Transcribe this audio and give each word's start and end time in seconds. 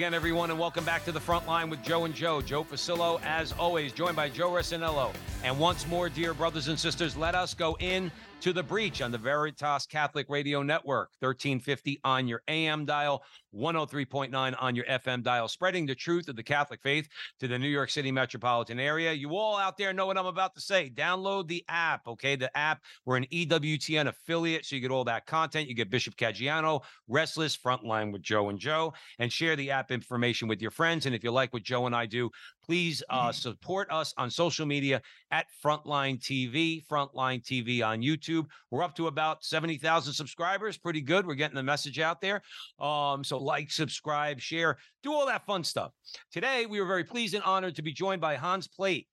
Again, 0.00 0.14
everyone, 0.14 0.50
and 0.50 0.58
welcome 0.58 0.82
back 0.82 1.04
to 1.04 1.12
the 1.12 1.20
front 1.20 1.46
line 1.46 1.68
with 1.68 1.82
Joe 1.82 2.06
and 2.06 2.14
Joe. 2.14 2.40
Joe 2.40 2.64
Facillo, 2.64 3.20
as 3.22 3.52
always, 3.52 3.92
joined 3.92 4.16
by 4.16 4.30
Joe 4.30 4.48
Resinello. 4.48 5.12
And 5.44 5.58
once 5.58 5.86
more, 5.86 6.08
dear 6.08 6.32
brothers 6.32 6.68
and 6.68 6.78
sisters, 6.78 7.18
let 7.18 7.34
us 7.34 7.52
go 7.52 7.76
in 7.80 8.10
to 8.40 8.54
the 8.54 8.62
breach 8.62 9.02
on 9.02 9.10
the 9.10 9.18
Veritas 9.18 9.84
Catholic 9.84 10.26
Radio 10.30 10.62
Network, 10.62 11.10
1350 11.18 12.00
on 12.04 12.26
your 12.26 12.40
AM 12.48 12.86
dial, 12.86 13.22
103.9 13.54 14.56
on 14.58 14.74
your 14.74 14.86
FM 14.86 15.22
dial, 15.22 15.46
spreading 15.46 15.84
the 15.84 15.94
truth 15.94 16.26
of 16.26 16.36
the 16.36 16.42
Catholic 16.42 16.80
faith 16.82 17.06
to 17.38 17.48
the 17.48 17.58
New 17.58 17.68
York 17.68 17.90
City 17.90 18.10
metropolitan 18.10 18.80
area. 18.80 19.12
You 19.12 19.36
all 19.36 19.58
out 19.58 19.76
there 19.76 19.92
know 19.92 20.06
what 20.06 20.16
I'm 20.16 20.24
about 20.24 20.54
to 20.54 20.60
say. 20.62 20.90
Download 20.94 21.48
the 21.48 21.62
app, 21.68 22.06
okay? 22.06 22.34
The 22.34 22.56
app, 22.56 22.80
we're 23.04 23.18
an 23.18 23.26
EWTN 23.30 24.06
affiliate, 24.06 24.64
so 24.64 24.74
you 24.74 24.80
get 24.80 24.90
all 24.90 25.04
that 25.04 25.26
content. 25.26 25.68
You 25.68 25.74
get 25.74 25.90
Bishop 25.90 26.16
Caggiano, 26.16 26.80
Restless, 27.08 27.58
Frontline 27.58 28.10
with 28.10 28.22
Joe 28.22 28.48
and 28.48 28.58
Joe, 28.58 28.94
and 29.18 29.30
share 29.30 29.54
the 29.54 29.70
app 29.70 29.90
information 29.90 30.48
with 30.48 30.62
your 30.62 30.70
friends. 30.70 31.04
And 31.04 31.14
if 31.14 31.22
you 31.22 31.30
like 31.30 31.52
what 31.52 31.62
Joe 31.62 31.84
and 31.84 31.94
I 31.94 32.06
do, 32.06 32.30
please 32.64 33.02
uh, 33.10 33.32
support 33.32 33.90
us 33.90 34.14
on 34.16 34.30
social 34.30 34.66
media 34.66 35.02
at 35.30 35.46
Frontline 35.64 36.20
TV, 36.20 36.84
Frontline 36.86 37.42
TV 37.42 37.84
on 37.84 38.00
YouTube. 38.00 38.46
We're 38.70 38.82
up 38.82 38.94
to 38.96 39.06
about 39.06 39.44
70,000 39.44 40.12
subscribers. 40.12 40.78
Pretty 40.78 41.00
good. 41.00 41.26
We're 41.26 41.34
getting 41.34 41.56
the 41.56 41.62
message 41.62 41.98
out 41.98 42.20
there. 42.20 42.42
Um, 42.78 43.24
so 43.24 43.38
like, 43.38 43.70
subscribe, 43.70 44.40
share, 44.40 44.78
do 45.02 45.12
all 45.12 45.26
that 45.26 45.46
fun 45.46 45.64
stuff. 45.64 45.92
Today, 46.32 46.66
we 46.66 46.80
were 46.80 46.86
very 46.86 47.04
pleased 47.04 47.34
and 47.34 47.44
honored 47.44 47.76
to 47.76 47.82
be 47.82 47.92
joined 47.92 48.20
by 48.20 48.36
Hans 48.36 48.68
Plate. 48.68 49.06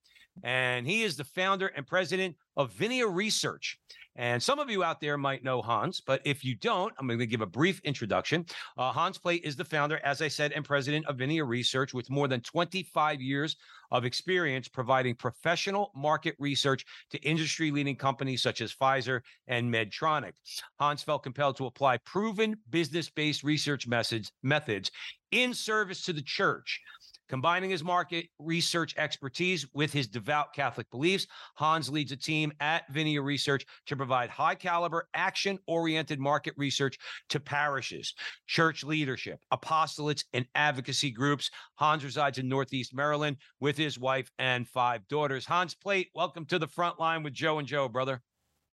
And 0.44 0.86
he 0.86 1.04
is 1.04 1.18
the 1.18 1.24
founder 1.24 1.68
and 1.68 1.86
president 1.86 2.36
of 2.56 2.74
Vinea 2.74 3.12
Research. 3.12 3.80
And 4.18 4.42
some 4.42 4.58
of 4.58 4.70
you 4.70 4.84
out 4.84 5.00
there 5.00 5.18
might 5.18 5.44
know 5.44 5.62
Hans, 5.62 6.02
but 6.02 6.22
if 6.26 6.44
you 6.44 6.56
don't, 6.56 6.92
I'm 6.98 7.06
going 7.08 7.20
to 7.20 7.28
give 7.28 7.42
a 7.42 7.46
brief 7.46 7.80
introduction. 7.84 8.46
Uh, 8.78 8.92
Hans 8.92 9.20
Plate 9.20 9.44
is 9.44 9.56
the 9.56 9.64
founder, 9.64 10.00
as 10.04 10.24
I 10.24 10.28
said, 10.28 10.52
and 10.54 10.66
president 10.66 11.06
of 11.06 11.18
Vinea 11.18 11.48
Research 11.48 11.94
with 11.94 12.10
more 12.10 12.28
than 12.28 12.42
25 12.42 13.22
years 13.22 13.56
of 13.92 14.06
experience 14.06 14.68
providing 14.68 15.16
professional 15.16 15.92
market 15.96 16.36
research 16.40 16.84
to 17.12 17.22
industry 17.22 17.72
leading 17.72 17.96
companies 17.96 18.42
such 18.42 18.62
as 18.62 18.74
Pfizer 18.74 19.22
and 19.48 19.72
Medtronic. 19.72 20.34
Hans 20.80 21.04
felt 21.04 21.24
compelled 21.24 21.58
to 21.58 21.68
apply 21.68 21.98
proven 21.98 22.58
business 22.70 23.10
based 23.10 23.44
research 23.44 23.88
methods, 23.88 24.32
methods 24.42 24.92
in 25.32 25.54
service 25.54 26.04
to 26.04 26.14
the 26.14 26.22
church. 26.22 26.82
Combining 27.30 27.70
his 27.70 27.84
market 27.84 28.28
research 28.40 28.96
expertise 28.98 29.66
with 29.74 29.92
his 29.92 30.08
devout 30.08 30.54
Catholic 30.54 30.90
beliefs, 30.90 31.28
Hans 31.56 31.90
leads 31.90 32.12
a 32.12 32.16
team 32.16 32.54
at 32.60 32.92
Vinea 32.94 33.24
Research 33.24 33.66
to 33.86 33.96
provide 33.96 34.30
high 34.30 34.56
caliber, 34.56 35.10
action 35.14 35.60
oriented 35.68 36.20
market 36.20 36.54
research 36.58 36.98
to 37.30 37.40
parishes, 37.40 38.14
church 38.48 38.84
leadership, 38.84 39.40
apostolates, 39.54 40.24
and 40.34 40.46
advocacy 40.56 41.12
groups. 41.12 41.52
Hans 41.76 42.04
resides 42.04 42.38
in 42.38 42.48
Northeast 42.48 42.96
Maryland 42.96 43.38
with 43.60 43.78
his 43.78 44.00
wife 44.00 44.32
and 44.40 44.68
five 44.68 45.08
daughters. 45.08 45.46
Hans 45.46 45.76
Plate, 45.76 46.10
welcome 46.16 46.46
to 46.46 46.60
the 46.60 46.68
front 46.68 47.00
line 47.00 47.24
with 47.24 47.34
Joe 47.34 47.60
and 47.60 47.68
Joe, 47.68 47.90
brother. 47.90 48.22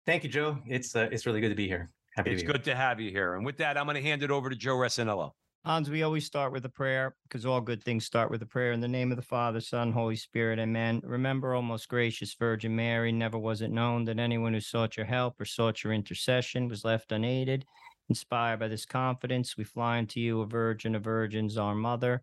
Thank 0.07 0.25
you, 0.25 0.31
Joe. 0.31 0.59
It's 0.67 0.97
uh, 0.97 1.09
it's 1.13 1.27
really 1.27 1.43
good 1.43 1.51
to 1.51 1.55
be 1.55 1.69
here. 1.69 1.91
Happy 2.17 2.31
it's 2.31 2.41
to 2.41 2.47
be 2.47 2.53
good 2.53 2.65
to 2.65 2.75
have 2.75 2.99
you 2.99 3.11
here. 3.11 3.35
And 3.35 3.45
with 3.45 3.59
that, 3.59 3.77
I'm 3.77 3.85
going 3.85 3.97
to 3.97 4.03
hand 4.03 4.23
it 4.23 4.31
over 4.31 4.49
to 4.49 4.57
Joe 4.57 4.77
Resinello. 4.77 5.33
Hans, 5.69 5.91
we 5.91 6.03
always 6.03 6.25
start 6.25 6.51
with 6.51 6.65
a 6.65 6.71
prayer 6.71 7.15
because 7.25 7.45
all 7.45 7.61
good 7.61 7.85
things 7.85 8.07
start 8.07 8.31
with 8.31 8.41
a 8.41 8.47
prayer. 8.47 8.73
In 8.73 8.81
the 8.81 8.89
name 8.89 9.11
of 9.11 9.19
the 9.19 9.23
Father, 9.23 9.61
Son, 9.61 9.93
Holy 9.93 10.17
Spirit, 10.17 10.59
amen. 10.59 11.03
Remember, 11.05 11.53
O 11.53 11.61
most 11.61 11.91
gracious 11.91 12.33
Virgin 12.33 12.75
Mary, 12.75 13.13
never 13.13 13.37
was 13.37 13.61
it 13.61 13.71
known 13.71 14.07
that 14.07 14.19
anyone 14.19 14.55
who 14.55 14.61
sought 14.61 14.97
your 14.97 15.05
help 15.05 15.39
or 15.39 15.45
sought 15.45 15.85
your 15.85 15.93
intercession 15.93 16.69
was 16.69 16.87
left 16.87 17.13
unaided. 17.13 17.67
Inspired 18.09 18.61
by 18.61 18.69
this 18.69 18.87
confidence, 18.87 19.59
we 19.59 19.65
fly 19.65 19.99
unto 19.99 20.21
you, 20.21 20.41
a 20.41 20.47
virgin 20.47 20.95
of 20.95 21.05
virgins, 21.05 21.59
our 21.59 21.75
mother. 21.75 22.23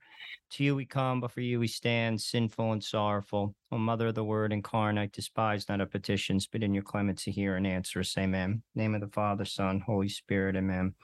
To 0.54 0.64
you 0.64 0.76
we 0.76 0.88
come, 0.88 1.22
but 1.22 1.30
for 1.30 1.42
you 1.42 1.60
we 1.60 1.68
stand, 1.68 2.20
sinful 2.20 2.72
and 2.72 2.84
sorrowful. 2.84 3.54
O 3.72 3.78
Mother 3.78 4.08
of 4.08 4.16
the 4.16 4.24
Word 4.24 4.54
incarnate, 4.54 5.12
despise 5.12 5.70
not 5.70 5.82
our 5.82 5.86
petitions, 5.86 6.48
but 6.48 6.64
in 6.64 6.74
your 6.74 6.82
clemency 6.82 7.30
hear 7.30 7.58
and 7.58 7.68
answer 7.68 8.00
us. 8.00 8.18
Amen. 8.18 8.64
Name 8.74 8.96
of 8.96 9.02
the 9.02 9.08
Father, 9.08 9.46
Son, 9.46 9.82
Holy 9.82 10.10
Spirit, 10.10 10.56
amen. 10.56 10.96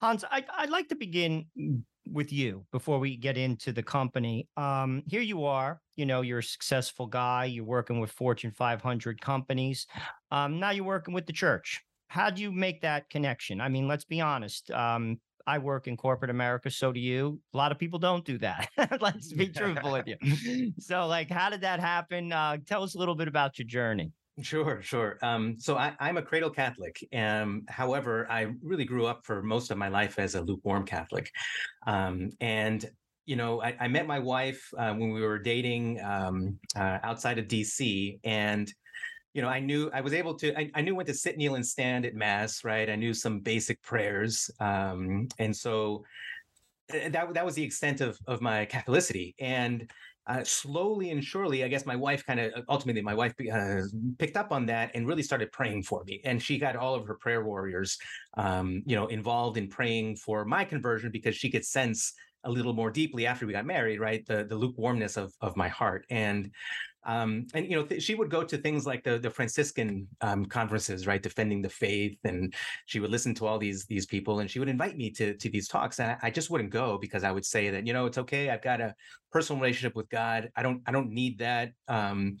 Hans, 0.00 0.24
I, 0.30 0.44
I'd 0.56 0.70
like 0.70 0.88
to 0.88 0.94
begin 0.94 1.46
with 2.10 2.32
you 2.32 2.64
before 2.72 2.98
we 2.98 3.16
get 3.16 3.36
into 3.36 3.72
the 3.72 3.82
company. 3.82 4.48
Um, 4.56 5.02
here 5.06 5.20
you 5.20 5.44
are, 5.44 5.80
you 5.96 6.06
know, 6.06 6.22
you're 6.22 6.38
a 6.38 6.42
successful 6.42 7.06
guy, 7.06 7.46
you're 7.46 7.64
working 7.64 8.00
with 8.00 8.10
Fortune 8.10 8.52
500 8.52 9.20
companies. 9.20 9.86
Um, 10.30 10.60
now 10.60 10.70
you're 10.70 10.84
working 10.84 11.14
with 11.14 11.26
the 11.26 11.32
church. 11.32 11.80
How 12.08 12.30
do 12.30 12.40
you 12.42 12.52
make 12.52 12.80
that 12.82 13.10
connection? 13.10 13.60
I 13.60 13.68
mean, 13.68 13.86
let's 13.86 14.04
be 14.04 14.20
honest. 14.20 14.70
Um, 14.70 15.18
I 15.46 15.58
work 15.58 15.88
in 15.88 15.96
corporate 15.96 16.30
America, 16.30 16.70
so 16.70 16.92
do 16.92 17.00
you. 17.00 17.40
A 17.54 17.56
lot 17.56 17.72
of 17.72 17.78
people 17.78 17.98
don't 17.98 18.24
do 18.24 18.38
that. 18.38 18.68
let's 19.00 19.32
be 19.32 19.48
truthful 19.48 19.92
with 19.92 20.06
you. 20.06 20.72
So, 20.78 21.06
like, 21.06 21.30
how 21.30 21.48
did 21.48 21.62
that 21.62 21.80
happen? 21.80 22.32
Uh, 22.32 22.58
tell 22.66 22.82
us 22.82 22.94
a 22.94 22.98
little 22.98 23.14
bit 23.14 23.28
about 23.28 23.58
your 23.58 23.66
journey. 23.66 24.12
Sure, 24.40 24.80
sure. 24.82 25.18
Um, 25.22 25.56
so 25.58 25.76
I, 25.76 25.94
am 26.00 26.16
a 26.16 26.22
cradle 26.22 26.50
Catholic. 26.50 27.06
Um, 27.14 27.64
however, 27.68 28.26
I 28.30 28.54
really 28.62 28.84
grew 28.84 29.06
up 29.06 29.24
for 29.24 29.42
most 29.42 29.70
of 29.70 29.78
my 29.78 29.88
life 29.88 30.18
as 30.18 30.34
a 30.34 30.40
lukewarm 30.40 30.84
Catholic. 30.84 31.32
Um, 31.86 32.30
and, 32.40 32.88
you 33.26 33.34
know, 33.34 33.60
I, 33.62 33.76
I 33.80 33.88
met 33.88 34.06
my 34.06 34.18
wife 34.20 34.72
uh, 34.78 34.94
when 34.94 35.10
we 35.12 35.22
were 35.22 35.38
dating 35.38 36.00
um, 36.02 36.58
uh, 36.76 36.98
outside 37.02 37.38
of 37.38 37.46
DC. 37.46 38.20
And, 38.22 38.72
you 39.34 39.42
know, 39.42 39.48
I 39.48 39.58
knew 39.58 39.90
I 39.92 40.00
was 40.00 40.14
able 40.14 40.34
to, 40.34 40.56
I, 40.56 40.70
I, 40.74 40.82
knew 40.82 40.94
when 40.94 41.06
to 41.06 41.14
sit, 41.14 41.36
kneel, 41.36 41.56
and 41.56 41.66
stand 41.66 42.06
at 42.06 42.14
Mass, 42.14 42.64
right? 42.64 42.88
I 42.88 42.94
knew 42.94 43.14
some 43.14 43.40
basic 43.40 43.82
prayers. 43.82 44.50
Um, 44.60 45.28
and 45.38 45.54
so 45.54 46.04
uh, 46.94 47.08
that, 47.08 47.34
that 47.34 47.44
was 47.44 47.54
the 47.56 47.64
extent 47.64 48.00
of, 48.00 48.18
of 48.28 48.40
my 48.40 48.66
Catholicity. 48.66 49.34
And, 49.40 49.90
uh, 50.28 50.44
slowly 50.44 51.10
and 51.10 51.24
surely, 51.24 51.64
I 51.64 51.68
guess 51.68 51.86
my 51.86 51.96
wife 51.96 52.24
kind 52.24 52.38
of 52.38 52.52
uh, 52.54 52.62
ultimately 52.68 53.00
my 53.00 53.14
wife 53.14 53.34
uh, 53.52 53.80
picked 54.18 54.36
up 54.36 54.52
on 54.52 54.66
that 54.66 54.90
and 54.94 55.06
really 55.06 55.22
started 55.22 55.50
praying 55.52 55.84
for 55.84 56.04
me. 56.04 56.20
And 56.24 56.42
she 56.42 56.58
got 56.58 56.76
all 56.76 56.94
of 56.94 57.06
her 57.06 57.14
prayer 57.14 57.44
warriors, 57.44 57.98
um, 58.36 58.82
you 58.84 58.94
know, 58.94 59.06
involved 59.06 59.56
in 59.56 59.68
praying 59.68 60.16
for 60.16 60.44
my 60.44 60.64
conversion 60.64 61.10
because 61.10 61.34
she 61.34 61.50
could 61.50 61.64
sense 61.64 62.12
a 62.44 62.50
little 62.50 62.72
more 62.72 62.90
deeply 62.90 63.26
after 63.26 63.46
we 63.46 63.52
got 63.52 63.66
married, 63.66 64.00
right? 64.00 64.24
The 64.26 64.44
the 64.44 64.56
lukewarmness 64.56 65.16
of 65.16 65.32
of 65.40 65.56
my 65.56 65.68
heart. 65.68 66.06
And 66.10 66.50
um, 67.08 67.46
and 67.54 67.64
you 67.66 67.74
know, 67.74 67.84
th- 67.84 68.02
she 68.02 68.14
would 68.14 68.28
go 68.30 68.44
to 68.44 68.58
things 68.58 68.84
like 68.84 69.02
the 69.02 69.18
the 69.18 69.30
Franciscan 69.30 70.06
um, 70.20 70.44
conferences, 70.44 71.06
right, 71.06 71.22
defending 71.22 71.62
the 71.62 71.68
faith, 71.70 72.18
and 72.24 72.52
she 72.84 73.00
would 73.00 73.10
listen 73.10 73.34
to 73.36 73.46
all 73.46 73.58
these 73.58 73.86
these 73.86 74.04
people, 74.04 74.40
and 74.40 74.50
she 74.50 74.58
would 74.58 74.68
invite 74.68 74.96
me 74.96 75.10
to 75.12 75.34
to 75.34 75.48
these 75.48 75.68
talks, 75.68 76.00
and 76.00 76.10
I, 76.10 76.18
I 76.24 76.30
just 76.30 76.50
wouldn't 76.50 76.70
go 76.70 76.98
because 76.98 77.24
I 77.24 77.30
would 77.30 77.46
say 77.46 77.70
that 77.70 77.86
you 77.86 77.94
know 77.94 78.04
it's 78.04 78.18
okay, 78.18 78.50
I've 78.50 78.62
got 78.62 78.82
a 78.82 78.94
personal 79.32 79.60
relationship 79.60 79.96
with 79.96 80.10
God, 80.10 80.50
I 80.54 80.62
don't 80.62 80.82
I 80.86 80.92
don't 80.92 81.10
need 81.10 81.38
that, 81.38 81.72
um, 81.88 82.36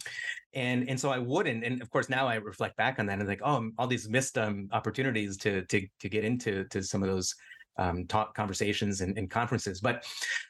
and 0.52 0.86
and 0.88 1.00
so 1.00 1.10
I 1.10 1.18
wouldn't, 1.18 1.64
and 1.64 1.80
of 1.80 1.88
course 1.90 2.10
now 2.10 2.26
I 2.26 2.34
reflect 2.34 2.76
back 2.76 2.98
on 2.98 3.06
that 3.06 3.20
and 3.20 3.28
like 3.28 3.40
oh 3.42 3.70
all 3.78 3.86
these 3.86 4.08
missed 4.08 4.36
um, 4.36 4.68
opportunities 4.72 5.38
to 5.38 5.64
to 5.66 5.86
to 6.00 6.08
get 6.10 6.24
into 6.24 6.64
to 6.64 6.82
some 6.82 7.02
of 7.02 7.08
those 7.08 7.34
um, 7.78 8.06
talk 8.06 8.34
conversations 8.34 9.00
and, 9.00 9.16
and, 9.16 9.30
conferences. 9.30 9.80
But 9.80 10.04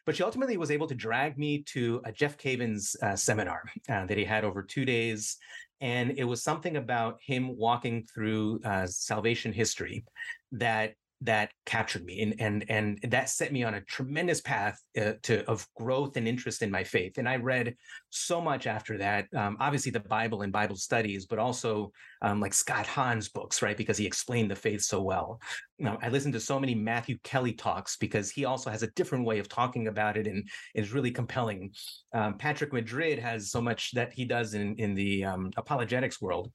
but 0.06 0.16
she 0.16 0.22
ultimately 0.22 0.56
was 0.56 0.70
able 0.70 0.86
to 0.88 0.94
drag 0.94 1.38
me 1.38 1.62
to 1.74 2.00
a 2.04 2.12
Jeff 2.12 2.36
Cavins 2.38 3.00
uh, 3.02 3.16
seminar 3.16 3.62
uh, 3.88 4.06
that 4.06 4.18
he 4.18 4.24
had 4.24 4.44
over 4.44 4.62
two 4.62 4.84
days. 4.84 5.36
And 5.80 6.18
it 6.18 6.24
was 6.24 6.42
something 6.42 6.76
about 6.76 7.18
him 7.24 7.56
walking 7.56 8.04
through 8.12 8.60
uh, 8.64 8.86
salvation 8.86 9.52
history 9.52 10.04
that 10.52 10.94
that 11.20 11.50
captured 11.66 12.04
me 12.04 12.20
and 12.20 12.34
and 12.38 12.64
and 12.68 12.98
that 13.10 13.28
set 13.28 13.52
me 13.52 13.64
on 13.64 13.74
a 13.74 13.80
tremendous 13.82 14.40
path 14.40 14.80
uh, 15.00 15.12
to 15.22 15.44
of 15.46 15.66
growth 15.74 16.16
and 16.16 16.28
interest 16.28 16.62
in 16.62 16.70
my 16.70 16.84
faith 16.84 17.18
and 17.18 17.28
i 17.28 17.34
read 17.34 17.74
so 18.10 18.40
much 18.40 18.66
after 18.68 18.96
that 18.98 19.26
um, 19.36 19.56
obviously 19.58 19.90
the 19.90 20.00
bible 20.00 20.42
and 20.42 20.52
bible 20.52 20.76
studies 20.76 21.26
but 21.26 21.38
also 21.38 21.90
um, 22.22 22.40
like 22.40 22.54
scott 22.54 22.86
hahn's 22.86 23.28
books 23.28 23.62
right 23.62 23.76
because 23.76 23.98
he 23.98 24.06
explained 24.06 24.50
the 24.50 24.56
faith 24.56 24.82
so 24.82 25.02
well. 25.02 25.40
I 25.80 26.08
listened 26.08 26.34
to 26.34 26.40
so 26.40 26.58
many 26.58 26.74
matthew 26.74 27.18
kelly 27.22 27.52
talks 27.52 27.96
because 27.96 28.30
he 28.30 28.44
also 28.44 28.70
has 28.70 28.82
a 28.82 28.90
different 28.92 29.24
way 29.24 29.38
of 29.38 29.48
talking 29.48 29.86
about 29.86 30.16
it 30.16 30.26
and 30.26 30.48
is 30.74 30.92
really 30.92 31.10
compelling. 31.10 31.72
Um, 32.12 32.36
patrick 32.36 32.72
madrid 32.72 33.18
has 33.18 33.50
so 33.50 33.60
much 33.60 33.92
that 33.92 34.12
he 34.12 34.24
does 34.24 34.54
in 34.54 34.74
in 34.76 34.94
the 34.94 35.24
um, 35.24 35.50
apologetics 35.56 36.20
world 36.20 36.52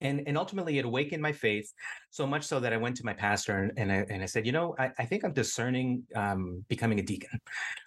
and 0.00 0.22
and 0.26 0.36
ultimately 0.36 0.78
it 0.78 0.84
awakened 0.84 1.22
my 1.22 1.32
faith 1.32 1.72
so 2.10 2.26
much 2.26 2.44
so 2.44 2.60
that 2.60 2.72
I 2.72 2.76
went 2.76 2.96
to 2.96 3.04
my 3.04 3.12
pastor 3.12 3.58
and, 3.58 3.72
and 3.76 3.92
I 3.92 4.06
and 4.10 4.22
I 4.22 4.26
said, 4.26 4.46
you 4.46 4.52
know, 4.52 4.74
I, 4.78 4.90
I 4.98 5.06
think 5.06 5.24
I'm 5.24 5.32
discerning 5.32 6.02
um, 6.14 6.64
becoming 6.68 6.98
a 6.98 7.02
deacon. 7.02 7.40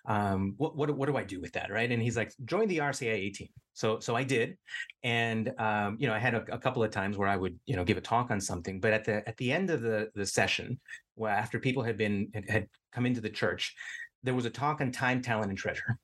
Um, 0.08 0.56
what 0.58 0.76
what 0.76 0.96
what 0.96 1.08
do 1.08 1.18
I 1.18 1.24
do 1.24 1.40
with 1.40 1.54
that, 1.54 1.72
right? 1.72 1.92
And 1.92 2.02
he's 2.02 2.18
like, 2.18 2.34
join 2.46 2.68
the 2.68 2.80
RCIA 2.80 3.34
team. 3.34 3.50
So 3.74 4.00
so 4.00 4.16
I 4.16 4.24
did, 4.24 4.58
and 5.04 5.52
um, 5.60 5.98
you 6.00 6.08
know, 6.08 6.14
I 6.14 6.20
had 6.20 6.34
a, 6.34 6.44
a, 6.52 6.58
couple 6.58 6.84
of 6.84 6.92
times 6.92 7.18
where 7.18 7.28
I 7.28 7.38
would 7.38 7.58
you 7.66 7.76
know 7.76 7.84
give 7.84 7.98
a 7.98 8.02
talk 8.02 8.32
on 8.32 8.42
something, 8.42 8.80
but 8.80 8.92
at 8.92 9.06
the 9.06 9.28
at 9.28 9.38
the 9.38 9.52
end 9.52 9.70
of 9.70 9.82
the 9.82 10.10
the 10.16 10.26
session, 10.26 10.80
well, 11.16 11.32
after 11.32 11.60
people 11.60 11.84
had 11.84 11.98
been 11.98 12.32
had 12.48 12.68
come 12.92 13.06
into 13.06 13.22
the 13.22 13.30
church, 13.30 13.76
there 14.24 14.34
was 14.34 14.46
a 14.46 14.50
talk 14.50 14.82
on 14.82 14.92
time, 14.92 15.22
talent, 15.22 15.50
and 15.50 15.58
treasure. 15.58 15.98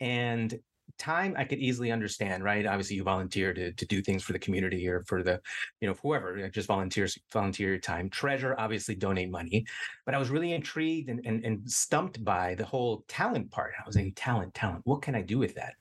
And 0.00 0.54
time 0.98 1.34
I 1.36 1.44
could 1.44 1.58
easily 1.58 1.90
understand, 1.90 2.42
right? 2.44 2.66
Obviously, 2.66 2.96
you 2.96 3.02
volunteer 3.02 3.52
to, 3.54 3.72
to 3.72 3.86
do 3.86 4.02
things 4.02 4.22
for 4.22 4.32
the 4.32 4.38
community 4.38 4.88
or 4.88 5.02
for 5.04 5.22
the, 5.22 5.40
you 5.80 5.88
know, 5.88 5.94
whoever, 6.02 6.48
just 6.48 6.68
volunteers, 6.68 7.18
volunteer 7.32 7.68
your 7.68 7.78
time. 7.78 8.08
Treasure, 8.08 8.54
obviously, 8.58 8.94
donate 8.94 9.30
money. 9.30 9.66
But 10.06 10.14
I 10.14 10.18
was 10.18 10.30
really 10.30 10.52
intrigued 10.52 11.08
and, 11.08 11.20
and, 11.24 11.44
and 11.44 11.70
stumped 11.70 12.24
by 12.24 12.54
the 12.54 12.64
whole 12.64 13.04
talent 13.08 13.50
part. 13.50 13.72
I 13.78 13.86
was 13.86 13.94
saying, 13.94 14.12
talent, 14.14 14.54
talent, 14.54 14.82
what 14.84 15.02
can 15.02 15.14
I 15.14 15.22
do 15.22 15.38
with 15.38 15.54
that? 15.54 15.74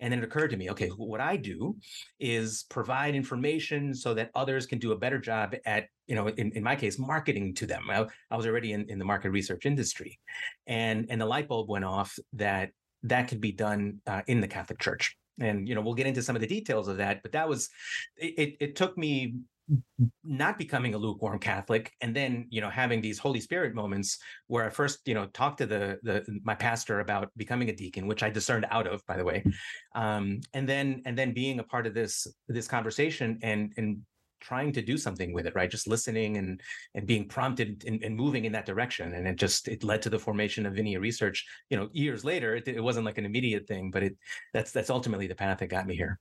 And 0.00 0.12
then 0.12 0.20
it 0.20 0.24
occurred 0.24 0.50
to 0.50 0.56
me, 0.56 0.70
okay, 0.70 0.88
what 0.88 1.20
I 1.20 1.36
do 1.36 1.76
is 2.18 2.64
provide 2.68 3.14
information 3.14 3.94
so 3.94 4.14
that 4.14 4.30
others 4.34 4.66
can 4.66 4.78
do 4.78 4.92
a 4.92 4.96
better 4.96 5.18
job 5.18 5.54
at 5.64 5.88
you 6.06 6.14
know, 6.14 6.28
in, 6.28 6.52
in 6.52 6.62
my 6.62 6.76
case, 6.76 6.98
marketing 6.98 7.54
to 7.54 7.66
them. 7.66 7.84
I, 7.88 8.06
I 8.30 8.36
was 8.36 8.46
already 8.46 8.72
in, 8.72 8.88
in 8.90 8.98
the 8.98 9.04
market 9.04 9.30
research 9.30 9.64
industry. 9.64 10.18
And 10.66 11.06
and 11.08 11.20
the 11.20 11.26
light 11.26 11.48
bulb 11.48 11.68
went 11.68 11.84
off 11.84 12.18
that 12.34 12.70
that 13.04 13.28
could 13.28 13.40
be 13.40 13.52
done 13.52 14.00
uh, 14.06 14.22
in 14.26 14.40
the 14.40 14.48
Catholic 14.48 14.78
Church. 14.80 15.16
And 15.40 15.68
you 15.68 15.74
know, 15.74 15.80
we'll 15.80 15.94
get 15.94 16.06
into 16.06 16.22
some 16.22 16.36
of 16.36 16.42
the 16.42 16.48
details 16.48 16.88
of 16.88 16.98
that, 16.98 17.22
but 17.22 17.32
that 17.32 17.48
was 17.48 17.68
it. 18.16 18.56
It 18.60 18.76
took 18.76 18.96
me 18.96 19.34
not 20.22 20.58
becoming 20.58 20.94
a 20.94 20.98
lukewarm 20.98 21.38
Catholic, 21.38 21.92
and 22.00 22.14
then 22.14 22.46
you 22.50 22.60
know 22.60 22.70
having 22.70 23.00
these 23.00 23.18
Holy 23.18 23.40
Spirit 23.40 23.74
moments 23.74 24.18
where 24.46 24.64
I 24.64 24.70
first 24.70 25.00
you 25.06 25.14
know 25.14 25.26
talked 25.26 25.58
to 25.58 25.66
the 25.66 25.98
the 26.02 26.24
my 26.44 26.54
pastor 26.54 27.00
about 27.00 27.30
becoming 27.36 27.68
a 27.68 27.74
deacon, 27.74 28.06
which 28.06 28.22
I 28.22 28.30
discerned 28.30 28.66
out 28.70 28.86
of, 28.86 29.04
by 29.06 29.16
the 29.16 29.24
way, 29.24 29.44
um, 29.94 30.40
and 30.52 30.68
then 30.68 31.02
and 31.04 31.18
then 31.18 31.32
being 31.32 31.58
a 31.58 31.64
part 31.64 31.86
of 31.86 31.94
this 31.94 32.26
this 32.48 32.68
conversation 32.68 33.38
and 33.42 33.72
and 33.76 34.02
trying 34.44 34.72
to 34.72 34.82
do 34.82 34.96
something 34.96 35.32
with 35.32 35.46
it 35.46 35.54
right? 35.54 35.70
Just 35.70 35.88
listening 35.88 36.36
and 36.36 36.60
and 36.94 37.06
being 37.06 37.26
prompted 37.26 37.84
and, 37.86 38.02
and, 38.02 38.14
moving 38.14 38.44
in 38.44 38.52
that 38.52 38.66
direction. 38.66 39.14
And 39.14 39.26
it 39.26 39.36
just 39.36 39.68
it 39.68 39.82
led 39.82 40.02
to 40.02 40.10
the 40.10 40.18
formation 40.18 40.66
of 40.66 40.74
Vinea 40.74 41.00
research 41.00 41.44
you 41.70 41.76
know 41.76 41.88
years 41.92 42.24
later. 42.24 42.56
It, 42.56 42.68
it 42.68 42.82
wasn't 42.82 43.06
like 43.06 43.18
an 43.18 43.24
immediate 43.24 43.66
thing 43.66 43.90
but 43.90 44.02
it 44.02 44.16
that's 44.52 44.70
that's 44.70 44.90
ultimately 44.90 45.26
the 45.26 45.34
path 45.34 45.58
that 45.58 45.66
got 45.68 45.86
me 45.86 45.96
here. 45.96 46.18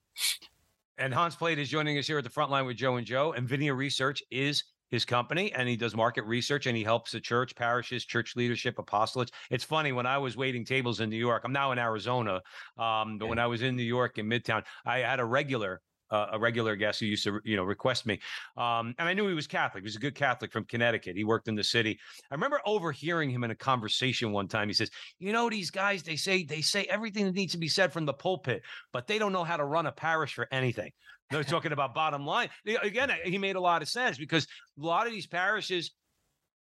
And 0.98 1.14
hans 1.14 1.36
plate 1.36 1.60
is 1.60 1.70
joining 1.70 1.98
us 1.98 2.08
here 2.08 2.20
at 2.20 2.24
the 2.24 2.30
front 2.30 2.52
line 2.52 2.66
with 2.66 2.78
joe 2.78 2.96
and 2.96 3.06
joe. 3.06 3.34
And 3.34 3.48
Vinea 3.48 3.76
research 3.76 4.24
is 4.32 4.64
his 4.94 5.06
company 5.06 5.52
and 5.54 5.68
he 5.68 5.76
does 5.76 5.96
market 5.96 6.24
research 6.24 6.68
and 6.68 6.78
he 6.78 6.84
helps 6.84 7.12
the 7.12 7.20
church 7.20 7.56
parishes 7.56 8.06
church 8.06 8.36
leadership 8.36 8.78
apostolates. 8.78 9.32
It's 9.50 9.64
funny 9.64 9.92
when 9.92 10.06
i 10.06 10.20
was 10.20 10.38
waiting 10.38 10.64
tables 10.64 11.00
in 11.00 11.10
new 11.10 11.18
york 11.18 11.42
i'm 11.46 11.52
now 11.52 11.72
in 11.72 11.80
arizona 11.80 12.42
um, 12.78 13.18
but 13.18 13.28
when 13.28 13.40
i 13.40 13.48
was 13.48 13.64
in 13.64 13.76
new 13.76 13.82
york 13.82 14.20
in 14.20 14.28
midtown 14.28 14.64
i 14.86 15.00
had 15.00 15.20
a 15.20 15.26
regular 15.26 15.82
uh, 16.12 16.28
a 16.34 16.40
regular 16.40 16.76
guest 16.76 17.00
who 17.00 17.06
used 17.06 17.24
to, 17.24 17.40
you 17.44 17.56
know, 17.56 17.64
request 17.64 18.06
me. 18.06 18.20
Um, 18.58 18.94
and 19.00 19.10
I 19.10 19.14
knew 19.14 19.28
he 19.28 19.34
was 19.34 19.48
Catholic. 19.48 19.84
He 19.84 19.88
was 19.88 19.96
a 19.96 20.00
good 20.00 20.16
Catholic 20.16 20.52
from 20.52 20.66
Connecticut. 20.66 21.16
He 21.16 21.24
worked 21.24 21.48
in 21.48 21.56
the 21.56 21.64
city. 21.64 22.00
I 22.32 22.36
remember 22.36 22.62
overhearing 22.66 23.30
him 23.30 23.44
in 23.44 23.52
a 23.52 23.56
conversation 23.56 24.32
one 24.32 24.48
time. 24.48 24.68
He 24.68 24.74
says, 24.74 24.90
"You 25.20 25.34
know, 25.34 25.50
these 25.50 25.72
guys, 25.72 26.04
they 26.04 26.16
say 26.16 26.44
they 26.44 26.62
say 26.62 26.84
everything 26.86 27.26
that 27.26 27.36
needs 27.36 27.54
to 27.54 27.58
be 27.58 27.68
said 27.68 27.92
from 27.92 28.06
the 28.06 28.14
pulpit, 28.14 28.62
but 28.92 29.08
they 29.08 29.18
don't 29.18 29.34
know 29.34 29.44
how 29.44 29.58
to 29.58 29.66
run 29.66 29.88
a 29.88 29.92
parish 29.92 30.34
for 30.34 30.48
anything." 30.52 30.92
They're 31.30 31.44
talking 31.44 31.72
about 31.72 31.96
bottom 31.96 32.26
line. 32.26 32.50
Again, 32.82 33.12
he 33.26 33.38
made 33.38 33.56
a 33.56 33.62
lot 33.62 33.82
of 33.82 33.90
sense 33.90 34.18
because 34.18 34.46
a 34.80 34.86
lot 34.86 35.08
of 35.08 35.14
these 35.14 35.28
parishes, 35.28 35.92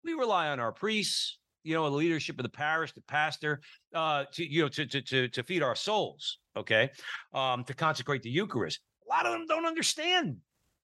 we 0.03 0.13
rely 0.13 0.49
on 0.49 0.59
our 0.59 0.71
priests, 0.71 1.39
you 1.63 1.73
know, 1.73 1.89
the 1.89 1.95
leadership 1.95 2.39
of 2.39 2.43
the 2.43 2.49
parish, 2.49 2.93
the 2.93 3.01
pastor, 3.01 3.61
uh, 3.93 4.25
to 4.33 4.49
you 4.49 4.63
know, 4.63 4.69
to 4.69 4.85
to 4.85 5.01
to, 5.01 5.27
to 5.27 5.43
feed 5.43 5.61
our 5.61 5.75
souls, 5.75 6.39
okay, 6.55 6.89
um, 7.33 7.63
to 7.65 7.73
consecrate 7.73 8.23
the 8.23 8.29
Eucharist 8.29 8.79
lot 9.09 9.25
of 9.25 9.33
them 9.33 9.45
don't 9.47 9.65
understand, 9.65 10.37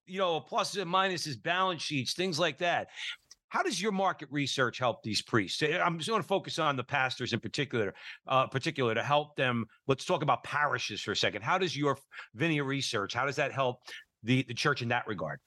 you 0.05 0.19
know, 0.19 0.41
pluses 0.41 0.81
and 0.81 0.91
minuses, 0.91 1.41
balance 1.41 1.81
sheets, 1.81 2.13
things 2.13 2.39
like 2.39 2.57
that. 2.59 2.87
How 3.49 3.63
does 3.63 3.81
your 3.81 3.93
market 3.93 4.27
research 4.29 4.77
help 4.77 5.03
these 5.03 5.21
priests? 5.21 5.63
I'm 5.63 5.97
just 5.97 6.09
going 6.09 6.21
to 6.21 6.27
focus 6.27 6.59
on 6.59 6.75
the 6.75 6.83
pastors 6.83 7.31
in 7.31 7.39
particular, 7.39 7.93
uh, 8.27 8.47
particular 8.47 8.93
to 8.93 9.01
help 9.01 9.37
them. 9.37 9.65
Let's 9.87 10.03
talk 10.03 10.21
about 10.21 10.43
parishes 10.43 11.01
for 11.01 11.13
a 11.13 11.15
second. 11.15 11.43
How 11.43 11.57
does 11.57 11.75
your 11.75 11.97
Vinea 12.37 12.65
research? 12.65 13.13
How 13.13 13.25
does 13.25 13.37
that 13.37 13.53
help 13.53 13.79
the 14.23 14.43
the 14.47 14.53
church 14.53 14.81
in 14.81 14.89
that 14.89 15.07
regard? 15.07 15.39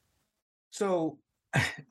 So 0.71 1.19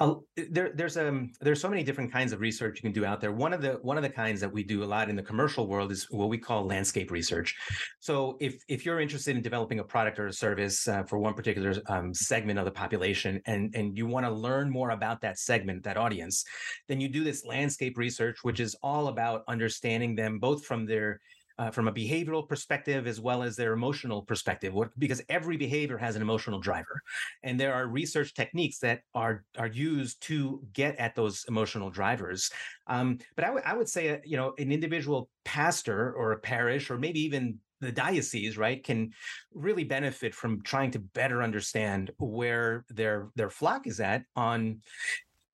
there, 0.51 0.71
there's 0.73 0.97
um 0.97 1.31
there's 1.41 1.61
so 1.61 1.69
many 1.69 1.83
different 1.83 2.11
kinds 2.11 2.31
of 2.31 2.39
research 2.39 2.77
you 2.77 2.81
can 2.81 2.93
do 2.93 3.05
out 3.05 3.19
there. 3.19 3.31
One 3.31 3.53
of 3.53 3.61
the 3.61 3.73
one 3.81 3.97
of 3.97 4.03
the 4.03 4.09
kinds 4.09 4.39
that 4.41 4.51
we 4.51 4.63
do 4.63 4.83
a 4.83 4.85
lot 4.85 5.09
in 5.09 5.15
the 5.15 5.23
commercial 5.23 5.67
world 5.67 5.91
is 5.91 6.07
what 6.11 6.29
we 6.29 6.37
call 6.37 6.65
landscape 6.65 7.11
research. 7.11 7.55
So 7.99 8.37
if 8.39 8.63
if 8.67 8.85
you're 8.85 8.99
interested 8.99 9.35
in 9.35 9.41
developing 9.41 9.79
a 9.79 9.83
product 9.83 10.19
or 10.19 10.27
a 10.27 10.33
service 10.33 10.87
uh, 10.87 11.03
for 11.03 11.19
one 11.19 11.33
particular 11.33 11.75
um, 11.87 12.13
segment 12.13 12.59
of 12.59 12.65
the 12.65 12.71
population, 12.71 13.41
and 13.45 13.73
and 13.75 13.97
you 13.97 14.07
want 14.07 14.25
to 14.25 14.31
learn 14.31 14.69
more 14.69 14.91
about 14.91 15.21
that 15.21 15.37
segment, 15.37 15.83
that 15.83 15.97
audience, 15.97 16.45
then 16.87 17.01
you 17.01 17.09
do 17.09 17.23
this 17.23 17.45
landscape 17.45 17.97
research, 17.97 18.37
which 18.43 18.59
is 18.59 18.75
all 18.81 19.07
about 19.07 19.43
understanding 19.47 20.15
them 20.15 20.39
both 20.39 20.65
from 20.65 20.85
their 20.85 21.19
uh, 21.59 21.69
from 21.69 21.89
a 21.89 21.91
behavioral 21.91 22.47
perspective 22.47 23.05
as 23.05 23.19
well 23.19 23.43
as 23.43 23.55
their 23.55 23.73
emotional 23.73 24.23
perspective 24.23 24.73
because 24.97 25.21
every 25.27 25.57
behavior 25.57 25.97
has 25.97 26.15
an 26.15 26.21
emotional 26.21 26.59
driver 26.59 27.01
and 27.43 27.59
there 27.59 27.73
are 27.73 27.87
research 27.87 28.33
techniques 28.33 28.79
that 28.79 29.01
are 29.13 29.43
are 29.57 29.67
used 29.67 30.21
to 30.21 30.61
get 30.71 30.95
at 30.95 31.15
those 31.15 31.43
emotional 31.49 31.89
drivers 31.89 32.49
um, 32.87 33.19
but 33.35 33.43
I, 33.43 33.47
w- 33.47 33.65
I 33.65 33.75
would 33.75 33.89
say 33.89 34.09
uh, 34.09 34.17
you 34.23 34.37
know 34.37 34.53
an 34.57 34.71
individual 34.71 35.29
pastor 35.43 36.13
or 36.13 36.31
a 36.31 36.39
parish 36.39 36.89
or 36.89 36.97
maybe 36.97 37.19
even 37.19 37.59
the 37.81 37.91
diocese 37.91 38.57
right 38.57 38.83
can 38.83 39.11
really 39.53 39.83
benefit 39.83 40.33
from 40.33 40.61
trying 40.61 40.91
to 40.91 40.99
better 40.99 41.43
understand 41.43 42.11
where 42.17 42.85
their 42.89 43.29
their 43.35 43.49
flock 43.49 43.85
is 43.85 43.99
at 43.99 44.23
on 44.35 44.81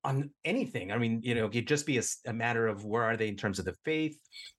on 0.05 0.29
anything. 0.45 0.91
I 0.91 0.99
mean, 0.99 1.19
you 1.23 1.33
know, 1.33 1.47
it 1.47 1.51
could 1.51 1.67
just 1.67 1.87
be 1.87 1.97
a, 1.97 2.03
a, 2.27 2.33
matter 2.33 2.67
of 2.67 2.85
where 2.85 3.01
are 3.01 3.17
they 3.17 3.27
in 3.27 3.35
terms 3.35 3.57
of 3.57 3.65
the 3.65 3.73
faith. 3.83 4.15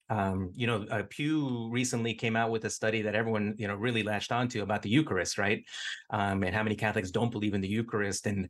Um, 0.09 0.53
you 0.55 0.67
know, 0.67 0.87
uh, 0.91 1.03
Pew 1.09 1.69
recently 1.71 2.15
came 2.15 2.37
out 2.37 2.51
with 2.51 2.65
a 2.65 2.71
study 2.71 3.03
that 3.03 3.15
everyone, 3.15 3.55
you 3.59 3.67
know, 3.67 3.75
really 3.75 4.03
latched 4.03 4.33
onto 4.33 4.63
about 4.63 4.83
the 4.83 4.91
Eucharist, 4.91 5.39
right? 5.39 5.65
Um, 6.11 6.43
and 6.43 6.55
how 6.55 6.63
many 6.63 6.77
Catholics 6.77 7.11
don't 7.11 7.33
believe 7.33 7.55
in 7.55 7.61
the 7.61 7.69
Eucharist, 7.69 8.27
and 8.27 8.49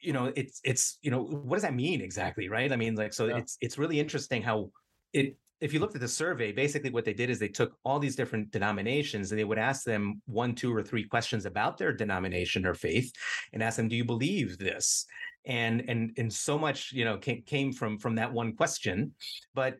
you 0.00 0.12
know, 0.12 0.32
it's 0.36 0.60
it's 0.64 0.98
you 1.02 1.10
know, 1.10 1.22
what 1.22 1.56
does 1.56 1.62
that 1.62 1.74
mean 1.74 2.00
exactly, 2.00 2.48
right? 2.48 2.70
I 2.70 2.76
mean, 2.76 2.94
like, 2.94 3.12
so 3.12 3.26
yeah. 3.26 3.38
it's 3.38 3.56
it's 3.60 3.78
really 3.78 3.98
interesting 3.98 4.42
how 4.42 4.70
it 5.12 5.36
if 5.60 5.72
you 5.72 5.80
looked 5.80 5.94
at 5.94 6.00
the 6.00 6.08
survey, 6.08 6.52
basically 6.52 6.90
what 6.90 7.06
they 7.06 7.14
did 7.14 7.30
is 7.30 7.38
they 7.38 7.48
took 7.48 7.76
all 7.84 7.98
these 7.98 8.16
different 8.16 8.50
denominations 8.50 9.30
and 9.30 9.38
they 9.38 9.44
would 9.44 9.58
ask 9.58 9.84
them 9.84 10.20
one, 10.26 10.54
two, 10.54 10.74
or 10.74 10.82
three 10.82 11.04
questions 11.04 11.46
about 11.46 11.78
their 11.78 11.92
denomination 11.92 12.66
or 12.66 12.74
faith, 12.74 13.10
and 13.52 13.62
ask 13.62 13.76
them, 13.76 13.88
"Do 13.88 13.96
you 13.96 14.04
believe 14.04 14.58
this?" 14.58 15.06
and 15.46 15.84
and 15.88 16.12
and 16.16 16.32
so 16.32 16.58
much 16.58 16.92
you 16.92 17.04
know 17.04 17.18
came, 17.18 17.42
came 17.42 17.72
from 17.72 17.98
from 17.98 18.14
that 18.14 18.32
one 18.32 18.54
question 18.54 19.12
but 19.54 19.76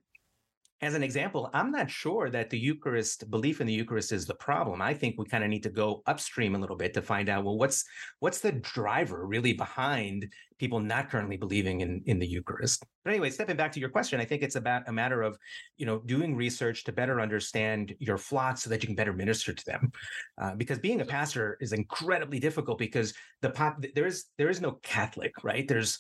as 0.81 0.95
an 0.95 1.03
example, 1.03 1.51
I'm 1.55 1.71
not 1.71 1.91
sure 1.91 2.29
that 2.31 2.51
the 2.51 2.59
Eucharist 2.59 3.31
belief 3.31 3.61
in 3.61 3.67
the 3.67 3.73
Eucharist 3.73 4.13
is 4.13 4.27
the 4.27 4.35
problem. 4.35 4.83
I 4.83 4.93
think 4.93 5.15
we 5.17 5.25
kind 5.25 5.45
of 5.45 5.51
need 5.51 5.63
to 5.63 5.71
go 5.71 6.03
upstream 6.07 6.55
a 6.55 6.59
little 6.59 6.77
bit 6.77 6.93
to 6.95 7.03
find 7.03 7.29
out 7.29 7.45
well 7.45 7.57
what's 7.57 7.85
what's 8.19 8.41
the 8.41 8.53
driver 8.53 9.27
really 9.27 9.53
behind 9.53 10.29
people 10.59 10.81
not 10.81 11.11
currently 11.11 11.37
believing 11.37 11.81
in 11.81 12.03
in 12.07 12.19
the 12.19 12.27
Eucharist. 12.27 12.85
But 13.05 13.13
anyway, 13.13 13.31
stepping 13.31 13.57
back 13.57 13.73
to 13.73 13.81
your 13.81 13.89
question, 13.89 14.21
I 14.21 14.25
think 14.25 14.43
it's 14.43 14.57
about 14.57 14.89
a 14.89 14.93
matter 14.93 15.23
of 15.23 15.39
you 15.77 15.87
know 15.87 16.01
doing 16.01 16.37
research 16.37 16.85
to 16.85 16.93
better 16.93 17.21
understand 17.21 17.95
your 17.99 18.19
flock 18.19 18.59
so 18.59 18.69
that 18.71 18.83
you 18.83 18.89
can 18.89 18.97
better 18.97 19.13
minister 19.13 19.55
to 19.55 19.65
them. 19.65 19.93
Uh, 20.41 20.55
because 20.55 20.79
being 20.79 21.01
a 21.01 21.07
pastor 21.07 21.57
is 21.61 21.73
incredibly 21.73 22.41
difficult 22.41 22.79
because 22.79 23.15
the 23.43 23.51
pop 23.51 23.83
there 23.95 24.07
is 24.07 24.27
there 24.39 24.51
is 24.51 24.61
no 24.61 24.73
Catholic 24.83 25.33
right. 25.45 25.67
There's 25.67 25.99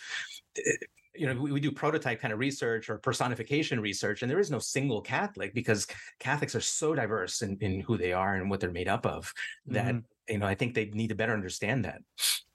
eh, 0.59 0.62
you 1.14 1.26
know 1.26 1.40
we, 1.40 1.52
we, 1.52 1.61
do 1.61 1.71
prototype 1.71 2.21
kind 2.21 2.33
of 2.33 2.38
research 2.38 2.90
or 2.90 2.99
personification 2.99 3.80
research 3.80 4.23
and 4.23 4.30
there 4.30 4.40
is 4.40 4.50
no 4.50 4.59
single 4.59 5.00
catholic 5.00 5.54
because 5.54 5.87
catholics 6.18 6.54
are 6.54 6.61
so 6.61 6.94
diverse 6.94 7.42
in, 7.42 7.56
in 7.61 7.80
who 7.80 7.97
they 7.97 8.12
are 8.12 8.35
and 8.35 8.50
what 8.50 8.61
they're 8.61 8.71
made 8.71 8.88
up 8.88 9.06
of 9.06 9.33
that 9.66 9.94
mm-hmm. 9.94 10.33
you 10.33 10.38
know 10.38 10.47
i 10.47 10.54
think 10.54 10.75
they 10.75 10.87
need 10.87 11.09
to 11.09 11.14
better 11.14 11.33
understand 11.33 11.85
that 11.85 12.00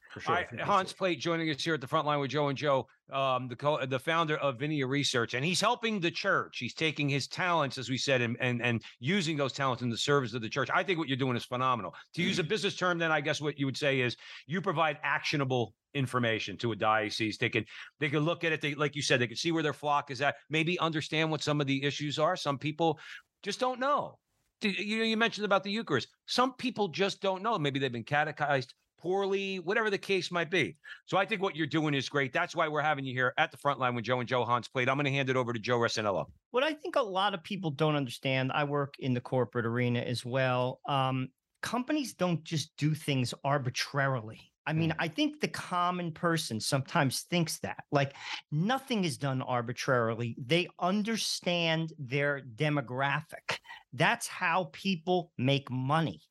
for 0.10 0.20
sure. 0.22 0.46
Hans 0.62 0.92
Plate 0.92 1.20
joining 1.20 1.50
us 1.50 1.64
here 1.64 1.76
at 1.76 1.82
the 1.82 1.88
front 1.88 2.08
line 2.08 2.20
with 2.20 2.32
Joe 2.32 2.48
and 2.48 2.58
Joe, 2.58 2.88
um, 3.12 3.48
the 3.48 3.56
co- 3.56 3.86
the 3.86 4.00
founder 4.00 4.38
of 4.38 4.58
Vinea 4.58 4.88
Research, 4.88 5.36
and 5.36 5.46
he's 5.46 5.62
helping 5.62 6.00
the 6.00 6.10
church. 6.10 6.58
He's 6.58 6.74
taking 6.74 7.08
his 7.08 7.28
talents, 7.28 7.78
as 7.78 7.90
we 7.90 7.98
said, 7.98 8.22
and 8.22 8.36
and, 8.40 8.62
and 8.62 8.84
using 9.00 9.38
those 9.38 9.54
talents 9.54 9.84
in 9.84 9.90
the 9.90 9.98
service 9.98 10.34
of 10.34 10.42
the 10.42 10.50
church. 10.50 10.70
I 10.74 10.84
think 10.84 10.98
what 10.98 11.08
you're 11.08 11.18
doing 11.18 11.38
is 11.38 11.46
phenomenal. 11.46 11.94
To 12.16 12.24
use 12.24 12.40
a 12.40 12.42
mm-hmm. 12.42 12.50
business 12.50 12.76
term, 12.76 12.98
then 12.98 13.12
I 13.12 13.22
guess 13.22 13.40
what 13.40 13.60
you 13.60 13.68
would 13.68 13.78
say 13.78 14.02
is 14.02 14.18
you 14.48 14.62
provide 14.62 14.98
actionable 15.04 15.74
information 15.94 16.58
to 16.58 16.72
a 16.72 16.76
diocese. 16.76 17.38
They 17.38 17.50
can 17.50 17.66
they 18.00 18.10
can 18.10 18.22
look 18.22 18.44
at 18.44 18.52
it. 18.52 18.62
They 18.62 18.74
like 18.74 18.96
you 18.96 19.04
said, 19.04 19.22
they 19.22 19.28
can 19.28 19.38
see 19.38 19.52
where 19.52 19.64
their 19.64 19.74
flock 19.74 20.10
is 20.10 20.22
at. 20.22 20.36
Maybe 20.50 20.80
understand 20.80 21.30
what 21.30 21.44
some 21.44 21.62
of 21.62 21.68
the 21.68 21.84
issues 21.84 22.18
are. 22.18 22.36
Some 22.36 22.58
people 22.58 23.00
just 23.44 23.60
don't 23.60 23.80
know. 23.80 24.18
You 24.62 24.98
know, 24.98 25.06
you 25.06 25.16
mentioned 25.16 25.46
about 25.46 25.64
the 25.64 25.72
Eucharist. 25.72 26.10
Some 26.26 26.54
people 26.54 26.90
just 26.90 27.22
don't 27.22 27.42
know. 27.42 27.58
Maybe 27.58 27.80
they've 27.80 27.92
been 27.92 28.04
catechized 28.04 28.74
poorly, 29.00 29.60
whatever 29.60 29.90
the 29.90 29.98
case 29.98 30.32
might 30.32 30.52
be. 30.52 30.76
So 31.06 31.18
I 31.18 31.26
think 31.26 31.42
what 31.42 31.56
you're 31.56 31.68
doing 31.68 31.94
is 31.94 32.10
great. 32.10 32.34
That's 32.34 32.56
why 32.56 32.68
we're 32.68 32.82
having 32.82 33.06
you 33.06 33.14
here 33.14 33.34
at 33.38 33.52
the 33.52 33.58
front 33.58 33.80
line 33.80 33.96
when 33.96 34.04
Joe 34.04 34.20
and 34.20 34.28
Joe 34.28 34.44
Hans 34.46 34.68
Plate. 34.68 34.90
I'm 34.90 34.96
going 34.96 35.06
to 35.06 35.12
hand 35.12 35.30
it 35.30 35.36
over 35.36 35.54
to 35.54 35.60
Joe 35.60 35.78
Resinello. 35.78 36.26
What 36.52 36.64
I 36.64 36.74
think 36.74 36.96
a 36.96 37.02
lot 37.02 37.34
of 37.34 37.44
people 37.44 37.72
don't 37.72 37.96
understand, 37.96 38.52
I 38.54 38.64
work 38.64 38.96
in 39.00 39.14
the 39.14 39.22
corporate 39.22 39.66
arena 39.66 40.00
as 40.00 40.26
well. 40.26 40.80
Um, 40.88 41.30
companies 41.62 42.14
don't 42.14 42.44
just 42.44 42.76
do 42.78 42.94
things 42.94 43.34
arbitrarily. 43.44 44.52
I 44.66 44.74
mean, 44.74 44.94
I 45.00 45.08
think 45.08 45.42
the 45.42 45.48
common 45.48 46.12
person 46.12 46.60
sometimes 46.60 47.22
thinks 47.22 47.58
that 47.60 47.86
like 47.92 48.14
nothing 48.52 49.04
is 49.04 49.18
done 49.18 49.42
arbitrarily. 49.42 50.36
They 50.38 50.68
understand 50.80 51.92
their 51.98 52.42
demographic. 52.56 53.58
That's 53.94 54.28
how 54.28 54.70
people 54.72 55.32
make 55.40 55.72
money. 55.72 56.22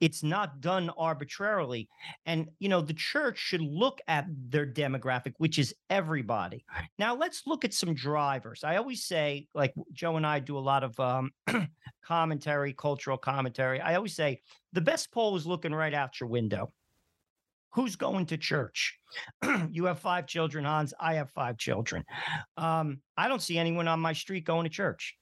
It's 0.00 0.22
not 0.22 0.60
done 0.60 0.90
arbitrarily. 0.96 1.88
And, 2.24 2.48
you 2.58 2.68
know, 2.68 2.80
the 2.80 2.94
church 2.94 3.38
should 3.38 3.60
look 3.60 4.00
at 4.08 4.26
their 4.48 4.66
demographic, 4.66 5.34
which 5.38 5.58
is 5.58 5.74
everybody. 5.90 6.64
Now, 6.98 7.14
let's 7.14 7.46
look 7.46 7.64
at 7.64 7.74
some 7.74 7.94
drivers. 7.94 8.64
I 8.64 8.76
always 8.76 9.04
say, 9.04 9.48
like 9.54 9.74
Joe 9.92 10.16
and 10.16 10.26
I 10.26 10.40
do 10.40 10.58
a 10.58 10.60
lot 10.60 10.84
of 10.84 10.98
um, 11.00 11.30
commentary, 12.04 12.72
cultural 12.72 13.18
commentary. 13.18 13.80
I 13.80 13.94
always 13.94 14.14
say 14.14 14.40
the 14.72 14.80
best 14.80 15.10
poll 15.10 15.36
is 15.36 15.46
looking 15.46 15.74
right 15.74 15.94
out 15.94 16.20
your 16.20 16.28
window. 16.28 16.72
Who's 17.70 17.96
going 17.96 18.26
to 18.26 18.38
church? 18.38 18.98
you 19.70 19.84
have 19.84 19.98
five 19.98 20.26
children, 20.26 20.64
Hans. 20.64 20.94
I 20.98 21.14
have 21.14 21.30
five 21.30 21.58
children. 21.58 22.04
Um, 22.56 23.00
I 23.18 23.28
don't 23.28 23.42
see 23.42 23.58
anyone 23.58 23.86
on 23.86 24.00
my 24.00 24.14
street 24.14 24.44
going 24.44 24.64
to 24.64 24.70
church. 24.70 25.16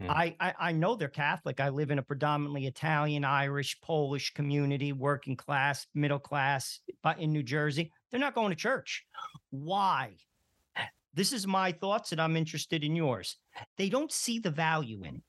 Hmm. 0.00 0.10
I, 0.10 0.36
I 0.40 0.54
I 0.58 0.72
know 0.72 0.96
they're 0.96 1.08
Catholic. 1.08 1.60
I 1.60 1.68
live 1.68 1.90
in 1.90 1.98
a 1.98 2.02
predominantly 2.02 2.66
Italian, 2.66 3.24
Irish, 3.24 3.80
Polish 3.80 4.32
community, 4.34 4.92
working 4.92 5.36
class, 5.36 5.86
middle 5.94 6.18
class, 6.18 6.80
but 7.02 7.20
in 7.20 7.32
New 7.32 7.42
Jersey, 7.44 7.92
they're 8.10 8.20
not 8.20 8.34
going 8.34 8.50
to 8.50 8.56
church. 8.56 9.04
Why? 9.50 10.16
This 11.14 11.32
is 11.32 11.46
my 11.46 11.70
thoughts, 11.70 12.10
and 12.10 12.20
I'm 12.20 12.36
interested 12.36 12.82
in 12.82 12.96
yours. 12.96 13.36
They 13.78 13.88
don't 13.88 14.10
see 14.10 14.40
the 14.40 14.50
value 14.50 15.04
in 15.04 15.16
it. 15.16 15.22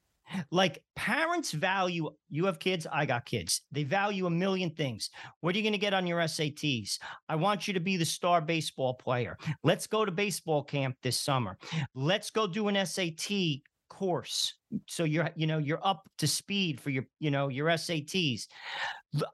Like 0.49 0.81
parents 0.95 1.51
value, 1.51 2.09
you 2.31 2.45
have 2.45 2.57
kids, 2.57 2.87
I 2.91 3.05
got 3.05 3.25
kids. 3.25 3.61
They 3.71 3.83
value 3.83 4.25
a 4.25 4.29
million 4.31 4.71
things. 4.71 5.11
What 5.41 5.53
are 5.53 5.57
you 5.59 5.63
going 5.63 5.73
to 5.73 5.77
get 5.77 5.93
on 5.93 6.07
your 6.07 6.19
SATs? 6.21 6.97
I 7.29 7.35
want 7.35 7.67
you 7.67 7.75
to 7.75 7.79
be 7.79 7.97
the 7.97 8.05
star 8.05 8.41
baseball 8.41 8.95
player. 8.95 9.37
Let's 9.63 9.85
go 9.85 10.03
to 10.03 10.11
baseball 10.11 10.63
camp 10.63 10.97
this 11.03 11.19
summer. 11.19 11.59
Let's 11.93 12.31
go 12.31 12.47
do 12.47 12.67
an 12.67 12.85
SAT 12.85 13.61
course 13.95 14.53
so 14.87 15.03
you're 15.03 15.29
you 15.35 15.47
know 15.47 15.57
you're 15.57 15.85
up 15.85 16.03
to 16.17 16.27
speed 16.27 16.81
for 16.81 16.89
your 16.89 17.05
you 17.19 17.31
know 17.31 17.47
your 17.47 17.67
SATs. 17.67 18.47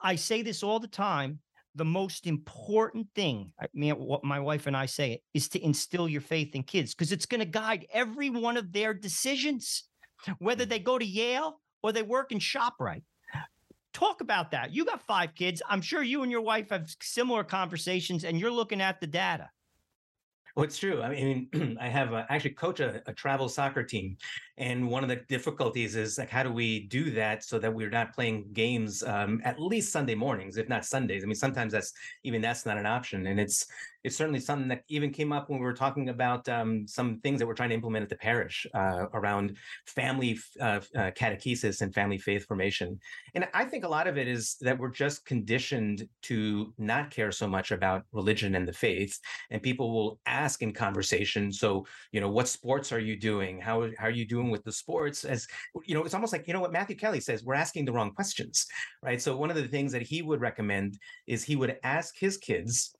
I 0.02 0.16
say 0.16 0.42
this 0.42 0.64
all 0.64 0.80
the 0.80 0.88
time. 0.88 1.40
The 1.76 1.86
most 1.86 2.28
important 2.28 3.08
thing, 3.16 3.54
I 3.58 3.68
mean, 3.74 3.94
what 3.94 4.26
my 4.26 4.42
wife 4.42 4.68
and 4.68 4.76
I 4.76 4.88
say 4.88 5.14
it 5.14 5.22
is 5.34 5.48
to 5.50 5.64
instill 5.64 6.10
your 6.10 6.20
faith 6.20 6.54
in 6.54 6.64
kids 6.64 6.94
because 6.94 7.14
it's 7.14 7.26
going 7.26 7.40
to 7.40 7.46
guide 7.46 7.86
every 7.94 8.30
one 8.30 8.58
of 8.58 8.74
their 8.74 8.94
decisions 8.94 9.86
whether 10.40 10.66
mm. 10.66 10.70
they 10.70 10.80
go 10.80 10.98
to 10.98 11.06
Yale 11.06 11.60
or 11.84 11.92
they 11.92 12.04
work 12.04 12.32
in 12.32 12.40
ShopRite. 12.40 13.04
Talk 13.94 14.22
about 14.22 14.52
that. 14.52 14.72
You 14.72 14.86
got 14.86 15.02
five 15.02 15.36
kids. 15.36 15.62
I'm 15.68 15.82
sure 15.82 16.02
you 16.02 16.24
and 16.24 16.32
your 16.32 16.42
wife 16.42 16.70
have 16.70 16.90
similar 17.02 17.44
conversations 17.44 18.24
and 18.24 18.40
you're 18.40 18.52
looking 18.52 18.82
at 18.82 19.02
the 19.02 19.08
data. 19.08 19.50
Well, 20.56 20.66
it's 20.66 20.78
true. 20.78 21.02
I 21.02 21.10
mean, 21.10 21.78
I 21.82 21.88
have 21.88 22.14
uh, 22.14 22.26
actually 22.30 22.52
coach 22.52 22.80
a, 22.80 23.02
a 23.06 23.14
travel 23.14 23.48
soccer 23.48 23.84
team, 23.84 24.18
and 24.58 24.90
one 24.90 25.04
of 25.04 25.10
the 25.10 25.18
difficulties 25.28 25.96
is 25.96 26.18
like, 26.18 26.30
how 26.30 26.44
do 26.44 26.52
we 26.52 26.88
do 26.88 27.12
that 27.12 27.44
so 27.44 27.58
that 27.60 27.74
we're 27.74 27.90
not 27.90 28.14
playing 28.14 28.46
games 28.54 29.04
um, 29.04 29.42
at 29.44 29.60
least 29.62 29.92
Sunday 29.92 30.16
mornings, 30.16 30.58
if 30.58 30.68
not 30.68 30.86
Sundays? 30.86 31.24
I 31.24 31.28
mean, 31.28 31.36
sometimes 31.36 31.74
that's 31.74 31.94
even 32.24 32.42
that's 32.42 32.66
not 32.66 32.78
an 32.78 32.86
option, 32.86 33.28
and 33.28 33.40
it's 33.40 33.66
it's 34.04 34.16
certainly 34.16 34.40
something 34.40 34.68
that 34.70 34.84
even 34.88 35.12
came 35.12 35.32
up 35.32 35.50
when 35.50 35.60
we 35.60 35.66
were 35.66 35.74
talking 35.74 36.10
about 36.10 36.48
um, 36.50 36.88
some 36.88 37.20
things 37.20 37.40
that 37.40 37.46
we're 37.46 37.54
trying 37.54 37.70
to 37.70 37.76
implement 37.76 38.04
at 38.04 38.10
the 38.10 38.16
parish 38.16 38.66
uh, 38.74 39.06
around 39.14 39.58
family 39.86 40.40
uh, 40.60 40.80
uh, 40.96 41.12
catechesis 41.12 41.82
and 41.82 41.94
family 41.94 42.18
faith 42.18 42.46
formation. 42.46 43.00
And 43.36 43.48
I 43.54 43.66
think 43.66 43.84
a 43.84 43.90
lot 43.90 44.08
of 44.08 44.18
it 44.18 44.28
is 44.28 44.58
that 44.62 44.78
we're 44.78 44.90
just 44.90 45.26
conditioned 45.26 46.08
to 46.24 46.74
not 46.78 47.12
care 47.12 47.32
so 47.32 47.48
much 47.48 47.72
about 47.72 48.04
religion 48.12 48.56
and 48.56 48.68
the 48.68 48.74
faith, 48.74 49.20
and 49.52 49.62
people 49.62 49.94
will 49.94 50.20
ask 50.26 50.62
in 50.62 50.74
conversation. 50.74 51.52
So, 51.52 51.86
you 52.12 52.22
know, 52.22 52.30
what 52.30 52.48
sports 52.48 52.92
are 52.92 53.00
you 53.00 53.20
doing? 53.20 53.60
How 53.60 53.90
how 53.98 54.08
are 54.08 54.12
you 54.12 54.28
doing 54.28 54.50
with 54.50 54.64
the 54.64 54.72
sports? 54.72 55.26
As 55.26 55.48
you 55.86 55.94
know, 55.94 56.04
it's 56.04 56.14
almost 56.14 56.34
like 56.34 56.48
you 56.48 56.54
know 56.54 56.62
what 56.62 56.74
Matthew 56.74 56.96
Kelly 56.96 57.20
says. 57.20 57.44
We're 57.44 57.54
asking 57.54 57.86
the 57.86 57.94
wrong 57.94 58.12
questions, 58.12 58.66
right? 59.04 59.22
So 59.22 59.38
one 59.38 59.50
of 59.50 59.56
the 59.56 59.68
things 59.68 59.92
that 59.92 60.02
he 60.02 60.22
would 60.22 60.42
recommend 60.42 60.98
is 61.28 61.44
he 61.44 61.56
would 61.56 61.78
ask 61.84 62.18
his 62.18 62.38
kids 62.38 62.96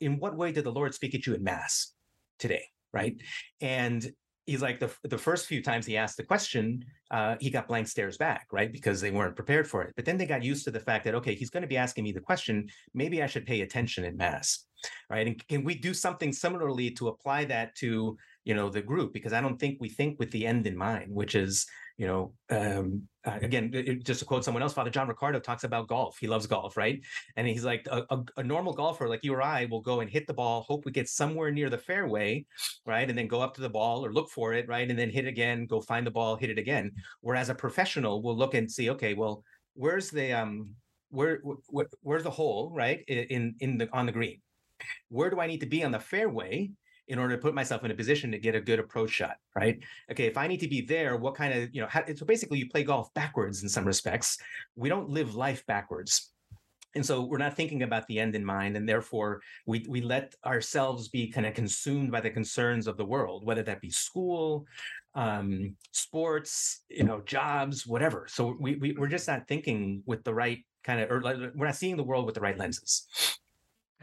in 0.00 0.18
what 0.18 0.36
way 0.36 0.52
did 0.52 0.64
the 0.64 0.72
Lord 0.72 0.94
speak 0.94 1.14
at 1.14 1.26
you 1.26 1.34
in 1.34 1.42
Mass 1.42 1.92
today? 2.38 2.64
Right. 2.92 3.16
And 3.60 4.08
he's 4.46 4.62
like 4.62 4.78
the 4.78 4.90
the 5.04 5.18
first 5.18 5.46
few 5.46 5.62
times 5.62 5.86
he 5.86 5.96
asked 5.96 6.16
the 6.16 6.22
question, 6.22 6.84
uh, 7.10 7.36
he 7.40 7.50
got 7.50 7.68
blank 7.68 7.88
stares 7.88 8.16
back, 8.16 8.46
right? 8.52 8.72
Because 8.72 9.00
they 9.00 9.10
weren't 9.10 9.36
prepared 9.36 9.68
for 9.68 9.82
it. 9.82 9.94
But 9.96 10.04
then 10.04 10.16
they 10.16 10.26
got 10.26 10.42
used 10.42 10.64
to 10.64 10.70
the 10.70 10.80
fact 10.80 11.04
that 11.04 11.14
okay, 11.14 11.34
he's 11.34 11.50
going 11.50 11.62
to 11.62 11.68
be 11.68 11.76
asking 11.76 12.04
me 12.04 12.12
the 12.12 12.20
question. 12.20 12.68
Maybe 12.92 13.22
I 13.22 13.26
should 13.26 13.46
pay 13.46 13.62
attention 13.62 14.04
at 14.04 14.16
mass, 14.16 14.66
right? 15.10 15.26
And 15.26 15.48
can 15.48 15.64
we 15.64 15.74
do 15.74 15.94
something 15.94 16.32
similarly 16.32 16.90
to 16.92 17.08
apply 17.08 17.46
that 17.46 17.74
to 17.76 18.16
you 18.44 18.54
know 18.54 18.68
the 18.68 18.82
group? 18.82 19.12
Because 19.12 19.32
I 19.32 19.40
don't 19.40 19.58
think 19.58 19.78
we 19.80 19.88
think 19.88 20.18
with 20.18 20.30
the 20.30 20.46
end 20.46 20.66
in 20.66 20.76
mind, 20.76 21.12
which 21.12 21.34
is 21.34 21.66
you 21.96 22.06
know 22.06 22.32
um, 22.50 23.02
uh, 23.24 23.38
again 23.42 23.70
it- 23.72 24.04
just 24.04 24.20
to 24.20 24.26
quote 24.26 24.44
someone 24.44 24.62
else 24.62 24.74
father 24.74 24.90
john 24.90 25.08
riccardo 25.08 25.38
talks 25.38 25.64
about 25.64 25.86
golf. 25.88 26.18
He 26.18 26.26
loves 26.26 26.46
golf 26.46 26.76
right? 26.76 27.00
And 27.36 27.46
he's 27.46 27.64
like 27.64 27.86
a, 27.90 28.04
a, 28.10 28.22
a 28.38 28.42
normal 28.42 28.72
golfer 28.72 29.08
like 29.08 29.22
you 29.22 29.34
or 29.34 29.42
i 29.42 29.66
will 29.66 29.80
go 29.80 30.00
and 30.00 30.10
hit 30.10 30.26
the 30.26 30.34
ball 30.34 30.62
hope 30.62 30.84
we 30.84 30.92
get 30.92 31.08
somewhere 31.08 31.50
near 31.50 31.70
the 31.70 31.78
fairway 31.78 32.44
right? 32.86 33.08
And 33.08 33.16
then 33.18 33.28
go 33.28 33.40
up 33.40 33.54
to 33.54 33.60
the 33.60 33.68
ball 33.68 34.04
or 34.04 34.12
look 34.12 34.30
for 34.30 34.54
it 34.54 34.68
right? 34.68 34.88
And 34.88 34.98
then 34.98 35.10
hit 35.10 35.26
again 35.26 35.66
go 35.66 35.80
find 35.80 36.06
the 36.06 36.10
ball 36.10 36.36
hit 36.36 36.50
it 36.50 36.58
again. 36.58 36.92
Whereas 37.20 37.48
a 37.48 37.54
professional 37.54 38.22
will 38.22 38.36
look 38.36 38.54
and 38.54 38.70
see 38.70 38.90
okay 38.90 39.14
well 39.14 39.44
where's 39.74 40.10
the 40.10 40.32
um 40.32 40.70
where, 41.10 41.40
where 41.68 41.86
where's 42.02 42.24
the 42.24 42.30
hole 42.30 42.72
right 42.74 43.04
in 43.08 43.54
in 43.60 43.78
the 43.78 43.88
on 43.92 44.06
the 44.06 44.12
green? 44.12 44.40
Where 45.08 45.30
do 45.30 45.38
i 45.40 45.46
need 45.46 45.60
to 45.60 45.66
be 45.66 45.84
on 45.84 45.92
the 45.92 46.00
fairway 46.00 46.70
in 47.08 47.18
order 47.18 47.36
to 47.36 47.42
put 47.42 47.54
myself 47.54 47.84
in 47.84 47.90
a 47.90 47.94
position 47.94 48.30
to 48.30 48.38
get 48.38 48.54
a 48.54 48.60
good 48.60 48.78
approach 48.78 49.10
shot 49.10 49.36
right? 49.56 49.78
Okay 50.10 50.26
if 50.26 50.36
i 50.36 50.46
need 50.46 50.60
to 50.60 50.68
be 50.68 50.80
there 50.80 51.16
what 51.16 51.34
kind 51.34 51.52
of 51.54 51.74
you 51.74 51.80
know 51.80 51.88
how, 51.88 52.02
so 52.14 52.24
basically 52.24 52.58
you 52.58 52.68
play 52.68 52.84
golf 52.84 53.12
backwards 53.14 53.62
in 53.62 53.68
some 53.68 53.84
respects. 53.84 54.38
We 54.76 54.88
don't 54.88 55.08
live 55.08 55.34
life 55.34 55.64
backwards. 55.66 56.30
And 56.96 57.04
so 57.04 57.22
we're 57.22 57.38
not 57.38 57.56
thinking 57.56 57.82
about 57.82 58.06
the 58.06 58.20
end 58.20 58.36
in 58.36 58.44
mind 58.44 58.76
and 58.76 58.88
therefore 58.88 59.40
we 59.66 59.84
we 59.88 60.00
let 60.00 60.34
ourselves 60.46 61.08
be 61.08 61.28
kind 61.28 61.46
of 61.46 61.54
consumed 61.54 62.12
by 62.12 62.20
the 62.20 62.30
concerns 62.30 62.86
of 62.86 62.96
the 62.96 63.04
world 63.04 63.44
whether 63.44 63.64
that 63.64 63.80
be 63.80 63.90
school 63.90 64.66
um 65.16 65.74
sports 65.90 66.82
you 66.88 67.04
know 67.04 67.20
jobs 67.22 67.86
whatever. 67.86 68.26
So 68.28 68.56
we, 68.60 68.76
we 68.76 68.92
we're 68.92 69.08
just 69.08 69.28
not 69.28 69.48
thinking 69.48 70.02
with 70.06 70.22
the 70.24 70.34
right 70.34 70.60
kind 70.84 71.00
of 71.00 71.10
or 71.10 71.20
we're 71.56 71.66
not 71.66 71.76
seeing 71.76 71.96
the 71.96 72.04
world 72.04 72.26
with 72.26 72.34
the 72.34 72.40
right 72.40 72.58
lenses 72.58 73.06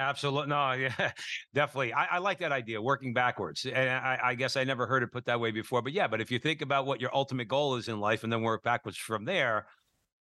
Absolutely. 0.01 0.50
No, 0.50 0.72
yeah, 0.74 1.12
definitely. 1.53 1.93
I, 1.93 2.05
I 2.05 2.17
like 2.17 2.39
that 2.39 2.51
idea, 2.51 2.81
working 2.81 3.13
backwards. 3.13 3.65
And 3.65 3.89
I, 3.89 4.20
I 4.24 4.36
guess 4.36 4.58
I 4.58 4.63
never 4.63 4.88
heard 4.88 5.03
it 5.03 5.12
put 5.12 5.25
that 5.25 5.39
way 5.39 5.51
before. 5.51 5.81
But 5.81 5.93
yeah, 5.93 6.08
but 6.08 6.22
if 6.22 6.31
you 6.31 6.39
think 6.39 6.62
about 6.62 6.86
what 6.86 7.00
your 7.00 7.13
ultimate 7.15 7.48
goal 7.48 7.75
is 7.75 7.88
in 7.88 8.00
life 8.00 8.24
and 8.24 8.31
then 8.34 8.41
work 8.41 8.63
backwards 8.63 8.98
from 8.98 9.25
there, 9.25 9.67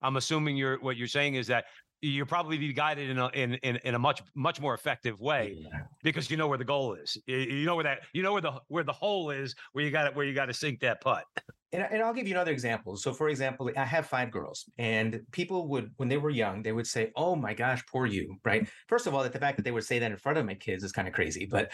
I'm 0.02 0.16
assuming 0.16 0.56
you're 0.56 0.78
what 0.80 0.96
you're 0.96 1.08
saying 1.08 1.34
is 1.34 1.46
that 1.49 1.64
you'll 2.02 2.26
probably 2.26 2.59
be 2.59 2.73
guided 2.73 3.11
in 3.11 3.19
a 3.19 3.28
in, 3.28 3.54
in, 3.54 3.76
in 3.85 3.95
a 3.95 3.99
much 3.99 4.23
much 4.35 4.61
more 4.61 4.75
effective 4.75 5.21
way 5.21 5.66
because 6.02 6.30
you 6.30 6.37
know 6.37 6.49
where 6.49 6.59
the 6.59 6.64
goal 6.64 6.95
is. 6.95 7.16
You, 7.26 7.37
you 7.37 7.66
know 7.66 7.75
where 7.75 7.85
that 7.85 8.00
you 8.12 8.23
know 8.23 8.33
where 8.33 8.42
the 8.42 8.61
where 8.69 8.85
the 8.85 8.92
hole 8.92 9.30
is 9.30 9.54
where 9.73 9.85
you 9.85 9.90
got 9.90 10.07
it 10.07 10.14
where 10.14 10.25
you 10.25 10.35
got 10.35 10.47
to 10.47 10.54
sink 10.54 10.80
that 10.80 11.00
putt. 11.00 11.25
And, 11.73 11.87
and 11.90 12.02
I'll 12.02 12.14
give 12.14 12.26
you 12.26 12.35
another 12.35 12.50
example. 12.50 12.97
So, 12.97 13.12
for 13.12 13.28
example, 13.28 13.71
I 13.76 13.85
have 13.85 14.07
five 14.07 14.33
girls, 14.33 14.69
and 14.76 15.21
people 15.30 15.69
would, 15.69 15.92
when 15.99 16.09
they 16.09 16.16
were 16.16 16.30
young, 16.30 16.62
they 16.62 16.73
would 16.73 16.87
say, 16.87 17.12
"Oh 17.14 17.37
my 17.37 17.54
gosh, 17.54 17.85
poor 17.87 18.07
you!" 18.07 18.37
Right? 18.45 18.69
First 18.88 19.07
of 19.07 19.14
all, 19.14 19.23
that 19.23 19.33
the 19.33 19.38
fact 19.38 19.57
that 19.57 19.62
they 19.62 19.71
would 19.71 19.85
say 19.85 20.00
that 20.00 20.11
in 20.11 20.16
front 20.16 20.38
of 20.38 20.47
my 20.47 20.54
kids 20.54 20.83
is 20.83 20.90
kind 20.90 21.07
of 21.07 21.14
crazy, 21.14 21.47
but, 21.47 21.71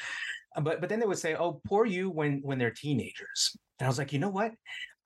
but, 0.61 0.80
but 0.80 0.90
then 0.90 1.00
they 1.00 1.06
would 1.06 1.18
say, 1.18 1.35
"Oh, 1.35 1.62
poor 1.66 1.87
you," 1.87 2.11
when 2.11 2.40
when 2.42 2.59
they're 2.59 2.71
teenagers. 2.71 3.56
And 3.78 3.87
I 3.87 3.88
was 3.88 3.99
like, 3.99 4.12
you 4.12 4.18
know 4.18 4.28
what? 4.28 4.52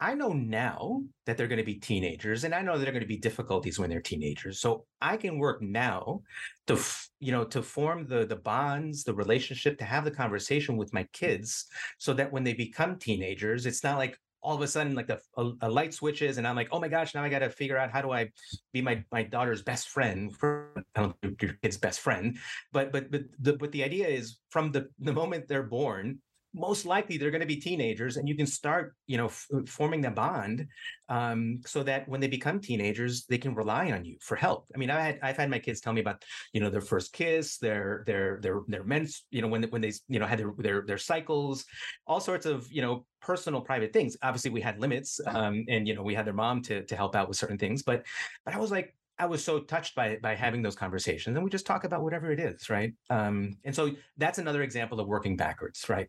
I 0.00 0.14
know 0.14 0.32
now 0.32 1.02
that 1.26 1.36
they're 1.36 1.46
going 1.46 1.58
to 1.58 1.64
be 1.64 1.74
teenagers, 1.74 2.44
and 2.44 2.54
I 2.54 2.62
know 2.62 2.72
are 2.72 2.78
going 2.78 3.00
to 3.00 3.06
be 3.06 3.18
difficulties 3.18 3.78
when 3.78 3.90
they're 3.90 4.00
teenagers. 4.00 4.58
So 4.58 4.86
I 5.00 5.18
can 5.18 5.38
work 5.38 5.60
now 5.60 6.22
to, 6.68 6.78
you 7.18 7.32
know, 7.32 7.44
to 7.44 7.62
form 7.62 8.06
the 8.06 8.24
the 8.24 8.36
bonds, 8.36 9.04
the 9.04 9.14
relationship, 9.14 9.78
to 9.78 9.84
have 9.84 10.04
the 10.04 10.10
conversation 10.10 10.78
with 10.78 10.94
my 10.94 11.06
kids, 11.12 11.66
so 11.98 12.14
that 12.14 12.32
when 12.32 12.44
they 12.44 12.54
become 12.54 12.98
teenagers, 12.98 13.66
it's 13.66 13.84
not 13.84 13.98
like 13.98 14.18
all 14.42 14.54
of 14.54 14.62
a 14.62 14.66
sudden 14.66 14.94
like 14.94 15.06
the 15.06 15.20
a, 15.36 15.50
a 15.60 15.70
light 15.70 15.92
switches 15.92 16.38
and 16.38 16.46
I'm 16.46 16.56
like, 16.56 16.68
oh 16.72 16.80
my 16.80 16.88
gosh, 16.88 17.14
now 17.14 17.22
I 17.22 17.28
got 17.28 17.40
to 17.40 17.50
figure 17.50 17.76
out 17.76 17.90
how 17.90 18.00
do 18.00 18.10
I 18.10 18.30
be 18.72 18.80
my 18.80 19.04
my 19.12 19.22
daughter's 19.22 19.62
best 19.62 19.88
friend, 19.88 20.34
for, 20.34 20.72
I 20.94 21.02
don't 21.02 21.16
know, 21.22 21.30
your 21.40 21.52
kid's 21.62 21.76
best 21.76 22.00
friend, 22.00 22.38
but 22.72 22.90
but 22.90 23.10
but 23.10 23.22
the 23.38 23.52
but 23.54 23.72
the 23.72 23.84
idea 23.84 24.08
is 24.08 24.38
from 24.48 24.72
the 24.72 24.88
the 24.98 25.12
moment 25.12 25.46
they're 25.46 25.62
born, 25.62 26.20
most 26.54 26.84
likely 26.84 27.16
they're 27.16 27.30
going 27.30 27.40
to 27.40 27.46
be 27.46 27.56
teenagers 27.56 28.16
and 28.16 28.28
you 28.28 28.34
can 28.34 28.46
start 28.46 28.94
you 29.06 29.16
know 29.16 29.26
f- 29.26 29.46
forming 29.66 30.00
the 30.00 30.10
bond 30.10 30.66
um, 31.08 31.60
so 31.64 31.82
that 31.82 32.08
when 32.08 32.20
they 32.20 32.28
become 32.28 32.60
teenagers 32.60 33.24
they 33.26 33.38
can 33.38 33.54
rely 33.54 33.90
on 33.92 34.04
you 34.04 34.16
for 34.20 34.36
help. 34.36 34.66
I 34.74 34.78
mean 34.78 34.90
i 34.90 35.00
had 35.00 35.18
i've 35.22 35.36
had 35.36 35.50
my 35.50 35.58
kids 35.58 35.80
tell 35.80 35.92
me 35.92 36.00
about 36.00 36.22
you 36.52 36.60
know 36.60 36.70
their 36.70 36.80
first 36.80 37.12
kiss 37.12 37.58
their 37.58 38.02
their 38.06 38.38
their 38.42 38.60
their 38.66 38.84
mens 38.84 39.24
you 39.30 39.42
know 39.42 39.48
when 39.48 39.62
when 39.64 39.80
they 39.80 39.92
you 40.08 40.18
know 40.18 40.26
had 40.26 40.38
their 40.38 40.52
their, 40.58 40.82
their 40.82 40.98
cycles 40.98 41.64
all 42.06 42.20
sorts 42.20 42.46
of 42.46 42.70
you 42.70 42.82
know 42.82 43.06
personal 43.20 43.60
private 43.60 43.92
things. 43.92 44.16
Obviously 44.22 44.50
we 44.50 44.60
had 44.60 44.80
limits 44.80 45.20
um, 45.26 45.64
and 45.68 45.86
you 45.86 45.94
know 45.94 46.02
we 46.02 46.14
had 46.14 46.26
their 46.26 46.34
mom 46.34 46.62
to 46.62 46.84
to 46.86 46.96
help 46.96 47.14
out 47.14 47.28
with 47.28 47.36
certain 47.36 47.58
things 47.58 47.82
but 47.82 48.04
but 48.44 48.54
i 48.54 48.58
was 48.58 48.70
like 48.70 48.94
I 49.20 49.26
was 49.26 49.44
so 49.44 49.60
touched 49.60 49.94
by 49.94 50.16
by 50.22 50.34
having 50.34 50.62
those 50.62 50.74
conversations, 50.74 51.36
and 51.36 51.44
we 51.44 51.50
just 51.50 51.66
talk 51.66 51.84
about 51.84 52.02
whatever 52.02 52.32
it 52.32 52.40
is, 52.40 52.70
right? 52.70 52.94
Um, 53.10 53.58
and 53.64 53.74
so 53.74 53.90
that's 54.16 54.38
another 54.38 54.62
example 54.62 54.98
of 54.98 55.06
working 55.06 55.36
backwards, 55.36 55.88
right? 55.90 56.08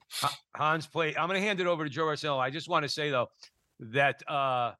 Hans 0.56 0.88
Plate. 0.88 1.16
I'm 1.20 1.28
going 1.28 1.40
to 1.40 1.46
hand 1.46 1.60
it 1.60 1.68
over 1.68 1.84
to 1.84 1.90
Joe 1.90 2.06
Rossello. 2.06 2.40
I 2.40 2.50
just 2.50 2.70
want 2.70 2.84
to 2.84 2.90
say 2.90 3.10
though 3.10 3.28
that 3.80 4.24
uh, 4.30 4.72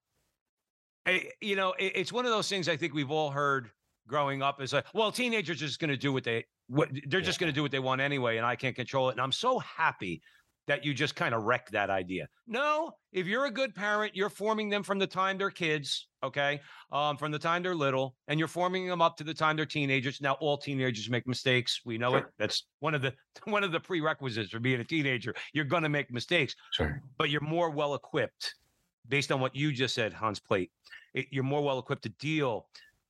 you 1.42 1.58
know 1.58 1.74
it, 1.74 1.92
it's 1.96 2.14
one 2.14 2.26
of 2.26 2.32
those 2.32 2.48
things 2.48 2.70
I 2.70 2.78
think 2.78 2.94
we've 2.94 3.12
all 3.12 3.32
heard 3.32 3.70
growing 4.08 4.42
up 4.42 4.62
is 4.62 4.72
like, 4.72 4.86
well, 4.94 5.12
teenagers 5.12 5.58
are 5.58 5.66
just 5.66 5.80
going 5.80 5.90
to 5.90 5.98
do 5.98 6.14
what 6.14 6.24
they 6.24 6.46
what 6.68 6.90
they're 7.08 7.20
yeah. 7.20 7.26
just 7.26 7.38
going 7.38 7.52
to 7.52 7.56
do 7.56 7.62
what 7.62 7.72
they 7.72 7.80
want 7.80 8.00
anyway, 8.00 8.38
and 8.38 8.46
I 8.46 8.56
can't 8.56 8.78
control 8.78 9.10
it. 9.10 9.14
And 9.14 9.22
I'm 9.22 9.34
so 9.34 9.60
happy 9.60 10.22
that 10.72 10.86
you 10.86 10.94
just 10.94 11.18
kind 11.18 11.36
of 11.36 11.44
wreck 11.44 11.70
that 11.72 11.90
idea. 11.90 12.30
No, 12.48 12.94
if 13.12 13.28
you're 13.28 13.44
a 13.44 13.52
good 13.52 13.76
parent, 13.76 14.16
you're 14.16 14.30
forming 14.30 14.70
them 14.70 14.84
from 14.84 15.00
the 15.00 15.06
time 15.06 15.38
they're 15.38 15.52
kids, 15.52 16.08
okay, 16.24 16.62
um, 16.94 17.18
from 17.18 17.30
the 17.30 17.38
time 17.38 17.62
they're 17.62 17.76
little, 17.76 18.16
and 18.30 18.40
you're 18.40 18.48
forming 18.48 18.88
them 18.88 19.02
up 19.02 19.18
to 19.18 19.26
the 19.26 19.34
time 19.34 19.58
they're 19.58 19.66
teenagers. 19.66 20.22
Now, 20.22 20.38
all 20.40 20.58
teenagers 20.58 21.10
make 21.10 21.28
mistakes. 21.28 21.82
We 21.84 21.98
know 21.98 22.12
sure. 22.12 22.20
it. 22.20 22.26
That's 22.40 22.68
one 22.80 22.96
of 22.96 23.02
the 23.02 23.14
one 23.44 23.66
of 23.66 23.74
the 23.74 23.82
prerequisites 23.82 24.52
for 24.52 24.62
being 24.62 24.80
a 24.80 24.86
teenager. 24.86 25.36
You're 25.52 25.66
going 25.66 25.84
to 25.84 25.90
make 25.90 26.10
mistakes, 26.10 26.56
sure, 26.72 27.02
but 27.18 27.30
you're 27.30 27.42
more 27.42 27.70
well 27.70 27.94
equipped, 27.96 28.56
based 29.10 29.30
on 29.34 29.42
what 29.42 29.54
you 29.54 29.74
just 29.74 29.94
said, 29.94 30.14
Hans 30.14 30.40
Plate. 30.40 30.72
It, 31.14 31.26
you're 31.32 31.44
more 31.44 31.62
well 31.62 31.80
equipped 31.80 32.04
to 32.04 32.10
deal 32.12 32.68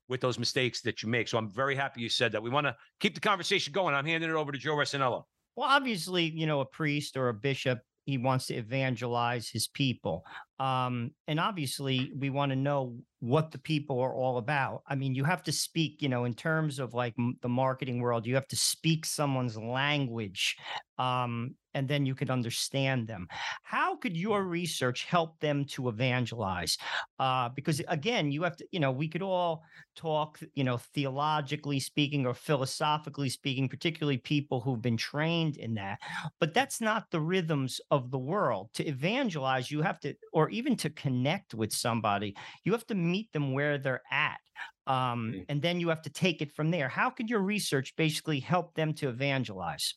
with 0.08 0.20
those 0.20 0.39
mistakes 0.39 0.82
that 0.82 1.03
you 1.03 1.10
make. 1.10 1.27
So 1.27 1.38
I'm 1.38 1.51
very 1.51 1.75
happy 1.75 2.01
you 2.01 2.10
said 2.10 2.32
that. 2.32 2.41
We 2.41 2.50
want 2.50 2.65
to 2.65 2.75
keep 3.00 3.13
the 3.13 3.22
conversation 3.22 3.72
going. 3.72 3.94
I'm 3.94 4.06
handing 4.06 4.32
it 4.32 4.34
over 4.34 4.51
to 4.51 4.58
Joe 4.58 4.74
Resinello. 4.74 5.25
Well, 5.55 5.70
obviously, 5.70 6.25
you 6.25 6.46
know, 6.48 6.62
a 6.62 6.65
priest 6.65 7.17
or 7.17 7.29
a 7.29 7.34
bishop, 7.34 7.79
he 8.05 8.17
wants 8.17 8.48
to 8.48 8.55
evangelize 8.55 9.50
his 9.50 9.67
people. 9.67 10.25
Um, 10.62 11.12
and 11.27 11.39
obviously, 11.39 12.12
we 12.15 12.30
want 12.30 12.51
to 12.51 12.56
know 12.56 12.96
what 13.20 13.51
the 13.51 13.58
people 13.58 14.00
are 14.00 14.13
all 14.13 14.38
about. 14.38 14.84
I 14.88 14.94
mean, 14.94 15.15
you 15.15 15.24
have 15.24 15.41
to 15.44 15.51
speak, 15.51 16.03
you 16.03 16.10
know, 16.10 16.25
in 16.25 16.36
terms 16.36 16.77
of 16.77 16.94
like 16.94 17.15
m- 17.18 17.38
the 17.41 17.50
marketing 17.50 18.00
world, 18.00 18.27
you 18.27 18.36
have 18.36 18.48
to 18.48 18.56
speak 18.56 19.06
someone's 19.06 19.58
language 19.58 20.56
um, 21.01 21.56
and 21.74 21.88
then 21.88 22.06
you 22.06 22.13
could 22.13 22.30
understand 22.30 23.08
them. 23.08 23.27
How 23.63 23.96
could 23.96 24.15
your 24.15 24.44
research 24.44 25.06
help 25.06 25.39
them 25.39 25.65
to 25.70 25.88
evangelize? 25.89 26.77
Uh, 27.18 27.50
because 27.50 27.82
again, 27.88 28.32
you 28.32 28.44
have 28.44 28.58
to, 28.58 28.68
you 28.72 28.80
know, 28.80 28.91
we 28.91 29.08
could 29.08 29.22
all 29.22 29.63
talk, 29.96 30.39
you 30.53 30.63
know, 30.63 30.77
theologically 30.77 31.80
speaking 31.80 32.25
or 32.25 32.34
philosophically 32.34 33.30
speaking, 33.30 33.70
particularly 33.70 34.18
people 34.18 34.62
who've 34.62 34.82
been 34.82 34.98
trained 34.98 35.58
in 35.58 35.75
that. 35.75 36.00
But 36.39 36.53
that's 36.53 36.82
not 36.82 37.10
the 37.10 37.22
rhythms 37.22 37.80
of 37.89 38.12
the 38.12 38.20
world. 38.20 38.70
To 38.75 38.86
evangelize, 38.86 39.72
you 39.72 39.82
have 39.82 40.00
to, 40.01 40.13
or 40.34 40.50
even 40.51 40.75
to 40.77 40.89
connect 40.89 41.53
with 41.53 41.72
somebody, 41.72 42.36
you 42.63 42.72
have 42.72 42.86
to 42.88 42.96
meet 42.96 43.31
them 43.34 43.53
where 43.53 43.77
they're 43.77 44.03
at. 44.12 44.39
Um, 44.88 45.34
mm. 45.36 45.46
and 45.50 45.62
then 45.62 45.79
you 45.79 45.89
have 45.89 46.01
to 46.03 46.10
take 46.10 46.41
it 46.41 46.51
from 46.51 46.72
there. 46.72 46.89
How 46.89 47.10
could 47.10 47.29
your 47.29 47.41
research 47.41 47.93
basically 47.96 48.39
help 48.39 48.74
them 48.75 48.93
to 48.96 49.10
evangelize? 49.10 49.96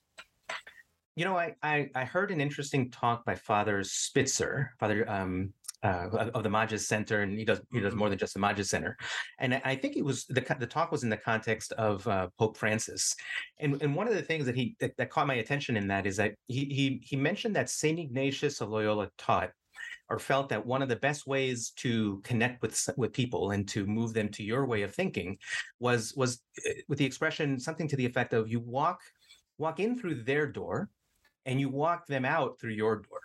You 1.17 1.25
know, 1.25 1.37
I, 1.37 1.55
I, 1.63 1.89
I 1.95 2.05
heard 2.05 2.31
an 2.31 2.41
interesting 2.41 2.91
talk 2.91 3.25
by 3.25 3.37
Father 3.37 3.83
Spitzer, 3.85 4.73
Father 4.81 5.09
um, 5.09 5.53
uh, 5.85 6.31
of 6.35 6.43
the 6.43 6.49
Magis 6.49 6.89
Center, 6.89 7.21
and 7.21 7.39
he 7.39 7.45
does 7.45 7.61
he 7.73 7.81
does 7.81 7.95
more 7.95 8.07
mm-hmm. 8.07 8.13
than 8.13 8.19
just 8.19 8.35
the 8.35 8.41
Magis 8.41 8.71
Center. 8.71 8.97
And 9.39 9.61
I 9.65 9.77
think 9.77 9.97
it 9.97 10.05
was 10.05 10.25
the 10.25 10.41
the 10.59 10.67
talk 10.67 10.91
was 10.91 11.05
in 11.05 11.11
the 11.11 11.17
context 11.17 11.73
of 11.73 12.07
uh, 12.09 12.29
Pope 12.39 12.57
Francis, 12.57 13.15
and 13.61 13.81
and 13.83 13.95
one 13.95 14.09
of 14.09 14.15
the 14.15 14.23
things 14.23 14.47
that 14.47 14.57
he 14.57 14.77
that, 14.81 14.97
that, 14.97 15.11
caught 15.11 15.27
my 15.27 15.35
attention 15.35 15.77
in 15.77 15.87
that 15.89 16.07
is 16.07 16.17
that 16.17 16.35
he 16.47 16.65
he 16.65 17.01
he 17.05 17.17
mentioned 17.17 17.55
that 17.57 17.69
Saint 17.69 17.99
Ignatius 17.99 18.63
of 18.63 18.71
Loyola 18.71 19.11
taught 19.19 19.51
or 20.11 20.19
felt 20.19 20.49
that 20.51 20.65
one 20.65 20.83
of 20.83 20.89
the 20.89 20.97
best 20.97 21.27
ways 21.27 21.71
to 21.77 22.21
connect 22.25 22.63
with 22.63 22.89
with 22.97 23.13
people 23.13 23.53
and 23.53 23.67
to 23.69 23.87
move 23.87 24.13
them 24.13 24.29
to 24.29 24.43
your 24.43 24.67
way 24.67 24.83
of 24.83 24.95
thinking 24.95 25.39
was 25.81 26.13
was 26.17 26.43
uh, 26.67 26.73
with 26.89 26.99
the 26.99 27.05
expression 27.05 27.59
something 27.59 27.89
to 27.89 27.97
the 27.97 28.07
effect 28.07 28.33
of 28.33 28.49
you 28.49 28.61
walk 28.61 29.01
walk 29.59 29.81
in 29.81 29.99
through 29.99 30.23
their 30.23 30.47
door 30.47 30.91
and 31.47 31.61
you 31.61 31.69
walk 31.69 32.07
them 32.07 32.25
out 32.25 32.59
through 32.59 32.73
your 32.73 32.97
door. 32.97 33.21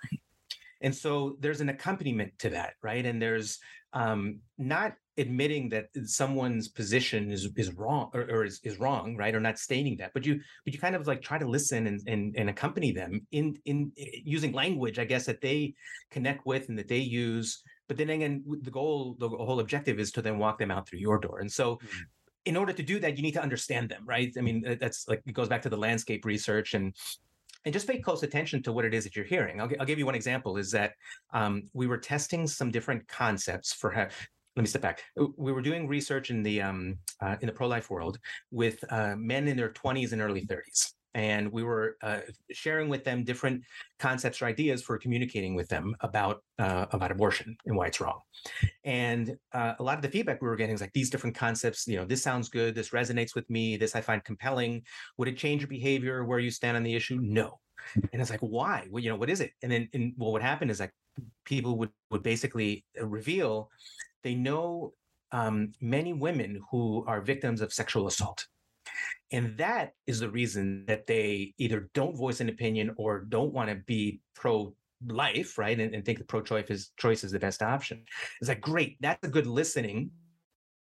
And 0.82 0.96
so 0.96 1.36
there's 1.40 1.62
an 1.62 1.70
accompaniment 1.70 2.34
to 2.40 2.50
that, 2.52 2.74
right? 2.82 3.06
And 3.06 3.22
there's 3.22 3.60
um, 3.94 4.40
not 4.58 4.94
admitting 5.20 5.70
that 5.70 5.88
someone's 6.06 6.68
position 6.68 7.32
is 7.32 7.50
is 7.56 7.72
wrong 7.74 8.10
or, 8.14 8.22
or, 8.22 8.46
is, 8.46 8.60
is 8.64 8.80
wrong, 8.80 9.16
right? 9.16 9.36
Or 9.36 9.40
not 9.40 9.60
stating 9.60 9.98
that, 9.98 10.12
but 10.14 10.26
you 10.26 10.40
but 10.66 10.74
you 10.74 10.80
kind 10.80 10.96
of 10.96 11.06
like 11.08 11.22
try 11.22 11.38
to 11.38 11.48
listen 11.48 11.88
and 11.88 12.02
and, 12.08 12.36
and 12.38 12.50
accompany 12.50 12.92
them 12.92 13.26
in 13.32 13.58
in 13.66 13.92
using 13.96 14.52
language, 14.52 14.98
I 15.00 15.06
guess, 15.06 15.26
that 15.26 15.42
they 15.42 15.76
connect 16.10 16.46
with 16.46 16.70
and 16.70 16.78
that 16.80 16.88
they 16.88 16.98
use. 16.98 17.62
But 17.88 17.98
then 17.98 18.10
again, 18.10 18.44
the 18.62 18.72
goal, 18.72 19.16
the 19.20 19.30
whole 19.30 19.60
objective 19.60 20.00
is 20.00 20.12
to 20.14 20.22
then 20.22 20.38
walk 20.38 20.60
them 20.60 20.72
out 20.72 20.88
through 20.88 21.00
your 21.00 21.20
door. 21.20 21.40
And 21.40 21.52
so. 21.52 21.76
Mm-hmm 21.76 22.00
in 22.46 22.56
order 22.56 22.72
to 22.72 22.82
do 22.82 23.00
that, 23.00 23.18
you 23.18 23.22
need 23.22 23.34
to 23.34 23.42
understand 23.42 23.90
them, 23.90 24.02
right? 24.06 24.34
I 24.38 24.42
mean, 24.42 24.78
that's 24.80 25.08
like 25.10 25.22
it 25.28 25.34
goes 25.34 25.50
back 25.50 25.62
to 25.64 25.70
the 25.70 25.78
landscape 25.78 26.24
research 26.26 26.74
and 26.74 26.96
and 27.66 27.74
just 27.74 27.88
pay 27.88 28.00
close 28.00 28.24
attention 28.24 28.64
to 28.64 28.72
what 28.72 28.86
it 28.86 28.94
is 28.94 29.04
that 29.04 29.16
you're 29.16 29.26
hearing. 29.26 29.60
I'll, 29.60 29.70
I'll 29.80 29.86
give 29.86 30.00
you 30.00 30.06
one 30.06 30.16
example 30.16 30.58
is 30.58 30.72
that 30.72 30.94
um, 31.34 31.64
we 31.74 31.88
were 31.88 31.98
testing 31.98 32.48
some 32.48 32.72
different 32.72 33.08
concepts 33.08 33.74
for 33.74 33.92
how, 33.92 34.08
let 34.60 34.64
me 34.64 34.68
step 34.68 34.82
back. 34.82 35.04
We 35.38 35.54
were 35.54 35.62
doing 35.62 35.88
research 35.88 36.32
in 36.32 36.44
the 36.44 36.62
um, 36.62 36.98
uh, 37.22 37.38
in 37.40 37.48
the 37.48 37.54
pro 37.54 37.66
life 37.66 37.90
world 37.90 38.20
with 38.52 38.84
uh, 38.90 39.16
men 39.16 39.48
in 39.48 39.56
their 39.56 39.70
20s 39.70 40.12
and 40.12 40.22
early 40.22 40.46
30s, 40.46 40.92
and 41.14 41.50
we 41.50 41.64
were 41.64 41.96
uh, 42.04 42.20
sharing 42.52 42.90
with 42.90 43.06
them 43.06 43.24
different 43.24 43.64
concepts 44.00 44.42
or 44.42 44.48
ideas 44.48 44.84
for 44.84 44.98
communicating 44.98 45.56
with 45.56 45.70
them 45.70 45.96
about 46.02 46.44
uh, 46.58 46.88
about 46.92 47.10
abortion 47.10 47.56
and 47.68 47.78
why 47.78 47.88
it's 47.88 48.02
wrong. 48.02 48.20
And 48.84 49.38
uh, 49.54 49.76
a 49.80 49.84
lot 49.84 49.96
of 49.96 50.02
the 50.02 50.10
feedback 50.10 50.42
we 50.42 50.50
were 50.50 50.58
getting 50.58 50.76
is 50.76 50.82
like 50.82 50.92
these 50.92 51.10
different 51.10 51.38
concepts. 51.38 51.88
You 51.88 51.96
know, 51.96 52.04
this 52.04 52.22
sounds 52.22 52.50
good. 52.50 52.76
This 52.76 52.90
resonates 52.90 53.36
with 53.36 53.50
me. 53.50 53.78
This 53.78 53.96
I 53.96 54.02
find 54.02 54.22
compelling. 54.26 54.82
Would 55.18 55.30
it 55.30 55.38
change 55.38 55.62
your 55.62 55.70
behavior? 55.70 56.26
Where 56.26 56.40
you 56.40 56.52
stand 56.52 56.76
on 56.76 56.84
the 56.84 56.96
issue? 56.96 57.18
No. 57.22 57.62
And 58.12 58.22
it's 58.22 58.30
like, 58.30 58.42
why? 58.42 58.88
Well, 58.92 59.02
you 59.02 59.10
know, 59.10 59.16
what 59.16 59.30
is 59.30 59.40
it? 59.40 59.52
And 59.64 59.72
then, 59.72 59.88
and 59.94 60.12
well, 60.18 60.34
what 60.34 60.42
happened 60.42 60.70
is 60.70 60.82
like 60.82 60.92
people 61.46 61.78
would 61.78 61.92
would 62.12 62.24
basically 62.24 62.86
uh, 63.00 63.06
reveal 63.06 63.70
they 64.24 64.36
know 64.36 64.94
um, 65.32 65.74
many 65.82 66.14
women 66.14 66.62
who 66.72 67.04
are 67.08 67.22
victims 67.22 67.62
of 67.62 67.74
sexual 67.74 68.08
assault 68.08 68.48
and 69.32 69.58
that 69.58 69.94
is 70.08 70.20
the 70.20 70.30
reason 70.30 70.86
that 70.88 71.06
they 71.06 71.54
either 71.58 71.90
don't 71.94 72.18
voice 72.18 72.42
an 72.42 72.50
opinion 72.50 72.94
or 72.98 73.20
don't 73.20 73.54
want 73.54 73.70
to 73.70 73.76
be 73.76 74.22
pro 74.36 74.74
life, 75.08 75.58
right? 75.58 75.80
And, 75.80 75.94
and 75.94 76.04
think 76.04 76.18
the 76.18 76.24
pro 76.24 76.42
choice 76.42 76.70
is 76.70 76.92
choice 76.98 77.24
is 77.24 77.32
the 77.32 77.40
best 77.40 77.62
option. 77.62 78.04
It's 78.42 78.50
like, 78.50 78.62
great, 78.62 78.98
that's 79.00 79.26
a 79.26 79.30
good 79.30 79.48
listening 79.48 80.12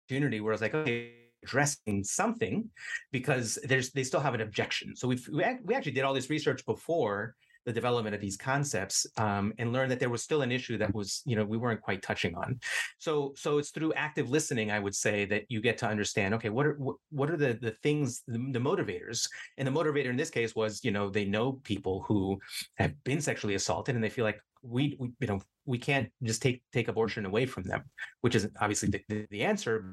opportunity 0.04 0.40
where 0.40 0.52
I 0.52 0.54
was 0.54 0.60
like, 0.60 0.74
okay, 0.74 1.12
addressing 1.42 2.04
something 2.04 2.70
because 3.10 3.58
there's 3.64 3.90
they 3.90 4.04
still 4.04 4.20
have 4.20 4.34
an 4.34 4.40
objection. 4.40 4.94
So 4.94 5.08
we've 5.08 5.28
we, 5.32 5.44
we 5.64 5.74
actually 5.74 5.92
did 5.92 6.04
all 6.04 6.14
this 6.14 6.30
research 6.30 6.64
before 6.64 7.34
the 7.66 7.72
development 7.72 8.14
of 8.14 8.20
these 8.20 8.36
concepts 8.36 9.06
um, 9.18 9.52
and 9.58 9.72
learn 9.72 9.88
that 9.88 10.00
there 10.00 10.08
was 10.08 10.22
still 10.22 10.42
an 10.42 10.52
issue 10.52 10.78
that 10.78 10.94
was 10.94 11.22
you 11.26 11.36
know 11.36 11.44
we 11.44 11.58
weren't 11.58 11.82
quite 11.82 12.00
touching 12.00 12.34
on. 12.36 12.58
So 12.98 13.34
so 13.36 13.58
it's 13.58 13.70
through 13.70 13.92
active 13.94 14.30
listening 14.30 14.70
i 14.70 14.78
would 14.78 14.94
say 14.94 15.24
that 15.26 15.44
you 15.48 15.60
get 15.60 15.76
to 15.78 15.86
understand 15.86 16.32
okay 16.34 16.48
what 16.48 16.64
are 16.66 16.74
what, 16.74 16.96
what 17.10 17.30
are 17.30 17.36
the 17.36 17.58
the 17.60 17.72
things 17.82 18.22
the, 18.26 18.38
the 18.52 18.58
motivators? 18.58 19.28
And 19.58 19.66
the 19.66 19.72
motivator 19.72 20.10
in 20.10 20.16
this 20.16 20.30
case 20.30 20.54
was 20.54 20.82
you 20.84 20.92
know 20.92 21.10
they 21.10 21.24
know 21.24 21.54
people 21.64 22.04
who 22.06 22.38
have 22.76 22.92
been 23.04 23.20
sexually 23.20 23.56
assaulted 23.56 23.94
and 23.94 24.02
they 24.02 24.08
feel 24.08 24.24
like 24.24 24.40
we, 24.62 24.96
we 24.98 25.10
you 25.20 25.26
know 25.26 25.40
we 25.64 25.78
can't 25.78 26.08
just 26.22 26.40
take 26.40 26.62
take 26.72 26.88
abortion 26.88 27.26
away 27.26 27.46
from 27.46 27.64
them 27.64 27.82
which 28.20 28.34
is 28.34 28.48
obviously 28.60 28.88
the, 28.88 29.02
the, 29.08 29.26
the 29.30 29.42
answer. 29.44 29.84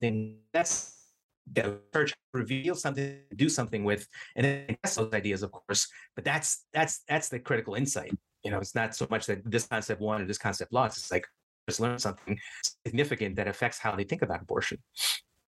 Then 0.00 0.36
that's 0.52 0.97
the 1.52 1.78
church 1.92 2.14
reveal 2.32 2.74
something, 2.74 3.18
do 3.36 3.48
something 3.48 3.84
with, 3.84 4.06
and 4.36 4.44
then 4.44 4.76
those 4.82 5.12
ideas, 5.12 5.42
of 5.42 5.52
course. 5.52 5.88
But 6.14 6.24
that's 6.24 6.64
that's 6.72 7.02
that's 7.08 7.28
the 7.28 7.38
critical 7.38 7.74
insight. 7.74 8.12
You 8.44 8.50
know, 8.50 8.58
it's 8.58 8.74
not 8.74 8.94
so 8.94 9.06
much 9.10 9.26
that 9.26 9.48
this 9.50 9.66
concept 9.66 10.00
won 10.00 10.22
or 10.22 10.26
this 10.26 10.38
concept 10.38 10.72
lost. 10.72 10.98
It's 10.98 11.10
like 11.10 11.26
just 11.68 11.80
learn 11.80 11.98
something 11.98 12.38
significant 12.86 13.36
that 13.36 13.48
affects 13.48 13.78
how 13.78 13.94
they 13.94 14.04
think 14.04 14.22
about 14.22 14.42
abortion. 14.42 14.78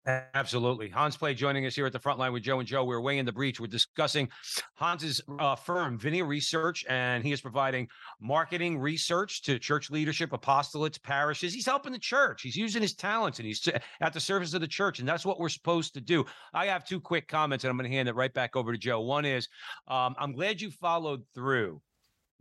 Absolutely. 0.05 0.89
Hans 0.89 1.15
Plate 1.15 1.37
joining 1.37 1.65
us 1.65 1.75
here 1.75 1.85
at 1.85 1.93
the 1.93 1.99
front 1.99 2.19
line 2.19 2.33
with 2.33 2.43
Joe 2.43 2.59
and 2.59 2.67
Joe. 2.67 2.83
We're 2.83 2.99
weighing 2.99 3.23
the 3.23 3.31
breach. 3.31 3.61
We're 3.61 3.67
discussing 3.67 4.27
Hans's 4.75 5.21
uh, 5.39 5.55
firm, 5.55 5.97
Vinea 5.97 6.27
Research, 6.27 6.83
and 6.89 7.23
he 7.23 7.31
is 7.31 7.39
providing 7.39 7.87
marketing 8.19 8.77
research 8.77 9.43
to 9.43 9.57
church 9.57 9.89
leadership, 9.89 10.31
apostolates, 10.31 11.01
parishes. 11.01 11.53
He's 11.53 11.65
helping 11.65 11.93
the 11.93 11.99
church. 11.99 12.41
He's 12.41 12.57
using 12.57 12.81
his 12.81 12.95
talents 12.95 13.39
and 13.39 13.47
he's 13.47 13.65
at 14.01 14.11
the 14.11 14.19
service 14.19 14.53
of 14.53 14.59
the 14.59 14.67
church. 14.67 14.99
And 14.99 15.07
that's 15.07 15.25
what 15.25 15.39
we're 15.39 15.47
supposed 15.47 15.93
to 15.93 16.01
do. 16.01 16.25
I 16.53 16.65
have 16.65 16.83
two 16.83 16.99
quick 16.99 17.29
comments 17.29 17.63
and 17.63 17.71
I'm 17.71 17.77
going 17.77 17.89
to 17.89 17.95
hand 17.95 18.09
it 18.09 18.15
right 18.15 18.33
back 18.33 18.57
over 18.57 18.73
to 18.73 18.77
Joe. 18.77 18.99
One 18.99 19.23
is 19.23 19.47
um, 19.87 20.15
I'm 20.19 20.33
glad 20.33 20.59
you 20.59 20.69
followed 20.69 21.23
through 21.33 21.81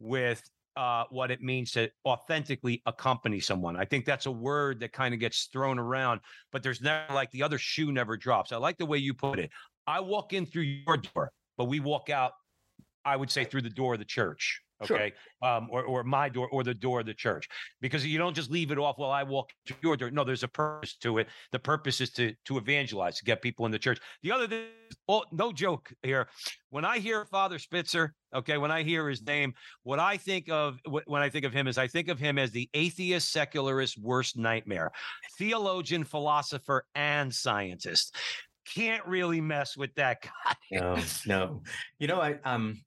with 0.00 0.42
uh, 0.76 1.04
what 1.10 1.30
it 1.30 1.42
means 1.42 1.72
to 1.72 1.90
authentically 2.06 2.82
accompany 2.86 3.40
someone. 3.40 3.76
I 3.76 3.84
think 3.84 4.04
that's 4.04 4.26
a 4.26 4.30
word 4.30 4.80
that 4.80 4.92
kind 4.92 5.14
of 5.14 5.20
gets 5.20 5.44
thrown 5.52 5.78
around, 5.78 6.20
but 6.50 6.62
there's 6.62 6.80
never 6.80 7.12
like 7.12 7.30
the 7.30 7.42
other 7.42 7.58
shoe 7.58 7.92
never 7.92 8.16
drops. 8.16 8.52
I 8.52 8.56
like 8.56 8.78
the 8.78 8.86
way 8.86 8.98
you 8.98 9.14
put 9.14 9.38
it. 9.38 9.50
I 9.86 10.00
walk 10.00 10.32
in 10.32 10.46
through 10.46 10.62
your 10.62 10.96
door, 10.96 11.32
but 11.58 11.64
we 11.64 11.80
walk 11.80 12.10
out, 12.10 12.32
I 13.04 13.16
would 13.16 13.30
say, 13.30 13.44
through 13.44 13.62
the 13.62 13.70
door 13.70 13.94
of 13.94 13.98
the 13.98 14.04
church. 14.04 14.62
Okay. 14.82 15.12
Sure. 15.42 15.48
Um, 15.50 15.68
or, 15.70 15.84
or 15.84 16.04
my 16.04 16.28
door 16.28 16.48
or 16.50 16.62
the 16.62 16.74
door 16.74 17.00
of 17.00 17.06
the 17.06 17.14
church. 17.14 17.48
Because 17.80 18.06
you 18.06 18.18
don't 18.18 18.34
just 18.34 18.50
leave 18.50 18.70
it 18.70 18.78
off 18.78 18.98
while 18.98 19.10
I 19.10 19.22
walk 19.22 19.50
to 19.66 19.74
your 19.82 19.96
door. 19.96 20.10
No, 20.10 20.24
there's 20.24 20.42
a 20.42 20.48
purpose 20.48 20.96
to 20.96 21.18
it. 21.18 21.28
The 21.52 21.58
purpose 21.58 22.00
is 22.00 22.10
to 22.12 22.34
to 22.46 22.58
evangelize, 22.58 23.18
to 23.18 23.24
get 23.24 23.42
people 23.42 23.66
in 23.66 23.72
the 23.72 23.78
church. 23.78 23.98
The 24.22 24.32
other 24.32 24.46
thing, 24.46 24.66
oh, 25.08 25.24
no 25.32 25.52
joke 25.52 25.92
here. 26.02 26.28
When 26.70 26.84
I 26.84 26.98
hear 26.98 27.24
Father 27.26 27.58
Spitzer, 27.58 28.14
okay, 28.34 28.58
when 28.58 28.70
I 28.70 28.82
hear 28.82 29.08
his 29.08 29.22
name, 29.22 29.54
what 29.82 29.98
I 29.98 30.16
think 30.16 30.48
of 30.48 30.78
when 31.06 31.22
I 31.22 31.28
think 31.28 31.44
of 31.44 31.52
him 31.52 31.66
is 31.68 31.78
I 31.78 31.86
think 31.86 32.08
of 32.08 32.18
him 32.18 32.38
as 32.38 32.50
the 32.50 32.68
atheist 32.74 33.30
secularist 33.30 33.98
worst 33.98 34.36
nightmare, 34.36 34.90
theologian, 35.38 36.04
philosopher, 36.04 36.84
and 36.94 37.32
scientist. 37.32 38.16
Can't 38.74 39.04
really 39.06 39.40
mess 39.40 39.76
with 39.76 39.94
that 39.96 40.22
guy. 40.44 40.54
No, 40.70 40.96
no. 41.26 41.62
You 41.98 42.06
know, 42.06 42.20
I 42.20 42.38
um 42.44 42.80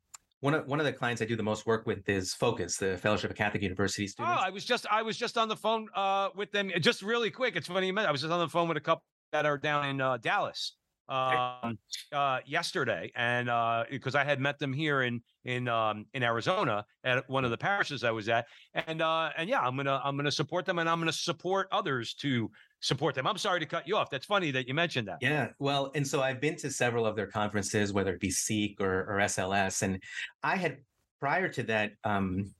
one 0.45 0.53
of 0.53 0.67
one 0.67 0.79
of 0.79 0.85
the 0.85 0.93
clients 0.93 1.23
I 1.23 1.25
do 1.25 1.35
the 1.35 1.43
most 1.43 1.65
work 1.65 1.87
with 1.87 2.07
is 2.07 2.35
Focus, 2.35 2.77
the 2.77 2.97
Fellowship 2.97 3.31
of 3.31 3.35
Catholic 3.35 3.63
University 3.63 4.07
students. 4.07 4.37
Oh, 4.39 4.45
I 4.45 4.51
was 4.51 4.63
just 4.63 4.85
I 4.91 5.01
was 5.01 5.17
just 5.17 5.39
on 5.39 5.47
the 5.47 5.55
phone 5.55 5.87
uh, 5.95 6.29
with 6.35 6.51
them 6.51 6.71
just 6.79 7.01
really 7.01 7.31
quick. 7.31 7.55
It's 7.55 7.67
funny 7.67 7.87
you 7.87 7.93
met. 7.93 8.07
I 8.07 8.11
was 8.11 8.21
just 8.21 8.31
on 8.31 8.39
the 8.39 8.47
phone 8.47 8.67
with 8.67 8.77
a 8.77 8.81
couple 8.81 9.03
that 9.31 9.47
are 9.47 9.57
down 9.57 9.87
in 9.87 9.99
uh, 9.99 10.17
Dallas 10.17 10.73
um, 11.09 11.77
uh, 12.11 12.39
yesterday, 12.45 13.11
and 13.15 13.47
because 13.89 14.15
uh, 14.15 14.19
I 14.19 14.23
had 14.23 14.39
met 14.39 14.59
them 14.59 14.73
here 14.73 15.03
in 15.03 15.21
in 15.43 15.67
um, 15.67 16.05
in 16.13 16.23
Arizona 16.23 16.85
at 17.03 17.29
one 17.29 17.45
of 17.45 17.51
the 17.51 17.57
parishes 17.57 18.03
I 18.03 18.11
was 18.11 18.29
at, 18.29 18.47
and 18.73 19.01
uh, 19.01 19.29
and 19.37 19.49
yeah, 19.49 19.59
I'm 19.59 19.75
gonna 19.75 20.01
I'm 20.03 20.17
gonna 20.17 20.31
support 20.31 20.65
them, 20.65 20.79
and 20.79 20.89
I'm 20.89 20.99
gonna 20.99 21.11
support 21.11 21.67
others 21.71 22.13
to 22.15 22.49
support 22.79 23.15
them. 23.15 23.27
I'm 23.27 23.37
sorry 23.37 23.59
to 23.59 23.65
cut 23.65 23.87
you 23.87 23.97
off. 23.97 24.09
That's 24.09 24.25
funny 24.25 24.51
that 24.51 24.67
you 24.67 24.73
mentioned 24.73 25.07
that. 25.07 25.17
Yeah, 25.21 25.49
well, 25.59 25.91
and 25.95 26.07
so 26.07 26.21
I've 26.21 26.41
been 26.41 26.55
to 26.57 26.71
several 26.71 27.05
of 27.05 27.15
their 27.15 27.27
conferences, 27.27 27.93
whether 27.93 28.13
it 28.13 28.19
be 28.19 28.31
Seek 28.31 28.81
or, 28.81 29.01
or 29.01 29.19
SLS, 29.19 29.83
and 29.83 30.01
I 30.43 30.55
had 30.55 30.77
prior 31.19 31.49
to 31.49 31.63
that 31.63 31.93
um, 32.03 32.51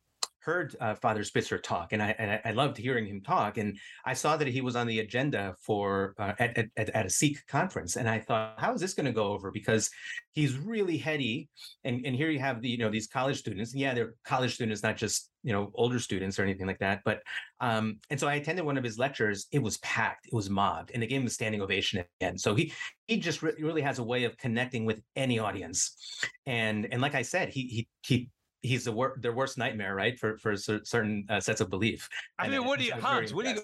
heard 0.45 0.75
uh, 0.79 0.93
Father 0.93 1.23
Spitzer 1.23 1.58
talk, 1.58 1.91
and 1.91 2.01
I, 2.01 2.15
and 2.19 2.39
I 2.45 2.51
loved 2.51 2.77
hearing 2.77 3.08
him 3.08 3.21
talk. 3.21 3.58
And 3.58 3.77
I 4.05 4.13
saw 4.13 4.38
that 4.38 4.47
he 4.47 4.62
was 4.62 4.75
on 4.75 4.86
the 4.86 4.99
agenda 4.99 5.55
for 5.60 6.13
uh, 6.19 6.34
at, 6.38 6.58
at, 6.77 6.89
at 6.89 7.05
a 7.05 7.10
Seek 7.10 7.45
conference, 7.47 7.95
and 7.95 8.08
I 8.08 8.19
thought, 8.19 8.53
how 8.58 8.73
is 8.73 8.79
this 8.79 8.93
going 8.93 9.08
to 9.08 9.12
go 9.12 9.34
over? 9.34 9.49
Because 9.51 9.89
he's 10.34 10.58
really 10.58 10.97
heady, 10.97 11.49
and 11.84 12.05
and 12.05 12.15
here 12.15 12.29
you 12.29 12.39
have 12.39 12.62
the 12.62 12.69
you 12.69 12.77
know 12.77 12.91
these 12.91 13.08
college 13.08 13.39
students. 13.39 13.73
Yeah, 13.73 13.93
they're 13.95 14.13
college 14.23 14.53
students, 14.53 14.84
not 14.84 14.97
just 14.97 15.31
you 15.43 15.51
know 15.51 15.71
older 15.73 15.99
students 15.99 16.38
or 16.38 16.43
anything 16.43 16.67
like 16.67 16.79
that. 16.79 17.01
But 17.03 17.21
um, 17.60 17.97
and 18.12 18.19
so 18.19 18.27
I 18.27 18.36
attended 18.36 18.65
one 18.65 18.77
of 18.77 18.84
his 18.84 18.99
lectures. 18.99 19.47
It 19.51 19.60
was 19.60 19.77
packed. 19.79 20.27
It 20.27 20.34
was 20.34 20.49
mobbed, 20.49 20.91
and 20.93 21.01
they 21.01 21.08
gave 21.08 21.21
him 21.21 21.27
a 21.27 21.31
standing 21.31 21.62
ovation 21.62 21.99
at 21.99 22.08
the 22.19 22.27
end. 22.27 22.39
So 22.39 22.53
he 22.53 22.71
he 23.08 23.17
just 23.17 23.41
re- 23.41 23.53
really 23.60 23.81
has 23.81 23.97
a 23.97 24.03
way 24.03 24.25
of 24.25 24.38
connecting 24.38 24.86
with 24.86 25.01
any 25.15 25.39
audience, 25.39 25.95
and 26.45 26.88
and 26.91 27.01
like 27.01 27.15
I 27.15 27.23
said, 27.23 27.49
he 27.49 27.62
he 27.67 27.88
he 28.01 28.29
he's 28.65 28.86
the 28.86 28.91
wor- 28.91 29.17
their 29.19 29.34
worst 29.34 29.58
nightmare, 29.58 29.95
right? 29.95 30.17
For 30.19 30.38
for 30.38 30.56
certain 30.58 31.25
uh, 31.30 31.39
sets 31.39 31.62
of 31.62 31.69
belief. 31.69 32.08
I 32.39 32.47
mean, 32.47 32.65
what 32.65 32.80
do 32.80 32.86
you, 32.86 32.93
Hans? 32.93 33.34
What 33.34 33.45
do 33.45 33.51
you 33.51 33.62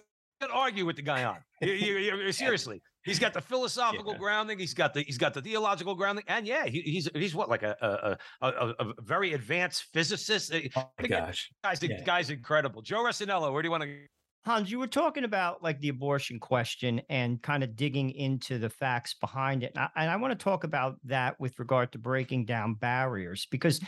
argue 0.52 0.86
with 0.86 0.96
the 0.96 1.02
guy 1.02 1.24
on? 1.24 1.38
you, 1.62 1.74
you, 1.74 1.98
you, 1.98 2.32
seriously, 2.32 2.82
he's 3.04 3.20
got 3.20 3.34
the 3.34 3.42
philosophical 3.42 4.14
yeah. 4.14 4.20
grounding. 4.20 4.60
He's 4.60 4.74
got 4.74 4.94
the 4.94 5.02
he's 5.02 5.18
got 5.18 5.34
the 5.34 5.42
theological 5.42 5.96
grounding, 5.96 6.24
and 6.28 6.48
yeah, 6.48 6.66
he, 6.66 6.82
he's 6.82 7.10
he's 7.14 7.36
what 7.36 7.50
like 7.50 7.64
a 7.64 8.18
a, 8.42 8.48
a, 8.48 8.74
a 8.80 8.94
very 9.02 9.34
advanced 9.34 9.86
physicist. 9.94 10.54
Oh 10.76 10.90
gosh, 11.08 11.52
guys, 11.64 11.80
yeah. 11.82 12.04
guy's 12.04 12.30
incredible. 12.30 12.82
Joe 12.82 13.04
Resinello, 13.04 13.52
where 13.52 13.62
do 13.62 13.68
you 13.68 13.72
want 13.72 13.84
to? 13.84 13.98
Hans, 14.44 14.72
you 14.72 14.80
were 14.80 14.88
talking 14.88 15.24
about 15.24 15.62
like 15.62 15.80
the 15.82 15.90
abortion 15.90 16.40
question 16.40 17.00
and 17.10 17.40
kind 17.44 17.64
of 17.64 17.76
digging 17.76 18.10
into 18.10 18.58
the 18.58 18.72
facts 18.72 19.14
behind 19.14 19.62
it. 19.62 19.72
And 19.76 19.84
I, 19.84 19.90
and 19.96 20.10
I 20.10 20.16
want 20.16 20.32
to 20.38 20.44
talk 20.44 20.64
about 20.64 20.98
that 21.04 21.40
with 21.40 21.60
regard 21.60 21.92
to 21.92 22.00
breaking 22.00 22.46
down 22.46 22.74
barriers 22.74 23.46
because 23.52 23.80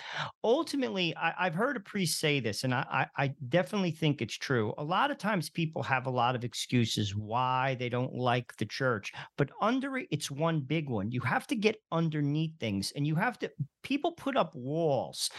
ultimately, 0.43 1.15
I, 1.15 1.45
have 1.45 1.55
heard 1.55 1.75
a 1.75 1.79
priest 1.79 2.19
say 2.19 2.39
this, 2.39 2.63
and 2.63 2.73
I, 2.73 3.07
I 3.17 3.33
definitely 3.49 3.91
think 3.91 4.21
it's 4.21 4.37
true. 4.37 4.75
A 4.77 4.83
lot 4.83 5.09
of 5.09 5.17
times 5.17 5.49
people 5.49 5.81
have 5.81 6.05
a 6.05 6.11
lot 6.11 6.35
of 6.35 6.43
excuses 6.43 7.15
why 7.15 7.75
they 7.79 7.89
don't 7.89 8.13
like 8.13 8.55
the 8.57 8.65
church, 8.65 9.11
but 9.39 9.49
under 9.59 9.97
it, 9.97 10.07
it's 10.11 10.29
one 10.29 10.61
big 10.61 10.87
one. 10.87 11.11
You 11.11 11.21
have 11.21 11.47
to 11.47 11.55
get 11.55 11.77
underneath 11.91 12.59
things 12.59 12.93
and 12.95 13.07
you 13.07 13.15
have 13.15 13.39
to, 13.39 13.51
people 13.81 14.11
put 14.11 14.37
up 14.37 14.53
walls 14.53 15.31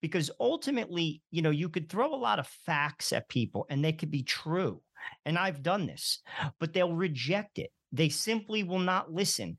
because 0.00 0.30
ultimately, 0.40 1.22
you 1.30 1.42
know, 1.42 1.50
you 1.50 1.68
could 1.68 1.90
throw 1.90 2.14
a 2.14 2.16
lot 2.16 2.38
of 2.38 2.46
facts 2.46 3.12
at 3.12 3.28
people 3.28 3.66
and 3.68 3.84
they 3.84 3.92
could 3.92 4.10
be 4.10 4.22
true 4.22 4.61
true. 4.61 4.61
And 5.24 5.38
I've 5.38 5.62
done 5.62 5.86
this, 5.86 6.20
but 6.58 6.72
they'll 6.72 6.94
reject 6.94 7.58
it. 7.58 7.70
They 7.94 8.08
simply 8.08 8.64
will 8.64 8.78
not 8.78 9.12
listen. 9.12 9.58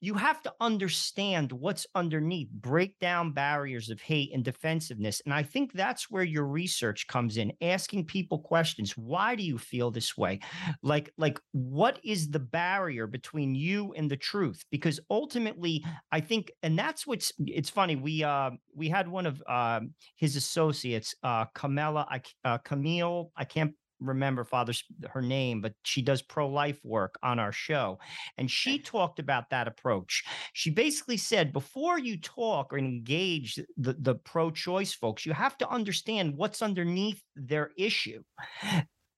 You 0.00 0.14
have 0.14 0.40
to 0.42 0.54
understand 0.60 1.50
what's 1.50 1.84
underneath, 1.96 2.48
break 2.52 2.96
down 3.00 3.32
barriers 3.32 3.90
of 3.90 4.00
hate 4.00 4.30
and 4.32 4.44
defensiveness. 4.44 5.20
And 5.24 5.34
I 5.34 5.42
think 5.42 5.72
that's 5.72 6.08
where 6.08 6.22
your 6.22 6.46
research 6.46 7.08
comes 7.08 7.38
in, 7.38 7.52
asking 7.60 8.06
people 8.06 8.38
questions. 8.38 8.96
Why 8.96 9.34
do 9.34 9.42
you 9.42 9.58
feel 9.58 9.90
this 9.90 10.16
way? 10.16 10.38
Like, 10.84 11.12
like 11.18 11.40
what 11.50 11.98
is 12.04 12.30
the 12.30 12.38
barrier 12.38 13.08
between 13.08 13.56
you 13.56 13.92
and 13.94 14.08
the 14.08 14.16
truth? 14.16 14.64
Because 14.70 15.00
ultimately, 15.10 15.84
I 16.12 16.20
think, 16.20 16.52
and 16.62 16.78
that's 16.78 17.04
what's 17.04 17.32
it's 17.40 17.70
funny. 17.70 17.96
We 17.96 18.22
uh 18.22 18.50
we 18.76 18.88
had 18.90 19.08
one 19.08 19.26
of 19.26 19.42
uh, 19.48 19.80
his 20.14 20.36
associates, 20.36 21.16
uh 21.24 21.46
Camilla, 21.52 22.06
uh, 22.44 22.58
Camille, 22.58 23.32
I 23.36 23.44
can't 23.44 23.74
remember 24.02 24.44
father's 24.44 24.84
her 25.10 25.22
name, 25.22 25.60
but 25.60 25.74
she 25.82 26.02
does 26.02 26.22
pro 26.22 26.48
life 26.48 26.78
work 26.84 27.18
on 27.22 27.38
our 27.38 27.52
show. 27.52 27.98
And 28.38 28.50
she 28.50 28.78
talked 28.78 29.18
about 29.18 29.50
that 29.50 29.68
approach. 29.68 30.24
She 30.52 30.70
basically 30.70 31.16
said 31.16 31.52
before 31.52 31.98
you 31.98 32.18
talk 32.20 32.72
or 32.72 32.78
engage 32.78 33.58
the, 33.76 33.94
the 33.98 34.14
pro 34.16 34.50
choice 34.50 34.92
folks, 34.92 35.26
you 35.26 35.32
have 35.32 35.56
to 35.58 35.68
understand 35.68 36.36
what's 36.36 36.62
underneath 36.62 37.22
their 37.36 37.70
issue. 37.76 38.22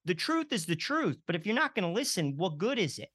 The 0.05 0.15
truth 0.15 0.53
is 0.53 0.65
the 0.65 0.75
truth, 0.75 1.17
but 1.25 1.35
if 1.35 1.45
you're 1.45 1.55
not 1.55 1.73
going 1.73 1.87
to 1.87 1.99
listen, 1.99 2.35
what 2.37 2.59
good 2.59 2.77
is 2.77 2.99
it? 2.99 3.09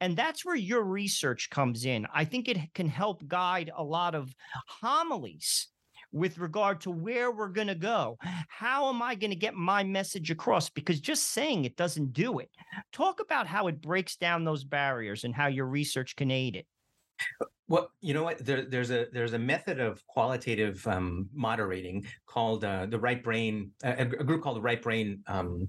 And 0.00 0.16
that's 0.16 0.44
where 0.44 0.56
your 0.56 0.82
research 0.82 1.50
comes 1.50 1.84
in. 1.84 2.06
I 2.12 2.24
think 2.24 2.48
it 2.48 2.58
can 2.74 2.88
help 2.88 3.26
guide 3.28 3.70
a 3.76 3.84
lot 3.84 4.14
of 4.14 4.34
homilies 4.66 5.68
with 6.12 6.38
regard 6.38 6.80
to 6.82 6.90
where 6.90 7.30
we're 7.30 7.48
going 7.48 7.66
to 7.68 7.74
go. 7.74 8.18
How 8.48 8.88
am 8.88 9.02
I 9.02 9.14
going 9.14 9.30
to 9.30 9.36
get 9.36 9.54
my 9.54 9.82
message 9.82 10.30
across? 10.30 10.68
Because 10.68 11.00
just 11.00 11.28
saying 11.28 11.64
it 11.64 11.76
doesn't 11.76 12.12
do 12.12 12.38
it. 12.38 12.50
Talk 12.92 13.20
about 13.20 13.46
how 13.46 13.66
it 13.68 13.80
breaks 13.80 14.16
down 14.16 14.44
those 14.44 14.64
barriers 14.64 15.24
and 15.24 15.34
how 15.34 15.46
your 15.46 15.66
research 15.66 16.14
can 16.16 16.30
aid 16.30 16.56
it. 16.56 16.66
Well, 17.68 17.90
you 18.00 18.12
know 18.12 18.24
what? 18.24 18.44
There, 18.44 18.62
there's 18.62 18.90
a 18.90 19.06
there's 19.12 19.32
a 19.32 19.38
method 19.38 19.80
of 19.80 20.04
qualitative 20.06 20.86
um, 20.86 21.28
moderating 21.32 22.04
called 22.26 22.64
uh, 22.64 22.86
the 22.86 22.98
right 22.98 23.22
brain. 23.22 23.70
A, 23.82 24.02
a, 24.02 24.04
group 24.04 24.42
called 24.42 24.56
the 24.56 24.62
right 24.62 24.82
brain 24.82 25.22
um, 25.26 25.68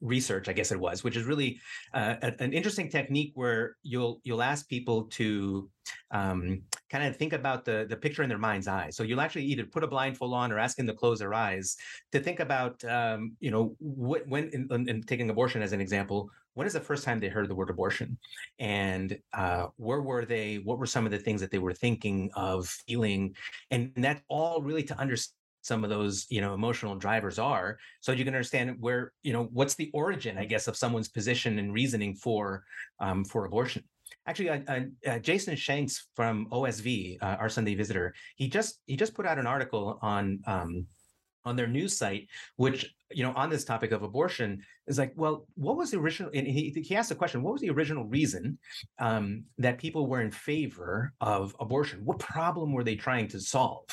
research, 0.00 0.48
I 0.48 0.52
guess 0.52 0.72
it 0.72 0.78
was, 0.78 1.02
which 1.02 1.16
is 1.16 1.24
really 1.24 1.60
uh, 1.94 2.16
an 2.38 2.52
interesting 2.52 2.88
technique 2.88 3.32
where 3.34 3.76
you'll 3.82 4.20
you'll 4.24 4.42
ask 4.42 4.68
people 4.68 5.04
to 5.04 5.68
um, 6.10 6.62
kind 6.90 7.04
of 7.04 7.16
think 7.16 7.32
about 7.32 7.64
the 7.64 7.86
the 7.88 7.96
picture 7.96 8.22
in 8.22 8.28
their 8.28 8.38
mind's 8.38 8.68
eye. 8.68 8.90
So 8.90 9.02
you'll 9.02 9.20
actually 9.20 9.44
either 9.44 9.64
put 9.64 9.84
a 9.84 9.86
blindfold 9.86 10.34
on 10.34 10.52
or 10.52 10.58
ask 10.58 10.76
them 10.76 10.86
to 10.86 10.94
close 10.94 11.18
their 11.18 11.34
eyes 11.34 11.76
to 12.12 12.20
think 12.20 12.40
about, 12.40 12.84
um, 12.84 13.36
you 13.40 13.50
know, 13.50 13.76
when 13.80 14.48
in, 14.50 14.88
in, 14.88 15.02
taking 15.02 15.30
abortion 15.30 15.62
as 15.62 15.72
an 15.72 15.80
example, 15.80 16.30
when 16.54 16.66
is 16.66 16.72
the 16.72 16.80
first 16.80 17.04
time 17.04 17.20
they 17.20 17.28
heard 17.28 17.48
the 17.48 17.54
word 17.54 17.70
abortion, 17.70 18.18
and 18.58 19.18
uh, 19.32 19.66
where 19.76 20.02
were 20.02 20.24
they? 20.24 20.56
What 20.56 20.78
were 20.78 20.86
some 20.86 21.06
of 21.06 21.12
the 21.12 21.18
things 21.18 21.40
that 21.40 21.50
they 21.50 21.58
were 21.58 21.74
thinking 21.74 22.30
of, 22.34 22.66
feeling, 22.66 23.34
and 23.70 23.92
that's 23.96 24.22
all 24.28 24.62
really 24.62 24.82
to 24.84 24.98
understand 24.98 25.37
some 25.68 25.84
of 25.84 25.90
those 25.90 26.26
you 26.30 26.40
know 26.40 26.54
emotional 26.54 26.96
drivers 26.96 27.38
are 27.38 27.78
so 28.00 28.12
you 28.12 28.24
can 28.24 28.34
understand 28.34 28.76
where 28.80 29.12
you 29.22 29.32
know 29.32 29.44
what's 29.52 29.74
the 29.74 29.90
origin 29.92 30.38
i 30.38 30.44
guess 30.44 30.66
of 30.66 30.76
someone's 30.76 31.08
position 31.08 31.58
and 31.58 31.72
reasoning 31.72 32.14
for 32.14 32.64
um, 33.00 33.24
for 33.24 33.44
abortion. 33.44 33.84
Actually 34.26 34.50
uh, 34.50 34.60
uh, 34.68 34.80
uh, 35.06 35.18
jason 35.18 35.54
shanks 35.54 36.08
from 36.16 36.46
osv 36.50 37.18
uh, 37.22 37.36
our 37.40 37.48
sunday 37.48 37.74
visitor 37.74 38.14
he 38.36 38.48
just 38.48 38.80
he 38.86 38.96
just 38.96 39.14
put 39.14 39.26
out 39.26 39.38
an 39.38 39.46
article 39.46 39.98
on 40.02 40.40
um, 40.46 40.86
on 41.48 41.56
their 41.56 41.66
news 41.66 41.96
site, 41.96 42.28
which 42.56 42.94
you 43.10 43.22
know 43.22 43.32
on 43.34 43.50
this 43.50 43.64
topic 43.64 43.92
of 43.92 44.02
abortion 44.02 44.62
is 44.86 44.98
like, 44.98 45.12
well, 45.16 45.46
what 45.54 45.76
was 45.76 45.90
the 45.90 45.98
original? 45.98 46.30
And 46.34 46.46
he 46.46 46.70
he 46.84 46.96
asked 46.96 47.08
the 47.08 47.14
question, 47.14 47.42
what 47.42 47.52
was 47.52 47.60
the 47.60 47.70
original 47.70 48.04
reason 48.04 48.58
um, 48.98 49.44
that 49.58 49.78
people 49.78 50.06
were 50.06 50.20
in 50.20 50.30
favor 50.30 51.12
of 51.20 51.54
abortion? 51.60 52.00
What 52.04 52.18
problem 52.18 52.72
were 52.72 52.84
they 52.84 52.96
trying 52.96 53.28
to 53.28 53.40
solve? 53.40 53.84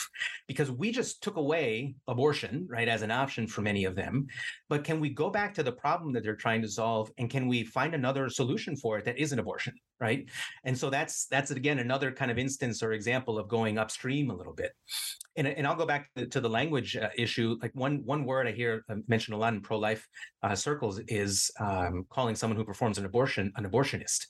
Because 0.47 0.71
we 0.71 0.91
just 0.91 1.21
took 1.21 1.37
away 1.37 1.95
abortion, 2.07 2.67
right, 2.69 2.87
as 2.87 3.01
an 3.01 3.11
option 3.11 3.47
for 3.47 3.61
many 3.61 3.85
of 3.85 3.95
them. 3.95 4.27
But 4.69 4.83
can 4.83 4.99
we 4.99 5.09
go 5.09 5.29
back 5.29 5.53
to 5.55 5.63
the 5.63 5.71
problem 5.71 6.13
that 6.13 6.23
they're 6.23 6.35
trying 6.35 6.61
to 6.61 6.69
solve, 6.69 7.11
and 7.17 7.29
can 7.29 7.47
we 7.47 7.63
find 7.63 7.93
another 7.93 8.29
solution 8.29 8.75
for 8.75 8.97
it 8.97 9.05
that 9.05 9.17
isn't 9.17 9.39
abortion, 9.39 9.73
right? 9.99 10.25
And 10.63 10.77
so 10.77 10.89
that's 10.89 11.25
that's 11.27 11.51
again 11.51 11.79
another 11.79 12.11
kind 12.11 12.31
of 12.31 12.37
instance 12.37 12.81
or 12.81 12.93
example 12.93 13.37
of 13.37 13.47
going 13.47 13.77
upstream 13.77 14.29
a 14.29 14.35
little 14.35 14.53
bit. 14.53 14.71
And, 15.37 15.47
and 15.47 15.67
I'll 15.67 15.75
go 15.75 15.85
back 15.85 16.09
to, 16.15 16.39
the 16.39 16.49
language 16.49 16.95
uh, 16.95 17.09
issue. 17.17 17.57
Like 17.61 17.71
one 17.73 18.01
one 18.05 18.23
word 18.23 18.47
I 18.47 18.51
hear 18.51 18.83
uh, 18.89 18.95
mentioned 19.07 19.35
a 19.35 19.37
lot 19.37 19.53
in 19.53 19.61
pro 19.61 19.77
life 19.77 20.07
uh, 20.43 20.55
circles 20.55 20.99
is 21.07 21.51
um, 21.59 22.05
calling 22.09 22.35
someone 22.35 22.57
who 22.57 22.63
performs 22.63 22.97
an 22.97 23.05
abortion 23.05 23.51
an 23.55 23.69
abortionist. 23.69 24.27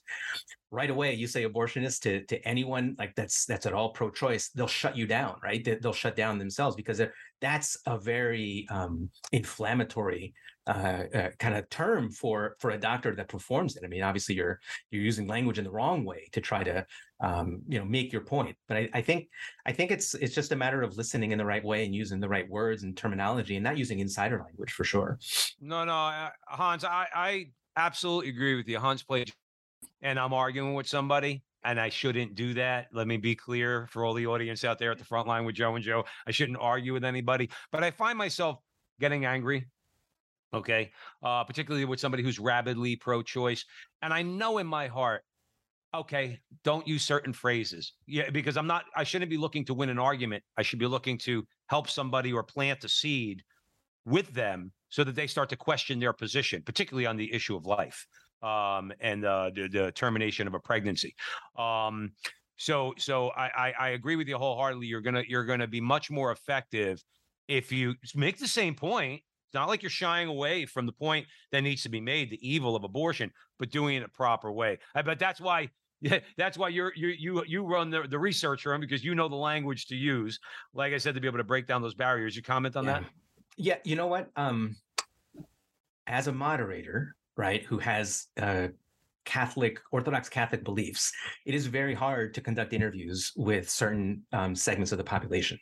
Right 0.70 0.90
away, 0.90 1.14
you 1.14 1.26
say 1.26 1.44
abortionist 1.44 2.00
to 2.02 2.24
to 2.26 2.40
anyone 2.46 2.96
like 2.98 3.14
that's 3.14 3.44
that's 3.46 3.66
at 3.66 3.72
all 3.72 3.90
pro 3.90 4.10
choice, 4.10 4.48
they'll 4.50 4.66
shut 4.66 4.96
you 4.96 5.06
down, 5.06 5.36
right? 5.42 5.64
They, 5.64 5.78
will 5.82 5.92
shut 5.92 6.16
down 6.16 6.38
themselves 6.38 6.76
because 6.76 7.00
that's 7.40 7.78
a 7.86 7.98
very 7.98 8.66
um, 8.70 9.10
inflammatory 9.32 10.34
uh, 10.66 11.04
uh, 11.14 11.30
kind 11.38 11.54
of 11.54 11.68
term 11.70 12.10
for 12.10 12.56
for 12.58 12.70
a 12.70 12.78
doctor 12.78 13.14
that 13.14 13.28
performs 13.28 13.76
it. 13.76 13.84
I 13.84 13.88
mean, 13.88 14.02
obviously 14.02 14.34
you're 14.34 14.60
you're 14.90 15.02
using 15.02 15.28
language 15.28 15.58
in 15.58 15.64
the 15.64 15.70
wrong 15.70 16.04
way 16.04 16.28
to 16.32 16.40
try 16.40 16.64
to 16.64 16.84
um, 17.20 17.62
you 17.68 17.78
know 17.78 17.84
make 17.84 18.12
your 18.12 18.22
point. 18.22 18.56
But 18.66 18.76
I, 18.76 18.88
I, 18.94 19.00
think 19.00 19.28
I 19.64 19.72
think 19.72 19.92
it's 19.92 20.14
it's 20.14 20.34
just 20.34 20.50
a 20.52 20.56
matter 20.56 20.82
of 20.82 20.96
listening 20.96 21.30
in 21.30 21.38
the 21.38 21.44
right 21.44 21.64
way 21.64 21.84
and 21.84 21.94
using 21.94 22.18
the 22.18 22.28
right 22.28 22.48
words 22.50 22.82
and 22.82 22.96
terminology 22.96 23.54
and 23.54 23.62
not 23.62 23.78
using 23.78 24.00
insider 24.00 24.42
language 24.44 24.72
for 24.72 24.82
sure. 24.82 25.18
No, 25.60 25.84
no, 25.84 26.28
Hans, 26.48 26.84
I 26.84 27.06
I 27.14 27.46
absolutely 27.76 28.30
agree 28.30 28.56
with 28.56 28.66
you. 28.68 28.78
Hans 28.78 29.04
Plate, 29.04 29.32
and 30.02 30.18
I'm 30.18 30.32
arguing 30.32 30.74
with 30.74 30.88
somebody. 30.88 31.42
And 31.64 31.80
I 31.80 31.88
shouldn't 31.88 32.36
do 32.36 32.54
that. 32.54 32.86
Let 32.92 33.08
me 33.08 33.16
be 33.16 33.34
clear 33.34 33.88
for 33.90 34.04
all 34.04 34.14
the 34.14 34.28
audience 34.28 34.62
out 34.62 34.78
there 34.78 34.92
at 34.92 34.98
the 34.98 35.04
front 35.04 35.26
line 35.26 35.44
with 35.44 35.56
Joe 35.56 35.74
and 35.74 35.84
Joe. 35.84 36.04
I 36.24 36.30
shouldn't 36.30 36.58
argue 36.60 36.92
with 36.92 37.04
anybody, 37.04 37.50
but 37.72 37.82
I 37.82 37.90
find 37.90 38.16
myself 38.16 38.60
getting 39.00 39.24
angry 39.24 39.66
okay? 40.56 40.90
Uh, 41.22 41.44
particularly 41.44 41.84
with 41.84 42.00
somebody 42.00 42.22
who's 42.22 42.38
rabidly 42.38 42.96
pro-choice 42.96 43.64
and 44.02 44.12
i 44.12 44.22
know 44.22 44.58
in 44.58 44.66
my 44.66 44.86
heart 44.86 45.22
okay 45.94 46.38
don't 46.64 46.86
use 46.86 47.02
certain 47.02 47.32
phrases. 47.32 47.92
Yeah 48.06 48.30
because 48.30 48.56
i'm 48.56 48.66
not 48.66 48.84
i 48.96 49.04
shouldn't 49.04 49.30
be 49.30 49.36
looking 49.36 49.64
to 49.66 49.74
win 49.74 49.88
an 49.88 49.98
argument. 49.98 50.42
I 50.56 50.62
should 50.62 50.78
be 50.78 50.86
looking 50.86 51.18
to 51.18 51.46
help 51.68 51.88
somebody 51.88 52.32
or 52.32 52.42
plant 52.42 52.84
a 52.84 52.88
seed 52.88 53.42
with 54.04 54.32
them 54.32 54.72
so 54.88 55.02
that 55.04 55.14
they 55.14 55.26
start 55.26 55.48
to 55.50 55.56
question 55.56 55.98
their 55.98 56.12
position 56.12 56.62
particularly 56.62 57.06
on 57.06 57.16
the 57.16 57.32
issue 57.32 57.56
of 57.56 57.66
life 57.66 58.06
um, 58.42 58.92
and 59.00 59.24
uh, 59.24 59.50
the, 59.54 59.68
the, 59.68 59.92
termination 59.92 60.46
of 60.46 60.54
a 60.54 60.60
pregnancy. 60.60 61.14
Um, 61.58 62.12
so 62.56 62.94
so 62.96 63.28
I, 63.28 63.46
I 63.46 63.74
i 63.78 63.88
agree 63.90 64.16
with 64.16 64.28
you 64.28 64.38
wholeheartedly 64.38 64.86
you're 64.86 65.00
gonna 65.02 65.22
you're 65.28 65.44
gonna 65.44 65.66
be 65.66 65.80
much 65.80 66.10
more 66.10 66.32
effective 66.32 67.02
if 67.48 67.70
you 67.70 67.94
make 68.14 68.38
the 68.38 68.48
same 68.48 68.74
point 68.74 69.22
it's 69.46 69.54
not 69.54 69.68
like 69.68 69.82
you're 69.82 69.90
shying 69.90 70.28
away 70.28 70.66
from 70.66 70.86
the 70.86 70.92
point 70.92 71.26
that 71.52 71.62
needs 71.62 71.82
to 71.84 71.88
be 71.88 72.00
made, 72.00 72.30
the 72.30 72.48
evil 72.48 72.74
of 72.74 72.84
abortion, 72.84 73.30
but 73.58 73.70
doing 73.70 73.96
it 73.96 74.02
a 74.02 74.08
proper 74.08 74.50
way. 74.52 74.78
I 74.94 75.02
bet 75.02 75.18
that's 75.18 75.40
why 75.40 75.70
yeah, 76.00 76.18
that's 76.36 76.58
why 76.58 76.68
you're 76.68 76.92
you 76.94 77.08
you 77.08 77.44
you 77.46 77.64
run 77.64 77.90
the, 77.90 78.02
the 78.02 78.18
research 78.18 78.66
room 78.66 78.80
because 78.80 79.02
you 79.02 79.14
know 79.14 79.28
the 79.28 79.36
language 79.36 79.86
to 79.86 79.96
use. 79.96 80.38
Like 80.74 80.92
I 80.92 80.98
said, 80.98 81.14
to 81.14 81.20
be 81.20 81.26
able 81.26 81.38
to 81.38 81.44
break 81.44 81.66
down 81.66 81.80
those 81.80 81.94
barriers. 81.94 82.36
You 82.36 82.42
comment 82.42 82.76
on 82.76 82.84
yeah. 82.84 82.92
that? 82.92 83.04
Yeah, 83.56 83.76
you 83.84 83.96
know 83.96 84.06
what? 84.06 84.28
Um, 84.36 84.76
as 86.06 86.26
a 86.26 86.32
moderator, 86.32 87.16
right, 87.36 87.62
who 87.62 87.78
has 87.78 88.26
uh, 88.40 88.68
Catholic, 89.24 89.80
Orthodox 89.90 90.28
Catholic 90.28 90.64
beliefs, 90.64 91.12
it 91.46 91.54
is 91.54 91.66
very 91.66 91.94
hard 91.94 92.34
to 92.34 92.42
conduct 92.42 92.74
interviews 92.74 93.32
with 93.34 93.70
certain 93.70 94.22
um, 94.32 94.54
segments 94.54 94.92
of 94.92 94.98
the 94.98 95.04
population 95.04 95.58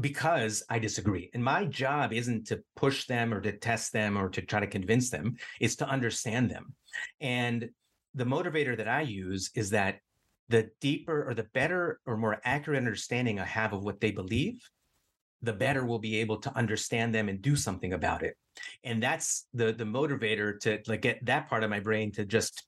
because 0.00 0.62
I 0.68 0.78
disagree. 0.78 1.30
And 1.34 1.42
my 1.42 1.64
job 1.64 2.12
isn't 2.12 2.46
to 2.48 2.62
push 2.76 3.06
them 3.06 3.32
or 3.32 3.40
to 3.40 3.52
test 3.52 3.92
them 3.92 4.16
or 4.16 4.28
to 4.30 4.42
try 4.42 4.60
to 4.60 4.66
convince 4.66 5.10
them, 5.10 5.36
it's 5.60 5.76
to 5.76 5.88
understand 5.88 6.50
them. 6.50 6.74
And 7.20 7.70
the 8.14 8.24
motivator 8.24 8.76
that 8.76 8.88
I 8.88 9.02
use 9.02 9.50
is 9.54 9.70
that 9.70 9.98
the 10.48 10.70
deeper 10.80 11.28
or 11.28 11.34
the 11.34 11.48
better 11.54 12.00
or 12.06 12.16
more 12.16 12.40
accurate 12.44 12.78
understanding 12.78 13.40
I 13.40 13.44
have 13.44 13.72
of 13.72 13.82
what 13.82 14.00
they 14.00 14.10
believe, 14.10 14.60
the 15.42 15.52
better 15.52 15.84
we'll 15.84 15.98
be 15.98 16.16
able 16.18 16.38
to 16.38 16.56
understand 16.56 17.14
them 17.14 17.28
and 17.28 17.40
do 17.40 17.56
something 17.56 17.92
about 17.92 18.22
it. 18.22 18.36
And 18.82 19.02
that's 19.02 19.46
the 19.52 19.72
the 19.72 19.84
motivator 19.84 20.58
to 20.60 20.80
like 20.86 21.02
get 21.02 21.24
that 21.26 21.48
part 21.48 21.64
of 21.64 21.70
my 21.70 21.80
brain 21.80 22.12
to 22.12 22.24
just 22.24 22.64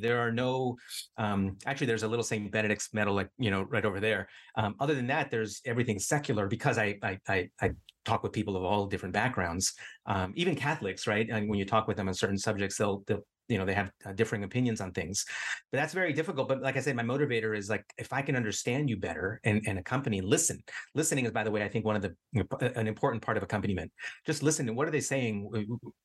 there 0.00 0.20
are 0.20 0.32
no, 0.32 0.76
um, 1.16 1.56
actually, 1.66 1.86
there's 1.86 2.02
a 2.02 2.08
little 2.08 2.24
St. 2.24 2.50
Benedict's 2.50 2.92
medal, 2.92 3.14
like, 3.14 3.30
you 3.38 3.50
know, 3.50 3.62
right 3.62 3.84
over 3.84 4.00
there. 4.00 4.28
Um, 4.56 4.74
other 4.80 4.94
than 4.94 5.06
that, 5.08 5.30
there's 5.30 5.60
everything 5.64 5.98
secular 5.98 6.46
because 6.46 6.78
I, 6.78 6.98
I, 7.02 7.18
I, 7.28 7.50
I 7.60 7.70
talk 8.04 8.22
with 8.22 8.32
people 8.32 8.56
of 8.56 8.64
all 8.64 8.86
different 8.86 9.12
backgrounds, 9.12 9.74
um, 10.06 10.32
even 10.36 10.54
Catholics, 10.56 11.06
right? 11.06 11.28
And 11.30 11.48
when 11.48 11.58
you 11.58 11.64
talk 11.64 11.86
with 11.86 11.96
them 11.96 12.08
on 12.08 12.14
certain 12.14 12.38
subjects, 12.38 12.76
they'll, 12.76 13.02
they'll 13.06 13.24
you 13.50 13.58
know 13.58 13.64
they 13.64 13.74
have 13.74 13.90
uh, 14.06 14.12
differing 14.12 14.44
opinions 14.44 14.80
on 14.80 14.92
things 14.92 15.26
but 15.70 15.78
that's 15.78 15.92
very 15.92 16.12
difficult 16.12 16.48
but 16.48 16.62
like 16.62 16.76
i 16.76 16.80
said 16.80 16.96
my 16.96 17.02
motivator 17.02 17.56
is 17.56 17.68
like 17.68 17.84
if 17.98 18.12
i 18.12 18.22
can 18.22 18.36
understand 18.36 18.88
you 18.88 18.96
better 18.96 19.40
and, 19.44 19.62
and 19.66 19.78
accompany 19.78 20.18
and 20.18 20.28
listen. 20.28 20.62
Listening 20.94 21.24
is 21.24 21.32
by 21.32 21.42
the 21.42 21.50
way 21.50 21.62
i 21.62 21.68
think 21.68 21.84
one 21.84 21.96
of 21.96 22.02
the 22.02 22.14
you 22.32 22.42
know, 22.42 22.68
an 22.76 22.86
important 22.86 23.22
part 23.22 23.36
of 23.36 23.42
accompaniment. 23.42 23.90
Just 24.24 24.42
listen 24.42 24.66
to 24.66 24.72
what 24.72 24.86
are 24.86 24.90
they 24.90 25.00
saying 25.00 25.50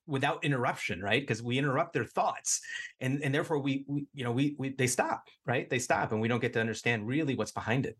without 0.08 0.44
interruption 0.44 1.02
right? 1.02 1.22
Because 1.22 1.44
we 1.44 1.58
interrupt 1.58 1.94
their 1.94 2.06
thoughts 2.06 2.62
and 3.00 3.22
and 3.24 3.34
therefore 3.34 3.60
we, 3.60 3.86
we 3.88 4.08
you 4.14 4.24
know 4.24 4.32
we, 4.32 4.56
we 4.58 4.70
they 4.70 4.88
stop 4.88 5.28
right? 5.46 5.70
They 5.70 5.80
stop 5.80 6.12
and 6.12 6.20
we 6.20 6.28
don't 6.28 6.42
get 6.42 6.54
to 6.54 6.60
understand 6.60 7.08
really 7.08 7.36
what's 7.36 7.52
behind 7.52 7.86
it. 7.86 7.98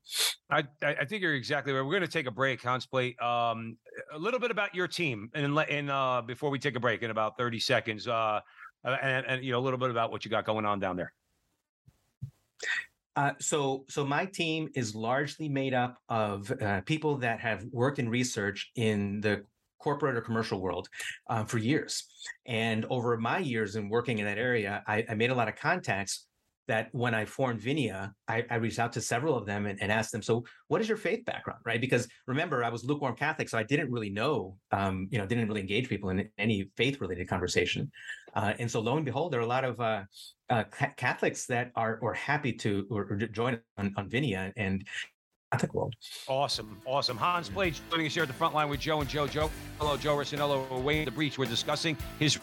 I 0.50 0.64
i 0.82 1.06
think 1.06 1.22
you're 1.22 1.36
exactly 1.36 1.74
right. 1.74 1.82
We're 1.82 1.92
going 1.92 2.02
to 2.02 2.08
take 2.08 2.28
a 2.28 2.32
break 2.32 2.62
hans 2.62 2.88
um 3.22 3.78
a 4.14 4.18
little 4.18 4.40
bit 4.40 4.52
about 4.52 4.74
your 4.74 4.88
team 4.88 5.30
and 5.34 5.58
and 5.58 5.92
uh 5.92 6.22
before 6.26 6.50
we 6.50 6.60
take 6.60 6.76
a 6.76 6.80
break 6.80 7.04
in 7.04 7.12
about 7.12 7.38
30 7.38 7.60
seconds 7.60 8.08
uh, 8.08 8.40
and, 8.86 9.26
and 9.26 9.44
you 9.44 9.52
know 9.52 9.60
a 9.60 9.66
little 9.66 9.80
bit 9.80 9.90
about 9.90 10.12
what 10.12 10.26
you 10.26 10.32
got 10.32 10.46
going 10.46 10.66
on 10.66 10.80
down 10.80 10.96
there. 10.96 11.14
Uh, 13.16 13.32
so, 13.40 13.86
so 13.88 14.06
my 14.06 14.26
team 14.26 14.70
is 14.76 14.94
largely 14.94 15.48
made 15.48 15.74
up 15.74 15.98
of 16.10 16.52
uh, 16.62 16.82
people 16.82 17.16
that 17.18 17.40
have 17.40 17.64
worked 17.72 17.98
in 17.98 18.10
research 18.10 18.72
in 18.76 19.22
the 19.22 19.44
corporate 19.80 20.18
or 20.18 20.22
commercial 20.22 20.60
world 20.60 20.90
uh, 21.30 21.44
for 21.46 21.58
years. 21.58 22.06
And 22.46 22.86
over 22.90 23.16
my 23.18 23.38
years 23.38 23.76
in 23.76 23.88
working 23.88 24.18
in 24.20 24.26
that 24.26 24.38
area, 24.38 24.84
I, 24.86 25.06
I 25.10 25.16
made 25.16 25.30
a 25.30 25.36
lot 25.36 25.48
of 25.48 25.56
contacts 25.56 26.26
that 26.68 26.90
when 26.94 27.14
I 27.14 27.26
formed 27.26 27.62
Vinea, 27.62 28.12
I, 28.28 28.44
I 28.50 28.56
reached 28.56 28.80
out 28.80 28.92
to 28.94 29.02
several 29.02 29.38
of 29.38 29.46
them 29.46 29.68
and, 29.68 29.80
and, 29.82 29.92
asked 29.92 30.12
them, 30.12 30.24
so 30.24 30.44
what 30.68 30.82
is 30.82 30.88
your 30.88 30.98
faith 30.98 31.24
background, 31.24 31.60
right? 31.64 31.80
Because 31.80 32.08
remember, 32.26 32.64
I 32.64 32.70
was 32.70 32.84
lukewarm 32.84 33.16
Catholic, 33.16 33.50
so 33.50 33.58
I 33.60 33.64
didn't 33.64 33.92
really 33.92 34.10
know, 34.10 34.58
um, 34.72 35.08
you 35.12 35.20
know, 35.20 35.28
didn't 35.28 35.48
really 35.48 35.62
engage 35.62 35.88
people 35.88 36.10
in 36.10 36.28
any 36.40 36.72
faith-related 36.76 37.30
conversation. 37.30 37.92
Uh, 38.36 38.54
and 38.60 38.70
so 38.70 38.80
lo 38.80 38.98
and 38.98 39.06
behold, 39.06 39.32
there 39.32 39.40
are 39.40 39.44
a 39.44 39.48
lot 39.48 39.64
of 39.64 39.80
uh, 39.80 40.04
uh, 40.50 40.64
Catholics 40.98 41.46
that 41.48 41.72
are 41.76 42.00
or 42.02 42.14
happy 42.14 42.52
to 42.54 42.86
or, 42.90 43.08
or 43.10 43.16
join 43.16 43.60
on, 43.78 43.94
on 43.98 44.10
Vinea 44.10 44.52
and 44.58 44.86
Catholic 45.52 45.74
world. 45.74 45.96
Awesome, 46.28 46.82
awesome. 46.86 47.18
Hans 47.18 47.50
Plate 47.50 47.80
joining 47.90 48.08
us 48.08 48.14
here 48.14 48.24
at 48.24 48.28
the 48.28 48.36
front 48.36 48.54
line 48.54 48.68
with 48.68 48.80
Joe 48.80 49.00
and 49.00 49.10
Joe. 49.10 49.26
Joe, 49.28 49.50
hello, 49.80 49.96
Joe 49.96 50.18
Rossinello, 50.18 50.70
away 50.72 51.00
in 51.00 51.06
the 51.06 51.12
breach. 51.12 51.38
We're 51.38 51.46
discussing 51.46 51.98
his 52.20 52.38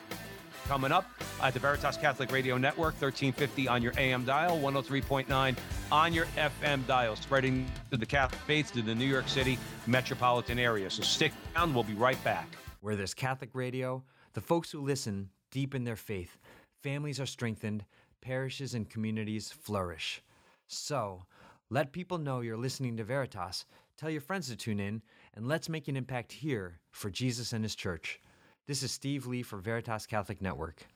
coming 0.67 0.93
up 0.93 1.05
at 1.43 1.53
the 1.53 1.61
Veritas 1.61 1.97
Catholic 1.97 2.33
Radio 2.33 2.57
Network, 2.57 2.95
1350 2.95 3.69
on 3.69 3.83
your 3.83 3.93
AM 3.99 4.25
dial, 4.25 4.59
103.9 4.59 5.57
on 5.91 6.13
your 6.15 6.25
FM 6.37 6.87
dial, 6.87 7.17
spreading 7.17 7.71
to 7.91 7.97
the 7.97 8.07
Catholic 8.07 8.41
faith 8.43 8.73
to 8.73 8.81
the 8.81 8.95
New 8.95 9.07
York 9.07 9.29
City 9.29 9.59
metropolitan 9.87 10.59
area. 10.59 10.89
So 10.89 11.03
stick 11.03 11.33
around. 11.55 11.75
We'll 11.75 11.85
be 11.85 11.95
right 11.95 12.23
back. 12.25 12.47
Where 12.81 12.97
there's 12.97 13.13
Catholic 13.13 13.51
radio, 13.53 14.03
the 14.33 14.41
folks 14.41 14.71
who 14.71 14.81
listen 14.81 15.29
deepen 15.53 15.85
their 15.85 15.95
faith, 15.95 16.39
families 16.83 17.21
are 17.21 17.27
strengthened, 17.27 17.85
parishes 18.21 18.75
and 18.75 18.91
communities 18.91 19.53
flourish. 19.53 20.21
So, 20.67 21.23
let 21.71 21.93
people 21.93 22.19
know 22.19 22.41
you're 22.41 22.57
listening 22.57 22.97
to 22.97 23.05
Veritas, 23.05 23.67
tell 23.97 24.11
your 24.11 24.21
friends 24.21 24.49
to 24.49 24.57
tune 24.57 24.81
in, 24.81 25.03
and 25.35 25.47
let's 25.47 25.69
make 25.69 25.87
an 25.87 25.97
impact 25.97 26.33
here 26.33 26.81
for 26.91 27.11
Jesus 27.11 27.53
and 27.53 27.65
His 27.65 27.77
church. 27.77 28.21
This 28.67 28.83
is 28.83 28.91
Steve 28.91 29.27
Lee 29.27 29.43
for 29.43 29.59
Veritas 29.59 30.07
Catholic 30.07 30.43
Network. 30.43 30.87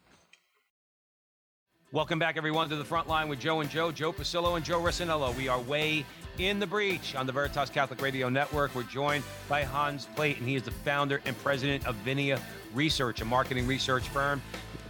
Welcome 1.96 2.18
back, 2.18 2.36
everyone, 2.36 2.68
to 2.68 2.76
the 2.76 2.84
front 2.84 3.08
line 3.08 3.26
with 3.26 3.40
Joe 3.40 3.62
and 3.62 3.70
Joe, 3.70 3.90
Joe 3.90 4.12
Pasillo 4.12 4.56
and 4.56 4.62
Joe 4.62 4.78
Rossinello. 4.82 5.34
We 5.34 5.48
are 5.48 5.58
way 5.58 6.04
in 6.36 6.60
the 6.60 6.66
breach 6.66 7.14
on 7.14 7.24
the 7.24 7.32
Veritas 7.32 7.70
Catholic 7.70 8.02
Radio 8.02 8.28
Network. 8.28 8.74
We're 8.74 8.82
joined 8.82 9.24
by 9.48 9.62
Hans 9.62 10.06
Plate, 10.14 10.36
and 10.36 10.46
he 10.46 10.56
is 10.56 10.62
the 10.62 10.72
founder 10.72 11.22
and 11.24 11.34
president 11.38 11.86
of 11.86 11.96
Vinea 12.04 12.38
Research, 12.74 13.22
a 13.22 13.24
marketing 13.24 13.66
research 13.66 14.10
firm 14.10 14.42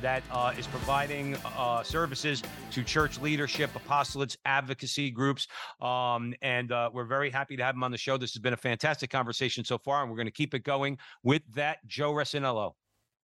that 0.02 0.24
uh, 0.32 0.52
is 0.58 0.66
providing 0.66 1.36
uh, 1.56 1.84
services 1.84 2.42
to 2.72 2.82
church 2.82 3.20
leadership, 3.20 3.70
apostolates, 3.74 4.36
advocacy 4.44 5.12
groups. 5.12 5.46
Um, 5.80 6.34
and 6.42 6.72
uh, 6.72 6.90
we're 6.92 7.04
very 7.04 7.30
happy 7.30 7.56
to 7.56 7.62
have 7.62 7.76
him 7.76 7.84
on 7.84 7.92
the 7.92 7.98
show. 7.98 8.16
This 8.16 8.32
has 8.32 8.42
been 8.42 8.52
a 8.52 8.56
fantastic 8.56 9.10
conversation 9.10 9.64
so 9.64 9.78
far, 9.78 10.02
and 10.02 10.10
we're 10.10 10.16
going 10.16 10.26
to 10.26 10.32
keep 10.32 10.54
it 10.54 10.64
going 10.64 10.98
with 11.22 11.42
that, 11.54 11.86
Joe 11.86 12.10
Resinello. 12.10 12.72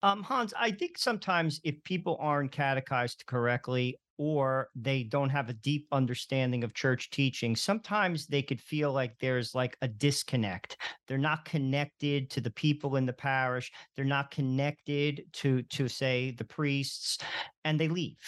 Um, 0.04 0.22
Hans, 0.22 0.52
I 0.60 0.70
think 0.70 0.98
sometimes 0.98 1.62
if 1.64 1.82
people 1.82 2.18
aren't 2.20 2.52
catechized 2.52 3.24
correctly 3.24 3.98
or 4.18 4.68
they 4.76 5.02
don't 5.02 5.30
have 5.30 5.48
a 5.48 5.54
deep 5.54 5.88
understanding 5.92 6.62
of 6.62 6.74
church 6.74 7.08
teaching, 7.08 7.56
sometimes 7.56 8.26
they 8.26 8.42
could 8.42 8.60
feel 8.60 8.92
like 8.92 9.18
there's 9.18 9.54
like 9.54 9.78
a 9.80 9.88
disconnect. 9.88 10.76
They're 11.08 11.16
not 11.16 11.46
connected 11.46 12.28
to 12.32 12.42
the 12.42 12.50
people 12.50 12.96
in 12.96 13.06
the 13.06 13.14
parish. 13.14 13.72
They're 13.96 14.04
not 14.04 14.30
connected 14.30 15.24
to 15.40 15.62
to 15.62 15.88
say 15.88 16.32
the 16.32 16.44
priests 16.44 17.16
and 17.64 17.80
they 17.80 17.88
leave. 17.88 18.18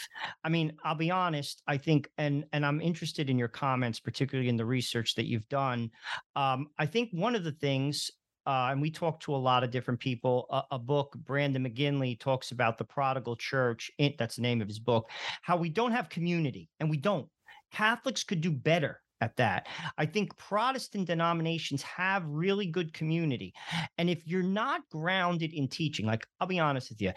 I 0.44 0.48
mean, 0.48 0.72
I'll 0.82 0.94
be 0.94 1.10
honest, 1.10 1.62
I 1.68 1.76
think 1.76 2.08
and 2.16 2.46
and 2.54 2.64
I'm 2.64 2.80
interested 2.80 3.28
in 3.28 3.38
your 3.38 3.48
comments 3.48 4.00
particularly 4.00 4.48
in 4.48 4.56
the 4.56 4.64
research 4.64 5.14
that 5.16 5.26
you've 5.26 5.48
done. 5.50 5.90
Um, 6.36 6.68
I 6.78 6.86
think 6.86 7.10
one 7.12 7.34
of 7.34 7.44
the 7.44 7.52
things 7.52 8.10
uh, 8.46 8.68
and 8.70 8.80
we 8.80 8.90
talked 8.90 9.22
to 9.24 9.34
a 9.34 9.36
lot 9.36 9.64
of 9.64 9.70
different 9.70 10.00
people. 10.00 10.46
A, 10.50 10.62
a, 10.72 10.78
book, 10.78 11.16
Brandon 11.24 11.64
McGinley 11.64 12.18
talks 12.18 12.52
about 12.52 12.78
the 12.78 12.84
prodigal 12.84 13.36
church. 13.36 13.90
that's 14.18 14.36
the 14.36 14.42
name 14.42 14.62
of 14.62 14.68
his 14.68 14.78
book. 14.78 15.10
How 15.42 15.56
we 15.56 15.68
don't 15.68 15.92
have 15.92 16.08
community, 16.08 16.68
and 16.80 16.88
we 16.88 16.96
don't. 16.96 17.28
Catholics 17.72 18.24
could 18.24 18.40
do 18.40 18.50
better 18.50 19.00
at 19.20 19.36
that. 19.36 19.66
I 19.98 20.06
think 20.06 20.36
Protestant 20.36 21.06
denominations 21.06 21.82
have 21.82 22.24
really 22.26 22.66
good 22.66 22.92
community. 22.92 23.54
And 23.98 24.10
if 24.10 24.26
you're 24.26 24.42
not 24.42 24.82
grounded 24.90 25.52
in 25.52 25.68
teaching, 25.68 26.06
like 26.06 26.26
I'll 26.40 26.46
be 26.46 26.60
honest 26.60 26.90
with 26.90 27.00
you, 27.00 27.12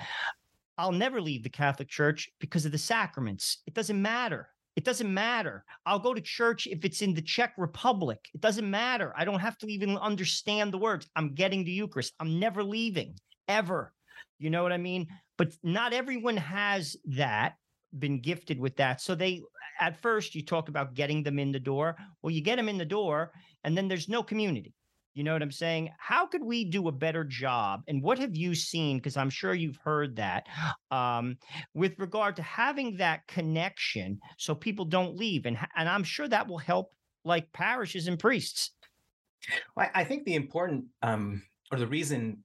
I'll 0.78 0.92
never 0.92 1.22
leave 1.22 1.44
the 1.44 1.50
Catholic 1.50 1.90
Church 1.90 2.30
because 2.40 2.66
of 2.66 2.72
the 2.72 2.78
sacraments. 2.78 3.62
It 3.68 3.74
doesn't 3.74 4.02
matter. 4.02 4.50
It 4.76 4.86
doesn't 4.86 5.14
matter. 5.14 5.66
I'll 5.86 6.00
go 6.00 6.14
to 6.14 6.22
church 6.22 6.68
if 6.68 6.86
it's 6.86 7.02
in 7.02 7.14
the 7.14 7.22
Czech 7.22 7.54
Republic. 7.58 8.20
It 8.34 8.42
doesn't 8.42 8.70
matter. 8.70 9.14
I 9.18 9.26
don't 9.26 9.40
have 9.40 9.58
to 9.60 9.68
even 9.68 9.98
understand 9.98 10.72
the 10.72 10.78
words. 10.78 11.10
I'm 11.16 11.34
getting 11.34 11.64
the 11.64 11.72
Eucharist. 11.72 12.14
I'm 12.20 12.40
never 12.40 12.64
leaving, 12.64 13.16
ever. 13.48 13.94
You 14.38 14.50
know 14.50 14.64
what 14.64 14.72
I 14.72 14.78
mean? 14.78 15.08
But 15.38 15.54
not 15.64 15.94
everyone 15.94 16.38
has 16.38 16.96
that, 17.06 17.56
been 17.98 18.22
gifted 18.22 18.60
with 18.60 18.76
that. 18.78 19.02
So 19.02 19.16
they, 19.16 19.42
at 19.80 20.02
first, 20.02 20.36
you 20.36 20.46
talk 20.46 20.70
about 20.70 20.94
getting 20.94 21.24
them 21.24 21.40
in 21.40 21.52
the 21.52 21.60
door. 21.60 21.98
Well, 22.22 22.32
you 22.32 22.42
get 22.42 22.58
them 22.58 22.70
in 22.70 22.78
the 22.78 22.86
door, 22.86 23.32
and 23.64 23.76
then 23.78 23.88
there's 23.88 24.08
no 24.08 24.24
community. 24.24 24.74
You 25.20 25.26
know 25.26 25.34
what 25.34 25.42
I'm 25.42 25.52
saying? 25.52 25.90
How 25.98 26.26
could 26.26 26.42
we 26.42 26.64
do 26.64 26.88
a 26.88 26.94
better 26.94 27.26
job? 27.26 27.84
And 27.90 28.02
what 28.02 28.20
have 28.20 28.38
you 28.38 28.56
seen? 28.56 29.00
Because 29.00 29.18
I'm 29.18 29.30
sure 29.30 29.54
you've 29.54 29.76
heard 29.76 30.16
that 30.16 30.48
um, 30.92 31.36
with 31.74 32.00
regard 32.00 32.38
to 32.38 32.42
having 32.42 32.96
that 32.96 33.28
connection 33.28 34.22
so 34.38 34.56
people 34.56 34.86
don't 34.86 35.18
leave. 35.18 35.46
And, 35.46 35.58
and 35.76 35.90
I'm 35.90 36.06
sure 36.06 36.30
that 36.30 36.48
will 36.48 36.58
help 36.58 36.94
like 37.26 37.52
parishes 37.52 38.08
and 38.08 38.18
priests. 38.18 38.72
Well, 39.76 39.90
I 39.94 40.06
think 40.06 40.24
the 40.24 40.36
important 40.36 40.86
um, 41.02 41.44
or 41.70 41.80
the 41.80 41.88
reason 41.88 42.42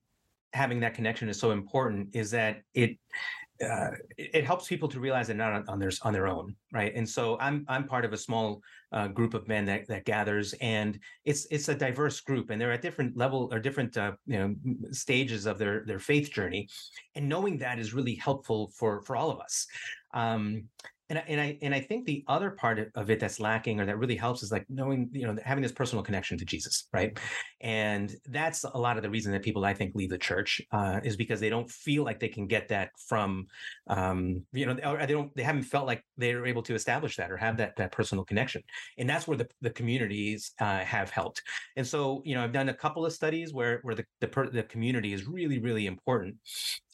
having 0.53 0.81
that 0.81 0.95
connection 0.95 1.29
is 1.29 1.39
so 1.39 1.53
important 1.53 2.09
is 2.13 2.33
that 2.33 2.63
it 2.75 2.99
uh, 3.65 3.91
it, 4.17 4.45
helps 4.45 4.67
people 4.67 4.89
to 4.89 4.99
realize 4.99 5.29
they're 5.29 5.37
not 5.37 5.53
on, 5.53 5.65
on, 5.69 5.79
their 5.79 5.93
on 6.03 6.13
their 6.13 6.27
own, 6.27 6.57
right? 6.73 6.93
And 6.97 7.09
so 7.09 7.39
I'm 7.39 7.65
I'm 7.69 7.87
part 7.87 8.05
of 8.05 8.13
a 8.13 8.17
small 8.17 8.61
uh, 8.95 9.09
group 9.09 9.35
of 9.35 9.49
men 9.49 9.65
that 9.67 9.87
that 9.89 10.05
gathers, 10.05 10.55
and 10.61 10.99
it's 11.25 11.47
it's 11.51 11.69
a 11.69 11.75
diverse 11.75 12.21
group, 12.21 12.51
and 12.51 12.61
they're 12.61 12.73
at 12.73 12.81
different 12.81 13.17
level 13.17 13.49
or 13.53 13.59
different 13.59 13.97
uh, 13.97 14.13
you 14.25 14.39
know 14.39 14.55
stages 14.93 15.47
of 15.47 15.59
their 15.59 15.85
their 15.85 15.99
faith 15.99 16.31
journey, 16.31 16.69
and 17.17 17.29
knowing 17.29 17.59
that 17.59 17.81
is 17.81 17.93
really 17.93 18.15
helpful 18.15 18.71
for 18.77 19.03
for 19.03 19.17
all 19.17 19.31
of 19.31 19.41
us. 19.41 19.67
Um, 20.15 20.69
and 21.17 21.19
I, 21.19 21.25
and 21.29 21.41
I 21.41 21.59
and 21.63 21.75
I 21.75 21.81
think 21.81 22.05
the 22.05 22.25
other 22.29 22.51
part 22.51 22.91
of 22.95 23.11
it 23.11 23.21
that's 23.21 23.41
lacking 23.41 23.81
or 23.81 23.87
that 23.87 23.99
really 23.99 24.17
helps 24.17 24.43
is 24.43 24.51
like 24.51 24.65
knowing 24.69 25.09
you 25.13 25.27
know 25.27 25.37
having 25.45 25.63
this 25.63 25.73
personal 25.73 26.03
connection 26.03 26.39
to 26.39 26.45
Jesus, 26.45 26.89
right? 26.93 27.19
And 27.61 28.15
that's 28.29 28.65
a 28.65 28.79
lot 28.79 28.97
of 28.97 29.03
the 29.03 29.11
reason 29.11 29.33
that 29.33 29.43
people 29.43 29.65
I 29.65 29.75
think 29.75 29.95
leave 29.95 30.11
the 30.11 30.19
church 30.19 30.61
uh, 30.73 31.01
is 31.03 31.17
because 31.17 31.41
they 31.41 31.49
don't 31.49 31.71
feel 31.71 32.05
like 32.05 32.21
they 32.21 32.29
can 32.29 32.47
get 32.47 32.69
that 32.69 32.91
from 33.09 33.47
um, 33.89 34.45
you 34.53 34.67
know 34.67 34.77
or 34.85 35.07
they 35.07 35.13
don't 35.13 35.35
they 35.37 35.43
haven't 35.43 35.65
felt 35.65 35.87
like 35.87 36.05
they're 36.17 36.47
able 36.47 36.63
to 36.63 36.75
establish 36.75 37.17
that 37.17 37.31
or 37.31 37.37
have 37.37 37.57
that 37.59 37.77
that 37.77 37.93
personal 37.93 38.25
connection, 38.25 38.63
and 38.99 39.09
that's 39.09 39.27
where 39.27 39.37
the 39.37 39.49
the 39.61 39.71
communities 39.71 40.53
uh, 40.61 40.81
have 40.81 41.11
helped. 41.11 41.43
And 41.77 41.87
so 41.87 42.23
you 42.25 42.35
know 42.35 42.45
I've 42.45 42.53
done 42.53 42.69
a 42.69 42.75
couple 42.75 43.07
of 43.07 43.13
studies 43.13 43.53
where 43.53 43.81
where 43.83 43.95
the 43.95 44.05
the, 44.21 44.29
per, 44.29 44.51
the 44.51 44.63
community 44.65 45.13
is 45.13 45.27
really 45.27 45.59
really 45.59 45.87
important. 45.87 46.37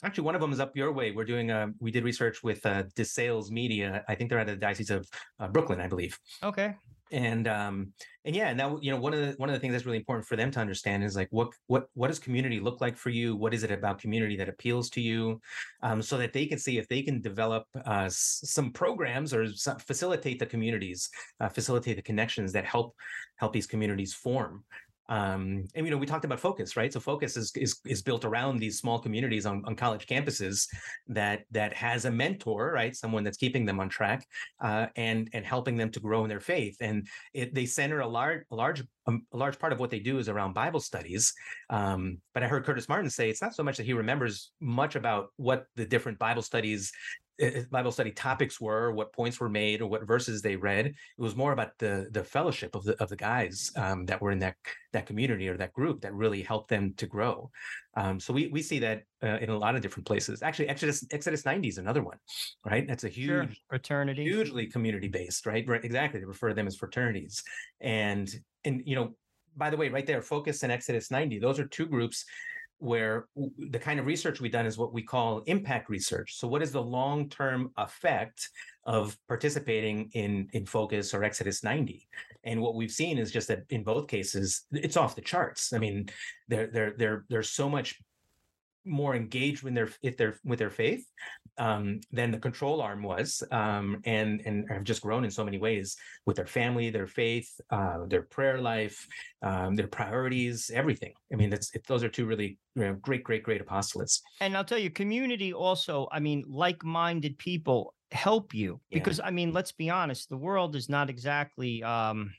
Actually, 0.02 0.24
one 0.24 0.34
of 0.34 0.40
them 0.40 0.52
is 0.52 0.60
up 0.60 0.76
your 0.76 0.92
way. 0.92 1.12
We're 1.12 1.24
doing 1.24 1.50
a 1.50 1.68
we 1.80 1.90
did 1.90 2.04
research 2.04 2.42
with 2.42 2.64
uh, 2.64 2.84
DeSales 2.96 3.50
Media 3.50 4.04
I 4.10 4.14
think 4.14 4.28
they're 4.28 4.40
out 4.40 4.48
of 4.48 4.56
the 4.56 4.66
diocese 4.66 4.90
of 4.90 5.08
uh, 5.38 5.48
Brooklyn, 5.48 5.80
I 5.80 5.88
believe. 5.88 6.18
Okay. 6.42 6.74
And 7.12 7.48
um 7.48 7.92
and 8.24 8.36
yeah, 8.36 8.52
now 8.52 8.78
you 8.80 8.90
know 8.92 9.00
one 9.00 9.14
of 9.14 9.20
the 9.20 9.32
one 9.36 9.48
of 9.48 9.54
the 9.54 9.58
things 9.58 9.72
that's 9.72 9.84
really 9.84 9.98
important 9.98 10.28
for 10.28 10.36
them 10.36 10.50
to 10.52 10.60
understand 10.60 11.02
is 11.02 11.16
like 11.16 11.28
what 11.30 11.48
what 11.66 11.86
what 11.94 12.08
does 12.08 12.20
community 12.20 12.60
look 12.60 12.80
like 12.80 12.96
for 12.96 13.10
you? 13.10 13.34
What 13.34 13.52
is 13.52 13.64
it 13.64 13.72
about 13.72 13.98
community 13.98 14.36
that 14.36 14.48
appeals 14.48 14.90
to 14.90 15.00
you, 15.00 15.40
um, 15.82 16.02
so 16.02 16.16
that 16.18 16.32
they 16.32 16.46
can 16.46 16.58
see 16.58 16.78
if 16.78 16.86
they 16.86 17.02
can 17.02 17.20
develop 17.20 17.64
uh, 17.84 18.08
some 18.10 18.70
programs 18.70 19.34
or 19.34 19.52
some, 19.52 19.78
facilitate 19.78 20.38
the 20.38 20.46
communities, 20.46 21.10
uh, 21.40 21.48
facilitate 21.48 21.96
the 21.96 22.02
connections 22.02 22.52
that 22.52 22.64
help 22.64 22.94
help 23.36 23.52
these 23.52 23.66
communities 23.66 24.14
form. 24.14 24.62
Um, 25.10 25.64
and 25.74 25.84
you 25.84 25.90
know, 25.90 25.98
we 25.98 26.06
talked 26.06 26.24
about 26.24 26.38
focus, 26.40 26.76
right? 26.76 26.92
So 26.92 27.00
focus 27.00 27.36
is 27.36 27.52
is, 27.56 27.80
is 27.84 28.00
built 28.00 28.24
around 28.24 28.58
these 28.58 28.78
small 28.78 29.00
communities 29.00 29.44
on, 29.44 29.62
on 29.66 29.74
college 29.74 30.06
campuses 30.06 30.66
that 31.08 31.42
that 31.50 31.74
has 31.74 32.04
a 32.04 32.10
mentor, 32.10 32.72
right? 32.72 32.94
Someone 32.94 33.24
that's 33.24 33.36
keeping 33.36 33.66
them 33.66 33.80
on 33.80 33.88
track 33.88 34.24
uh, 34.62 34.86
and 34.96 35.28
and 35.32 35.44
helping 35.44 35.76
them 35.76 35.90
to 35.90 36.00
grow 36.00 36.22
in 36.22 36.28
their 36.28 36.40
faith. 36.40 36.76
And 36.80 37.06
it, 37.34 37.54
they 37.54 37.66
center 37.66 38.00
a 38.00 38.06
large 38.06 38.44
a 38.52 38.54
large 38.54 38.84
um, 39.06 39.26
a 39.32 39.36
large 39.36 39.58
part 39.58 39.72
of 39.72 39.80
what 39.80 39.90
they 39.90 39.98
do 39.98 40.18
is 40.18 40.28
around 40.28 40.52
Bible 40.52 40.80
studies. 40.80 41.34
Um, 41.68 42.18
but 42.32 42.44
I 42.44 42.46
heard 42.46 42.64
Curtis 42.64 42.88
Martin 42.88 43.10
say 43.10 43.28
it's 43.28 43.42
not 43.42 43.54
so 43.54 43.64
much 43.64 43.76
that 43.78 43.86
he 43.86 43.92
remembers 43.92 44.52
much 44.60 44.94
about 44.94 45.30
what 45.36 45.66
the 45.74 45.84
different 45.84 46.20
Bible 46.20 46.42
studies 46.42 46.92
Bible 47.70 47.92
study 47.92 48.10
topics 48.10 48.60
were, 48.60 48.92
what 48.92 49.12
points 49.12 49.40
were 49.40 49.48
made, 49.48 49.80
or 49.80 49.86
what 49.86 50.06
verses 50.06 50.42
they 50.42 50.56
read. 50.56 50.86
It 50.86 50.94
was 51.16 51.36
more 51.36 51.52
about 51.52 51.78
the 51.78 52.08
the 52.10 52.24
fellowship 52.24 52.74
of 52.74 52.84
the 52.84 53.00
of 53.02 53.08
the 53.08 53.16
guys 53.16 53.70
um, 53.76 54.06
that 54.06 54.20
were 54.20 54.30
in 54.30 54.38
that 54.40 54.56
that 54.92 55.06
community 55.06 55.48
or 55.48 55.56
that 55.56 55.72
group 55.72 56.00
that 56.02 56.14
really 56.14 56.42
helped 56.42 56.68
them 56.68 56.94
to 56.96 57.06
grow. 57.06 57.50
Um, 57.96 58.20
so 58.20 58.32
we 58.32 58.48
we 58.48 58.62
see 58.62 58.78
that 58.80 59.02
uh, 59.22 59.38
in 59.40 59.50
a 59.50 59.58
lot 59.58 59.74
of 59.74 59.82
different 59.82 60.06
places. 60.06 60.42
Actually, 60.42 60.68
Exodus 60.68 61.04
Exodus 61.10 61.44
ninety 61.44 61.68
is 61.68 61.78
another 61.78 62.02
one, 62.02 62.18
right? 62.64 62.86
That's 62.86 63.04
a 63.04 63.08
huge 63.08 63.26
sure. 63.26 63.48
fraternity, 63.68 64.24
hugely 64.24 64.66
community 64.66 65.08
based, 65.08 65.46
right? 65.46 65.66
Right, 65.66 65.84
exactly. 65.84 66.20
They 66.20 66.26
refer 66.26 66.48
to 66.48 66.54
them 66.54 66.66
as 66.66 66.76
fraternities, 66.76 67.42
and 67.80 68.28
and 68.64 68.82
you 68.84 68.96
know, 68.96 69.14
by 69.56 69.70
the 69.70 69.76
way, 69.76 69.88
right 69.88 70.06
there, 70.06 70.22
Focus 70.22 70.62
and 70.62 70.72
Exodus 70.72 71.10
ninety. 71.10 71.38
Those 71.38 71.58
are 71.58 71.66
two 71.66 71.86
groups 71.86 72.24
where 72.80 73.26
the 73.70 73.78
kind 73.78 74.00
of 74.00 74.06
research 74.06 74.40
we've 74.40 74.52
done 74.52 74.66
is 74.66 74.78
what 74.78 74.92
we 74.92 75.02
call 75.02 75.42
impact 75.46 75.88
research. 75.88 76.36
So, 76.36 76.48
what 76.48 76.62
is 76.62 76.72
the 76.72 76.82
long 76.82 77.28
term 77.28 77.70
effect 77.76 78.48
of 78.84 79.16
participating 79.28 80.10
in 80.14 80.48
in 80.52 80.66
Focus 80.66 81.14
or 81.14 81.22
Exodus 81.22 81.62
90? 81.62 82.08
And 82.44 82.60
what 82.60 82.74
we've 82.74 82.90
seen 82.90 83.18
is 83.18 83.30
just 83.30 83.48
that 83.48 83.64
in 83.68 83.84
both 83.84 84.08
cases, 84.08 84.62
it's 84.72 84.96
off 84.96 85.14
the 85.14 85.20
charts. 85.20 85.72
I 85.72 85.78
mean, 85.78 86.08
there 86.48 86.66
there 86.66 86.94
there 86.96 87.24
there's 87.28 87.50
so 87.50 87.68
much 87.68 88.00
more 88.84 89.14
engaged 89.14 89.62
with 89.62 89.74
their 89.74 89.88
if 90.02 90.16
they're 90.16 90.38
with 90.44 90.58
their 90.58 90.70
faith 90.70 91.04
um, 91.58 92.00
than 92.12 92.30
the 92.30 92.38
control 92.38 92.80
arm 92.80 93.02
was, 93.02 93.42
um, 93.52 94.00
and 94.04 94.40
and 94.46 94.66
have 94.70 94.84
just 94.84 95.02
grown 95.02 95.24
in 95.24 95.30
so 95.30 95.44
many 95.44 95.58
ways 95.58 95.96
with 96.26 96.36
their 96.36 96.46
family, 96.46 96.90
their 96.90 97.06
faith, 97.06 97.48
uh, 97.70 98.06
their 98.06 98.22
prayer 98.22 98.60
life, 98.60 99.06
um, 99.42 99.74
their 99.74 99.88
priorities, 99.88 100.70
everything. 100.74 101.12
I 101.32 101.36
mean, 101.36 101.50
that's 101.50 101.74
it, 101.74 101.86
those 101.86 102.02
are 102.02 102.08
two 102.08 102.26
really 102.26 102.58
you 102.74 102.84
know, 102.84 102.94
great, 102.94 103.24
great, 103.24 103.42
great 103.42 103.64
apostolates. 103.64 104.20
And 104.40 104.56
I'll 104.56 104.64
tell 104.64 104.78
you, 104.78 104.90
community 104.90 105.52
also. 105.52 106.08
I 106.12 106.20
mean, 106.20 106.44
like-minded 106.48 107.38
people 107.38 107.94
help 108.12 108.54
you 108.54 108.80
because 108.90 109.18
yeah. 109.18 109.26
I 109.26 109.30
mean, 109.30 109.52
let's 109.52 109.72
be 109.72 109.90
honest, 109.90 110.28
the 110.28 110.36
world 110.36 110.76
is 110.76 110.88
not 110.88 111.10
exactly. 111.10 111.82
Um, 111.82 112.32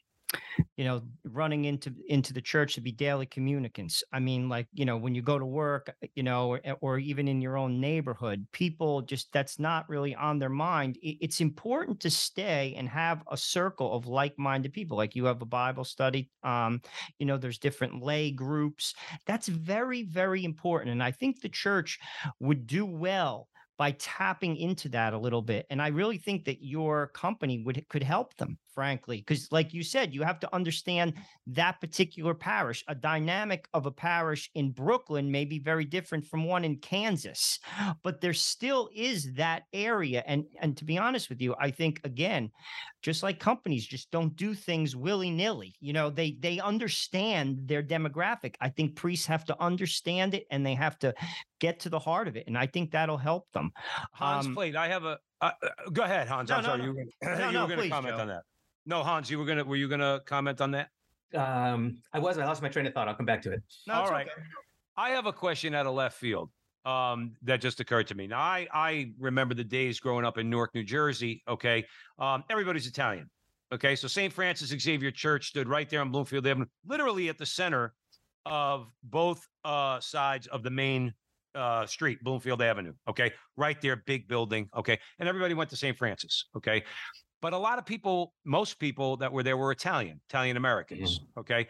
you 0.77 0.85
know 0.85 1.01
running 1.23 1.65
into 1.65 1.93
into 2.07 2.33
the 2.33 2.41
church 2.41 2.75
to 2.75 2.81
be 2.81 2.91
daily 2.91 3.25
communicants. 3.25 4.03
I 4.13 4.19
mean 4.19 4.49
like 4.49 4.67
you 4.73 4.85
know 4.85 4.97
when 4.97 5.15
you 5.15 5.21
go 5.21 5.39
to 5.39 5.45
work 5.45 5.89
uh, 6.03 6.07
you 6.15 6.23
know 6.23 6.49
or, 6.49 6.61
or 6.81 6.99
even 6.99 7.27
in 7.27 7.41
your 7.41 7.57
own 7.57 7.79
neighborhood 7.79 8.45
people 8.51 9.01
just 9.01 9.31
that's 9.33 9.59
not 9.59 9.87
really 9.89 10.15
on 10.15 10.39
their 10.39 10.49
mind. 10.49 10.97
It's 11.01 11.41
important 11.41 11.99
to 12.01 12.09
stay 12.09 12.73
and 12.77 12.87
have 12.89 13.23
a 13.31 13.37
circle 13.37 13.93
of 13.93 14.07
like-minded 14.07 14.73
people. 14.73 14.97
Like 14.97 15.15
you 15.15 15.25
have 15.25 15.41
a 15.41 15.45
bible 15.45 15.83
study 15.83 16.29
um 16.43 16.81
you 17.19 17.25
know 17.25 17.37
there's 17.37 17.59
different 17.59 18.01
lay 18.01 18.31
groups. 18.31 18.93
That's 19.25 19.47
very 19.47 20.03
very 20.03 20.43
important 20.43 20.91
and 20.91 21.03
i 21.03 21.11
think 21.11 21.41
the 21.41 21.49
church 21.49 21.99
would 22.39 22.67
do 22.67 22.85
well 22.85 23.47
by 23.77 23.91
tapping 23.91 24.55
into 24.57 24.89
that 24.89 25.13
a 25.13 25.17
little 25.17 25.41
bit 25.41 25.65
and 25.69 25.81
i 25.81 25.87
really 25.87 26.17
think 26.17 26.45
that 26.45 26.63
your 26.63 27.07
company 27.07 27.59
would 27.59 27.83
could 27.89 28.03
help 28.03 28.35
them 28.37 28.57
frankly, 28.73 29.17
because 29.17 29.51
like 29.51 29.73
you 29.73 29.83
said, 29.83 30.13
you 30.13 30.23
have 30.23 30.39
to 30.39 30.55
understand 30.55 31.13
that 31.47 31.79
particular 31.81 32.33
parish. 32.33 32.83
A 32.87 32.95
dynamic 32.95 33.67
of 33.73 33.85
a 33.85 33.91
parish 33.91 34.49
in 34.55 34.71
Brooklyn 34.71 35.31
may 35.31 35.45
be 35.45 35.59
very 35.59 35.85
different 35.85 36.25
from 36.25 36.45
one 36.45 36.63
in 36.65 36.77
Kansas, 36.77 37.59
but 38.03 38.21
there 38.21 38.33
still 38.33 38.89
is 38.93 39.33
that 39.33 39.63
area. 39.73 40.23
And 40.25 40.45
and 40.59 40.75
to 40.77 40.85
be 40.85 40.97
honest 40.97 41.29
with 41.29 41.41
you, 41.41 41.55
I 41.59 41.71
think 41.71 42.01
again, 42.03 42.51
just 43.01 43.23
like 43.23 43.39
companies 43.39 43.85
just 43.85 44.11
don't 44.11 44.35
do 44.35 44.53
things 44.53 44.95
willy-nilly. 44.95 45.75
You 45.79 45.93
know, 45.93 46.09
they 46.09 46.37
they 46.39 46.59
understand 46.59 47.61
their 47.65 47.83
demographic. 47.83 48.55
I 48.61 48.69
think 48.69 48.95
priests 48.95 49.25
have 49.27 49.45
to 49.45 49.61
understand 49.61 50.33
it 50.33 50.45
and 50.51 50.65
they 50.65 50.75
have 50.75 50.97
to 50.99 51.13
get 51.59 51.79
to 51.81 51.89
the 51.89 51.99
heart 51.99 52.27
of 52.27 52.35
it. 52.35 52.45
And 52.47 52.57
I 52.57 52.65
think 52.67 52.91
that'll 52.91 53.17
help 53.17 53.51
them. 53.51 53.71
Hans 54.13 54.47
Um, 54.47 54.55
Plate, 54.55 54.75
I 54.75 54.87
have 54.87 55.03
a. 55.05 55.17
Uh, 55.41 55.51
uh, 55.63 55.89
go 55.91 56.03
ahead, 56.03 56.27
Hans. 56.27 56.49
No, 56.49 56.57
I'm 56.57 56.63
no, 56.63 56.69
sorry. 56.69 56.79
no. 56.81 56.85
You 56.85 56.93
No, 57.23 57.47
you 57.47 57.51
no, 57.53 57.61
were 57.63 57.67
gonna 57.69 57.81
please, 57.81 57.89
comment 57.91 58.15
Joe. 58.15 58.21
on 58.21 58.27
that. 58.27 58.43
No, 58.85 59.03
Hans, 59.03 59.29
you 59.29 59.37
were 59.39 59.45
gonna. 59.45 59.63
Were 59.63 59.75
you 59.75 59.87
gonna 59.87 60.21
comment 60.25 60.61
on 60.61 60.71
that? 60.71 60.89
Um, 61.35 62.01
I 62.13 62.19
was. 62.19 62.37
I 62.37 62.45
lost 62.45 62.61
my 62.61 62.69
train 62.69 62.85
of 62.87 62.93
thought. 62.93 63.07
I'll 63.07 63.15
come 63.15 63.25
back 63.25 63.41
to 63.43 63.51
it. 63.51 63.61
no, 63.87 63.93
All 63.95 64.01
it's 64.03 64.11
right. 64.11 64.27
okay. 64.27 64.41
I 64.97 65.11
have 65.11 65.25
a 65.25 65.33
question 65.33 65.73
out 65.73 65.85
of 65.85 65.93
left 65.93 66.17
field 66.17 66.49
um, 66.85 67.33
that 67.43 67.61
just 67.61 67.79
occurred 67.79 68.07
to 68.07 68.15
me. 68.15 68.27
Now, 68.27 68.39
I 68.39 68.67
I 68.73 69.11
remember 69.19 69.53
the 69.53 69.63
days 69.63 69.99
growing 69.99 70.25
up 70.25 70.37
in 70.37 70.49
Newark, 70.49 70.73
New 70.75 70.83
Jersey. 70.83 71.43
Okay, 71.47 71.85
um, 72.19 72.43
everybody's 72.49 72.87
Italian. 72.87 73.29
Okay, 73.73 73.95
so 73.95 74.07
St. 74.07 74.33
Francis 74.33 74.69
Xavier 74.69 75.11
Church 75.11 75.47
stood 75.47 75.69
right 75.69 75.89
there 75.89 76.01
on 76.01 76.11
Bloomfield 76.11 76.45
Avenue, 76.45 76.65
literally 76.85 77.29
at 77.29 77.37
the 77.37 77.45
center 77.45 77.93
of 78.45 78.91
both 79.03 79.47
uh, 79.63 79.99
sides 80.01 80.47
of 80.47 80.61
the 80.63 80.69
main 80.69 81.13
uh, 81.55 81.85
street, 81.85 82.21
Bloomfield 82.21 82.61
Avenue. 82.61 82.93
Okay, 83.07 83.31
right 83.55 83.79
there, 83.79 83.95
big 84.05 84.27
building. 84.27 84.67
Okay, 84.75 84.99
and 85.19 85.29
everybody 85.29 85.53
went 85.53 85.69
to 85.69 85.77
St. 85.77 85.97
Francis. 85.97 86.45
Okay, 86.57 86.83
but 87.41 87.53
a 87.53 87.57
lot 87.57 87.77
of 87.79 87.85
people, 87.85 88.33
most 88.45 88.79
people 88.79 89.17
that 89.17 89.31
were 89.31 89.43
there 89.43 89.57
were 89.57 89.71
Italian, 89.71 90.21
Italian 90.29 90.57
Americans. 90.57 91.19
Okay, 91.37 91.67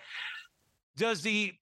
does 0.98 1.22
the 1.22 1.54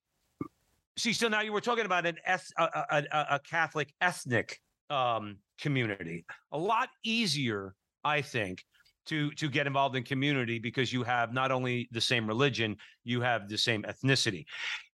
see 0.98 1.14
so 1.14 1.28
now 1.28 1.42
you 1.42 1.54
were 1.54 1.62
talking 1.62 1.86
about 1.86 2.06
an 2.06 2.18
eth- 2.28 2.52
a, 2.58 2.64
a, 2.64 3.04
a, 3.12 3.26
a 3.36 3.40
catholic 3.50 3.94
ethnic 4.02 4.60
um 4.90 5.38
community. 5.60 6.26
A 6.52 6.58
lot 6.58 6.90
easier 7.04 7.76
i 8.04 8.22
think 8.22 8.64
to 9.06 9.32
to 9.32 9.50
get 9.50 9.68
involved 9.68 9.96
in 9.96 10.04
community 10.04 10.60
because 10.60 10.92
you 10.92 11.04
have 11.04 11.34
not 11.34 11.52
only 11.52 11.88
the 11.92 12.02
same 12.02 12.28
religion 12.28 12.76
you 13.04 13.22
have 13.22 13.48
the 13.48 13.58
same 13.58 13.84
ethnicity. 13.84 14.46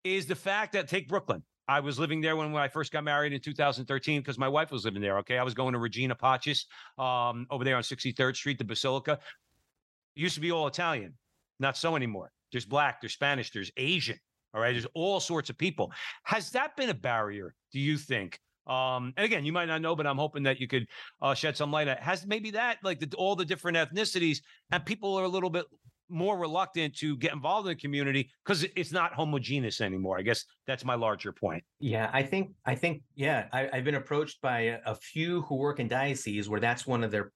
Is 0.03 0.27
the 0.27 0.35
fact 0.35 0.73
that 0.75 0.89
take 0.89 1.09
brooklyn 1.09 1.43
I 1.69 1.81
was 1.81 1.99
living 1.99 2.21
there 2.21 2.37
when, 2.37 2.53
when 2.53 2.63
I 2.63 2.69
first 2.69 2.93
got 2.93 3.05
married 3.05 3.33
in 3.33 3.41
2013 3.41 4.21
because 4.21 4.39
my 4.39 4.49
wife 4.49 4.71
was 4.71 4.85
living 4.85 5.01
there. 5.01 5.19
Okay. 5.19 5.39
I 5.39 5.43
was 5.43 5.55
going 5.55 5.73
to 5.73 5.79
Regina 5.79 6.15
Pacis 6.15 6.67
um, 6.99 7.47
over 7.51 7.65
there 7.65 7.77
on 7.77 7.83
63rd 7.83 8.37
Street, 8.37 8.59
the 8.59 8.65
Basilica. 8.65 9.19
It 10.17 10.21
used 10.21 10.35
to 10.35 10.41
be 10.41 10.53
all 10.53 10.67
Italian. 10.67 11.15
Not 11.61 11.77
so 11.77 11.97
anymore. 11.97 12.31
There's 12.53 12.67
black, 12.67 13.01
there's 13.01 13.15
Spanish, 13.15 13.51
there's 13.51 13.71
Asian. 13.77 14.19
All 14.53 14.61
right. 14.61 14.73
There's 14.73 14.87
all 14.95 15.21
sorts 15.21 15.51
of 15.51 15.59
people. 15.59 15.93
Has 16.25 16.51
that 16.51 16.77
been 16.77 16.91
a 16.91 16.95
barrier, 16.95 17.55
do 17.73 17.81
you 17.81 17.97
think? 17.97 18.39
Um, 18.67 19.13
and 19.17 19.25
again, 19.25 19.45
you 19.45 19.53
might 19.53 19.67
not 19.67 19.83
know, 19.83 19.95
but 19.95 20.07
I'm 20.07 20.17
hoping 20.17 20.45
that 20.45 20.61
you 20.61 20.69
could 20.69 20.87
uh, 21.21 21.35
shed 21.35 21.57
some 21.57 21.71
light. 21.71 21.89
on 21.89 21.97
Has 21.99 22.27
maybe 22.27 22.53
that, 22.53 22.79
like 22.83 23.01
the, 23.01 23.15
all 23.17 23.37
the 23.37 23.45
different 23.45 23.77
ethnicities, 23.77 24.39
and 24.71 24.85
people 24.85 25.17
are 25.17 25.25
a 25.25 25.29
little 25.29 25.51
bit 25.51 25.67
more 26.09 26.39
reluctant 26.39 26.95
to 26.97 27.17
get 27.17 27.33
involved 27.33 27.67
in 27.67 27.75
the 27.75 27.81
community 27.81 28.31
because 28.45 28.65
it's 28.77 28.93
not 28.93 29.15
homogeneous 29.15 29.81
anymore. 29.81 30.19
I 30.19 30.23
guess 30.23 30.45
that's 30.67 30.85
my 30.85 30.95
larger 30.95 31.33
point. 31.33 31.65
Yeah, 31.81 32.11
I 32.13 32.23
think 32.23 32.53
I 32.67 32.75
think 32.75 33.03
yeah, 33.15 33.47
I, 33.53 33.69
I've 33.73 33.85
been 33.85 33.95
approached 33.97 34.41
by 34.41 34.61
a, 34.61 34.79
a 34.87 34.95
few 34.95 35.43
who 35.43 35.57
work 35.57 35.81
in 35.81 35.89
dioceses 35.89 36.49
where 36.49 36.61
that's 36.61 36.87
one 36.87 37.05
of 37.05 37.11
their 37.11 37.33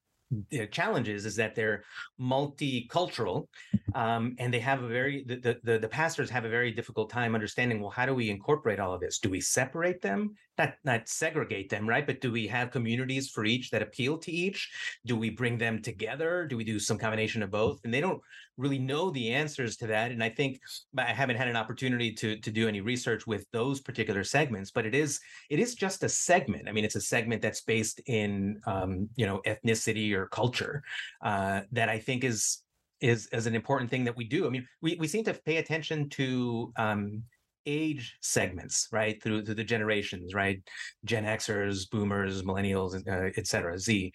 their 0.51 0.67
challenges 0.67 1.25
is 1.25 1.37
that 1.37 1.55
they're 1.55 1.83
multicultural 2.21 3.47
um, 3.95 4.37
and 4.39 4.53
they 4.53 4.61
have 4.61 4.83
a 4.83 4.87
very 4.89 5.25
the, 5.25 5.37
the- 5.37 5.61
the 5.63 5.79
the 5.79 5.89
pastors 5.89 6.29
have 6.29 6.45
a 6.45 6.49
very 6.51 6.71
difficult 6.71 7.09
time 7.11 7.35
understanding 7.35 7.81
well 7.81 7.91
how 7.91 8.05
do 8.05 8.15
we 8.15 8.29
incorporate 8.31 8.79
all 8.79 8.93
of 8.93 9.01
this? 9.01 9.19
Do 9.19 9.31
we 9.31 9.41
separate 9.41 10.03
them? 10.03 10.35
Not 10.59 10.75
not 10.85 11.09
segregate 11.09 11.71
them 11.71 11.89
right? 11.89 12.07
But 12.07 12.21
do 12.21 12.31
we 12.31 12.47
have 12.49 12.71
communities 12.71 13.31
for 13.31 13.45
each 13.47 13.71
that 13.71 13.83
appeal 13.83 14.19
to 14.19 14.31
each? 14.31 14.71
Do 15.07 15.17
we 15.17 15.31
bring 15.31 15.57
them 15.59 15.81
together? 15.81 16.47
Do 16.47 16.57
we 16.59 16.65
do 16.65 16.79
some 16.79 16.99
combination 16.99 17.43
of 17.43 17.51
both? 17.51 17.81
And 17.85 17.93
they 17.95 18.01
don't 18.03 18.21
really 18.59 18.79
know 18.79 19.11
the 19.11 19.33
answers 19.33 19.77
to 19.77 19.87
that 19.87 20.11
and 20.11 20.23
i 20.23 20.29
think 20.29 20.61
i 20.99 21.13
haven't 21.13 21.37
had 21.37 21.49
an 21.49 21.57
opportunity 21.57 22.13
to 22.13 22.37
to 22.41 22.51
do 22.51 22.69
any 22.69 22.81
research 22.81 23.27
with 23.27 23.47
those 23.53 23.81
particular 23.81 24.25
segments 24.25 24.71
but 24.71 24.85
it 24.85 24.95
is 24.95 25.21
it 25.51 25.59
is 25.59 25.75
just 25.75 26.03
a 26.03 26.09
segment. 26.09 26.69
I 26.69 26.73
mean 26.73 26.85
it's 26.85 26.97
a 26.97 27.01
segment 27.01 27.43
that's 27.43 27.63
based 27.63 28.01
in 28.07 28.61
um, 28.67 29.09
you 29.17 29.27
know 29.27 29.41
ethnicity 29.47 30.13
or 30.13 30.27
culture 30.27 30.83
uh, 31.23 31.63
that 31.73 31.89
i 31.89 31.99
think 31.99 32.25
is 32.25 32.63
is 33.01 33.29
is 33.33 33.47
an 33.47 33.55
important 33.55 33.91
thing 33.91 34.05
that 34.05 34.17
we 34.17 34.25
do. 34.25 34.47
I 34.47 34.51
mean 34.51 34.67
we, 34.83 34.97
we 34.97 35.07
seem 35.07 35.25
to 35.25 35.35
pay 35.35 35.59
attention 35.59 36.09
to 36.11 36.73
um, 36.77 37.23
age 37.69 38.17
segments 38.37 38.89
right 38.99 39.17
through 39.23 39.41
through 39.45 39.59
the 39.63 39.69
generations 39.75 40.29
right? 40.43 40.59
Gen 41.05 41.25
xers 41.25 41.79
boomers 41.93 42.43
millennials 42.49 42.93
uh, 43.15 43.31
et 43.41 43.47
cetera 43.53 43.79
z. 43.79 44.13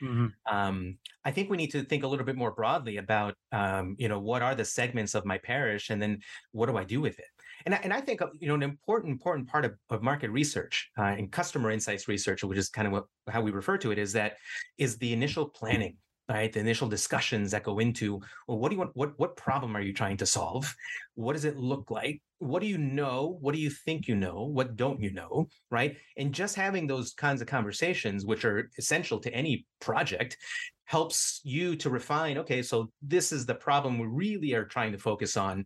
Um, 0.56 0.98
I 1.28 1.32
think 1.32 1.46
we 1.50 1.58
need 1.62 1.72
to 1.72 1.82
think 1.90 2.04
a 2.04 2.08
little 2.12 2.26
bit 2.26 2.36
more 2.44 2.54
broadly 2.60 2.96
about, 2.98 3.34
um, 3.52 3.86
you 3.98 4.10
know, 4.10 4.20
what 4.20 4.42
are 4.42 4.56
the 4.56 4.66
segments 4.66 5.14
of 5.16 5.24
my 5.32 5.38
parish, 5.52 5.90
and 5.92 6.02
then 6.02 6.14
what 6.58 6.68
do 6.70 6.76
I 6.78 6.86
do 6.96 7.00
with 7.08 7.18
it? 7.26 7.32
And 7.66 7.74
I, 7.76 7.80
and 7.86 7.94
I 7.94 8.02
think 8.02 8.22
uh, 8.22 8.28
you 8.42 8.48
know 8.50 8.56
an 8.62 8.64
important 8.74 9.12
important 9.18 9.46
part 9.54 9.64
of, 9.68 9.72
of 9.90 9.98
market 10.12 10.30
research 10.32 10.76
uh, 11.02 11.16
and 11.20 11.32
customer 11.32 11.70
insights 11.78 12.06
research, 12.16 12.44
which 12.44 12.58
is 12.64 12.70
kind 12.78 12.88
of 12.88 12.94
what 12.96 13.06
how 13.34 13.42
we 13.48 13.52
refer 13.62 13.78
to 13.84 13.92
it, 13.94 14.00
is 14.06 14.12
that 14.20 14.32
is 14.78 14.98
the 14.98 15.12
initial 15.20 15.46
planning, 15.60 15.96
right? 16.30 16.52
The 16.52 16.60
initial 16.60 16.88
discussions 16.88 17.52
that 17.52 17.64
go 17.64 17.80
into 17.80 18.22
well, 18.48 18.58
what 18.58 18.70
do 18.70 18.76
you 18.76 18.80
want? 18.80 18.92
What 18.96 19.14
what 19.18 19.36
problem 19.36 19.76
are 19.76 19.82
you 19.82 19.94
trying 19.94 20.18
to 20.18 20.26
solve? 20.26 20.74
What 21.16 21.34
does 21.34 21.46
it 21.46 21.58
look 21.58 21.92
like? 21.92 22.22
What 22.40 22.62
do 22.62 22.68
you 22.68 22.78
know? 22.78 23.38
What 23.42 23.54
do 23.54 23.62
you 23.62 23.70
think 23.70 24.08
you 24.08 24.16
know? 24.16 24.44
What 24.44 24.76
don't 24.76 25.02
you 25.02 25.14
know? 25.14 25.48
Right? 25.70 25.98
And 26.18 26.34
just 26.34 26.56
having 26.56 26.88
those 26.88 27.14
kinds 27.14 27.42
of 27.42 27.48
conversations, 27.48 28.26
which 28.26 28.46
are 28.46 28.70
essential 28.78 29.20
to 29.20 29.34
any 29.34 29.66
project, 29.80 30.38
helps 30.86 31.40
you 31.44 31.76
to 31.76 31.90
refine 31.90 32.38
okay 32.38 32.62
so 32.62 32.92
this 33.02 33.32
is 33.32 33.46
the 33.46 33.56
problem 33.56 33.98
we 33.98 34.06
really 34.06 34.54
are 34.54 34.66
trying 34.66 34.92
to 34.92 34.98
focus 34.98 35.38
on 35.38 35.66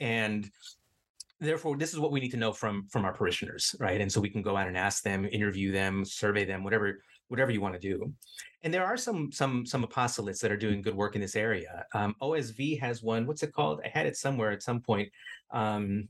and 0.00 0.50
therefore 1.38 1.76
this 1.76 1.92
is 1.92 1.98
what 1.98 2.10
we 2.10 2.20
need 2.20 2.30
to 2.30 2.36
know 2.36 2.52
from 2.52 2.86
from 2.88 3.04
our 3.04 3.12
parishioners 3.12 3.76
right 3.78 4.00
and 4.00 4.10
so 4.10 4.20
we 4.20 4.30
can 4.30 4.42
go 4.42 4.56
out 4.56 4.66
and 4.66 4.76
ask 4.76 5.02
them 5.02 5.28
interview 5.30 5.70
them 5.70 6.04
survey 6.04 6.44
them 6.44 6.64
whatever 6.64 7.00
whatever 7.28 7.50
you 7.50 7.60
want 7.60 7.74
to 7.74 7.80
do. 7.80 8.12
And 8.62 8.72
there 8.72 8.84
are 8.84 8.96
some 8.96 9.30
some 9.32 9.66
some 9.66 9.84
apostolates 9.84 10.40
that 10.40 10.52
are 10.52 10.56
doing 10.56 10.82
good 10.82 10.94
work 10.94 11.14
in 11.14 11.20
this 11.20 11.36
area. 11.36 11.84
Um, 11.94 12.14
osv 12.22 12.80
has 12.80 13.02
one 13.02 13.26
what's 13.26 13.42
it 13.42 13.52
called? 13.52 13.80
I 13.84 13.88
had 13.88 14.06
it 14.06 14.16
somewhere 14.16 14.50
at 14.50 14.62
some 14.62 14.80
point. 14.80 15.10
Um, 15.50 16.08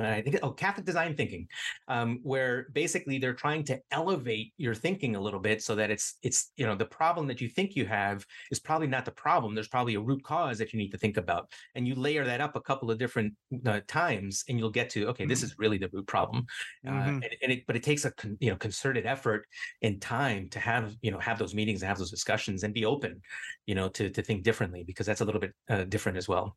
I 0.00 0.20
think 0.20 0.38
oh 0.42 0.50
Catholic 0.52 0.84
design 0.84 1.16
thinking, 1.16 1.46
um, 1.86 2.18
where 2.24 2.66
basically 2.72 3.18
they're 3.18 3.34
trying 3.34 3.62
to 3.64 3.80
elevate 3.92 4.52
your 4.56 4.74
thinking 4.74 5.14
a 5.14 5.20
little 5.20 5.38
bit 5.38 5.62
so 5.62 5.76
that 5.76 5.90
it's 5.92 6.18
it's 6.22 6.52
you 6.56 6.66
know 6.66 6.74
the 6.74 6.84
problem 6.86 7.28
that 7.28 7.40
you 7.40 7.48
think 7.48 7.76
you 7.76 7.86
have 7.86 8.24
is 8.50 8.58
probably 8.58 8.88
not 8.88 9.04
the 9.04 9.12
problem. 9.12 9.54
There's 9.54 9.68
probably 9.68 9.94
a 9.94 10.00
root 10.00 10.24
cause 10.24 10.58
that 10.58 10.72
you 10.72 10.78
need 10.78 10.90
to 10.90 10.98
think 10.98 11.16
about, 11.16 11.52
and 11.76 11.86
you 11.86 11.94
layer 11.94 12.24
that 12.24 12.40
up 12.40 12.56
a 12.56 12.60
couple 12.60 12.90
of 12.90 12.98
different 12.98 13.34
uh, 13.64 13.80
times, 13.86 14.42
and 14.48 14.58
you'll 14.58 14.70
get 14.70 14.90
to 14.90 15.06
okay, 15.08 15.24
this 15.26 15.44
is 15.44 15.54
really 15.58 15.78
the 15.78 15.88
root 15.92 16.08
problem. 16.08 16.46
Uh, 16.88 17.12
Mhm. 17.12 17.22
and, 17.22 17.36
and 17.42 17.52
it, 17.52 17.64
but 17.66 17.76
it 17.76 17.82
takes 17.82 18.04
a 18.04 18.10
con, 18.12 18.36
you 18.40 18.50
know 18.50 18.56
concerted 18.56 19.06
effort 19.06 19.46
and 19.82 20.02
time 20.02 20.48
to 20.50 20.58
have 20.60 20.96
you 21.02 21.10
know 21.10 21.18
have 21.20 21.38
those 21.38 21.54
meetings 21.54 21.82
and 21.82 21.88
have 21.88 21.98
those 21.98 22.10
discussions 22.10 22.64
and 22.64 22.74
be 22.74 22.84
open, 22.84 23.20
you 23.66 23.74
know, 23.74 23.88
to 23.90 24.10
to 24.10 24.22
think 24.22 24.42
differently 24.42 24.84
because 24.84 25.06
that's 25.06 25.20
a 25.20 25.24
little 25.24 25.40
bit 25.40 25.52
uh, 25.68 25.84
different 25.84 26.18
as 26.18 26.28
well. 26.28 26.56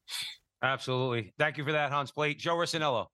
Absolutely. 0.62 1.34
Thank 1.38 1.58
you 1.58 1.64
for 1.64 1.72
that, 1.72 1.92
Hans 1.92 2.12
Plate. 2.12 2.38
Joe 2.38 2.56
Rossinello. 2.56 3.08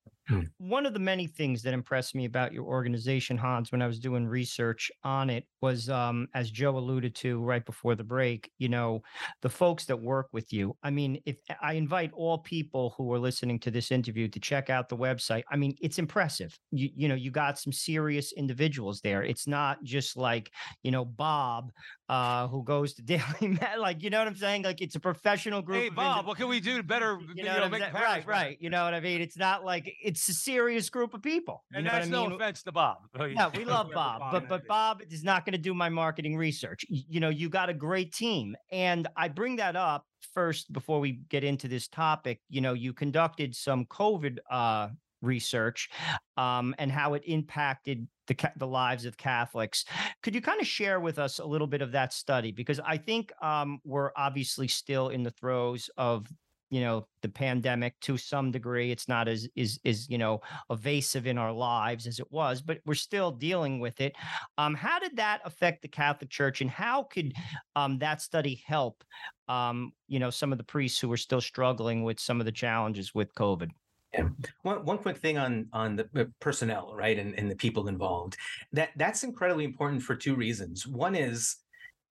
one 0.57 0.85
of 0.87 0.93
the 0.93 0.99
many 0.99 1.27
things 1.27 1.61
that 1.61 1.73
impressed 1.73 2.15
me 2.15 2.25
about 2.25 2.51
your 2.51 2.65
organization, 2.65 3.37
Hans, 3.37 3.71
when 3.71 3.81
I 3.81 3.87
was 3.87 3.99
doing 3.99 4.25
research 4.25 4.91
on 5.03 5.29
it 5.29 5.45
was, 5.61 5.89
um, 5.89 6.27
as 6.33 6.49
Joe 6.49 6.77
alluded 6.77 7.13
to 7.15 7.39
right 7.41 7.63
before 7.63 7.93
the 7.93 8.03
break, 8.03 8.51
you 8.57 8.69
know, 8.69 9.03
the 9.41 9.49
folks 9.49 9.85
that 9.85 10.01
work 10.01 10.27
with 10.31 10.51
you. 10.51 10.75
I 10.81 10.89
mean, 10.89 11.21
if 11.25 11.37
I 11.61 11.73
invite 11.73 12.11
all 12.13 12.39
people 12.39 12.95
who 12.97 13.11
are 13.13 13.19
listening 13.19 13.59
to 13.59 13.71
this 13.71 13.91
interview 13.91 14.27
to 14.29 14.39
check 14.39 14.71
out 14.71 14.89
the 14.89 14.97
website, 14.97 15.43
I 15.51 15.57
mean, 15.57 15.75
it's 15.79 15.99
impressive. 15.99 16.57
You, 16.71 16.89
you 16.95 17.07
know, 17.07 17.15
you 17.15 17.29
got 17.29 17.59
some 17.59 17.71
serious 17.71 18.31
individuals 18.33 19.01
there. 19.01 19.21
It's 19.21 19.45
not 19.45 19.83
just 19.83 20.17
like, 20.17 20.51
you 20.81 20.89
know, 20.89 21.05
Bob, 21.05 21.71
uh, 22.09 22.47
who 22.47 22.63
goes 22.63 22.93
to 22.95 23.01
Daily 23.03 23.23
Mail. 23.41 23.79
Like, 23.79 24.01
you 24.01 24.09
know 24.09 24.19
what 24.19 24.27
I'm 24.27 24.35
saying? 24.35 24.63
Like, 24.63 24.81
it's 24.81 24.95
a 24.95 24.99
professional 24.99 25.61
group. 25.61 25.81
Hey, 25.81 25.87
of 25.87 25.93
indi- 25.93 25.95
Bob, 25.95 26.25
what 26.25 26.37
can 26.37 26.47
we 26.47 26.59
do 26.59 26.77
to 26.77 26.83
better, 26.83 27.19
you 27.35 27.43
know, 27.43 27.53
what 27.53 27.63
I'm 27.63 27.71
saying? 27.71 27.91
Paris 27.91 28.25
right, 28.25 28.27
right. 28.27 28.57
You 28.59 28.69
know 28.69 28.83
what 28.83 28.93
I 28.93 28.99
mean? 28.99 29.21
It's 29.21 29.37
not 29.37 29.63
like 29.65 29.93
it's 30.01 30.27
a 30.29 30.33
serious 30.33 30.89
group 30.89 31.13
of 31.13 31.21
people. 31.21 31.63
You 31.71 31.77
And 31.77 31.85
know 31.85 31.91
what 31.91 31.95
that's 31.99 32.07
I 32.07 32.11
no 32.11 32.23
mean? 32.23 32.31
offense 32.33 32.63
to 32.63 32.71
Bob. 32.71 32.97
Yeah, 33.19 33.49
we 33.55 33.65
love 33.65 33.91
Bob, 33.93 34.31
but 34.31 34.47
but 34.47 34.67
Bob 34.67 35.01
is 35.09 35.23
not 35.23 35.45
going 35.45 35.53
to 35.53 35.57
do 35.59 35.73
my 35.73 35.89
marketing 35.89 36.37
research. 36.37 36.85
You 36.89 37.19
know, 37.19 37.29
you 37.29 37.49
got 37.49 37.69
a 37.69 37.73
great 37.73 38.13
team, 38.13 38.55
and 38.71 39.07
I 39.17 39.27
bring 39.27 39.57
that 39.57 39.75
up 39.75 40.05
first 40.33 40.71
before 40.73 40.99
we 40.99 41.13
get 41.29 41.43
into 41.43 41.67
this 41.67 41.87
topic. 41.87 42.39
You 42.49 42.61
know, 42.61 42.73
you 42.73 42.93
conducted 42.93 43.55
some 43.55 43.85
COVID 43.85 44.37
uh, 44.49 44.89
research 45.21 45.89
um, 46.37 46.75
and 46.77 46.91
how 46.91 47.13
it 47.15 47.23
impacted 47.25 48.07
the 48.27 48.51
the 48.57 48.67
lives 48.67 49.05
of 49.05 49.17
Catholics. 49.17 49.85
Could 50.23 50.35
you 50.35 50.41
kind 50.41 50.61
of 50.61 50.67
share 50.67 50.99
with 50.99 51.19
us 51.19 51.39
a 51.39 51.45
little 51.45 51.67
bit 51.67 51.81
of 51.81 51.91
that 51.93 52.13
study? 52.13 52.51
Because 52.51 52.79
I 52.79 52.97
think 52.97 53.31
um, 53.41 53.79
we're 53.83 54.11
obviously 54.15 54.67
still 54.67 55.09
in 55.09 55.23
the 55.23 55.31
throes 55.31 55.89
of 55.97 56.27
you 56.69 56.81
know 56.81 57.05
the 57.21 57.29
pandemic 57.29 57.99
to 58.01 58.17
some 58.17 58.51
degree 58.51 58.91
it's 58.91 59.07
not 59.07 59.27
as 59.27 59.47
is 59.55 59.79
is 59.83 60.09
you 60.09 60.17
know 60.17 60.41
evasive 60.69 61.27
in 61.27 61.37
our 61.37 61.51
lives 61.51 62.07
as 62.07 62.19
it 62.19 62.31
was 62.31 62.61
but 62.61 62.79
we're 62.85 62.93
still 62.93 63.31
dealing 63.31 63.79
with 63.79 64.01
it 64.01 64.15
um 64.57 64.73
how 64.73 64.99
did 64.99 65.15
that 65.15 65.41
affect 65.45 65.81
the 65.81 65.87
catholic 65.87 66.29
church 66.29 66.61
and 66.61 66.69
how 66.69 67.03
could 67.03 67.33
um 67.75 67.97
that 67.99 68.21
study 68.21 68.61
help 68.65 69.03
um 69.47 69.91
you 70.07 70.19
know 70.19 70.29
some 70.29 70.51
of 70.51 70.57
the 70.57 70.63
priests 70.63 70.99
who 70.99 71.11
are 71.11 71.17
still 71.17 71.41
struggling 71.41 72.03
with 72.03 72.19
some 72.19 72.39
of 72.39 72.45
the 72.45 72.51
challenges 72.51 73.13
with 73.13 73.33
covid 73.35 73.69
yeah. 74.13 74.29
One, 74.61 74.85
one 74.85 74.97
quick 74.97 75.17
thing 75.17 75.37
on 75.37 75.67
on 75.73 75.97
the 75.97 76.31
personnel, 76.39 76.95
right, 76.95 77.19
and, 77.19 77.37
and 77.37 77.51
the 77.51 77.55
people 77.55 77.89
involved. 77.89 78.37
That 78.71 78.91
that's 78.95 79.25
incredibly 79.25 79.65
important 79.65 80.03
for 80.03 80.15
two 80.15 80.35
reasons. 80.35 80.87
One 80.87 81.15
is 81.15 81.57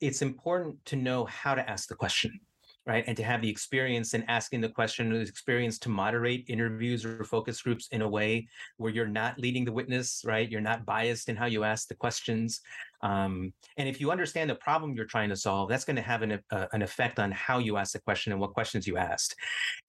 it's 0.02 0.20
important 0.20 0.84
to 0.84 0.96
know 0.96 1.24
how 1.24 1.54
to 1.54 1.66
ask 1.70 1.88
the 1.88 1.94
question 1.94 2.38
right? 2.86 3.04
And 3.06 3.16
to 3.16 3.24
have 3.24 3.40
the 3.40 3.48
experience 3.48 4.12
in 4.12 4.24
asking 4.24 4.60
the 4.60 4.68
question, 4.68 5.10
the 5.10 5.20
experience 5.20 5.78
to 5.80 5.88
moderate 5.88 6.44
interviews 6.48 7.04
or 7.04 7.24
focus 7.24 7.62
groups 7.62 7.88
in 7.92 8.02
a 8.02 8.08
way 8.08 8.46
where 8.76 8.92
you're 8.92 9.06
not 9.06 9.38
leading 9.38 9.64
the 9.64 9.72
witness, 9.72 10.22
right? 10.26 10.50
You're 10.50 10.60
not 10.60 10.84
biased 10.84 11.28
in 11.28 11.36
how 11.36 11.46
you 11.46 11.64
ask 11.64 11.88
the 11.88 11.94
questions. 11.94 12.60
Um, 13.02 13.54
and 13.78 13.88
if 13.88 14.00
you 14.00 14.10
understand 14.10 14.50
the 14.50 14.56
problem 14.56 14.94
you're 14.94 15.06
trying 15.06 15.30
to 15.30 15.36
solve, 15.36 15.68
that's 15.70 15.84
going 15.84 15.96
to 15.96 16.02
have 16.02 16.22
an, 16.22 16.40
uh, 16.50 16.66
an 16.72 16.82
effect 16.82 17.18
on 17.18 17.32
how 17.32 17.58
you 17.58 17.78
ask 17.78 17.92
the 17.92 18.00
question 18.00 18.32
and 18.32 18.40
what 18.40 18.52
questions 18.52 18.86
you 18.86 18.98
asked. 18.98 19.34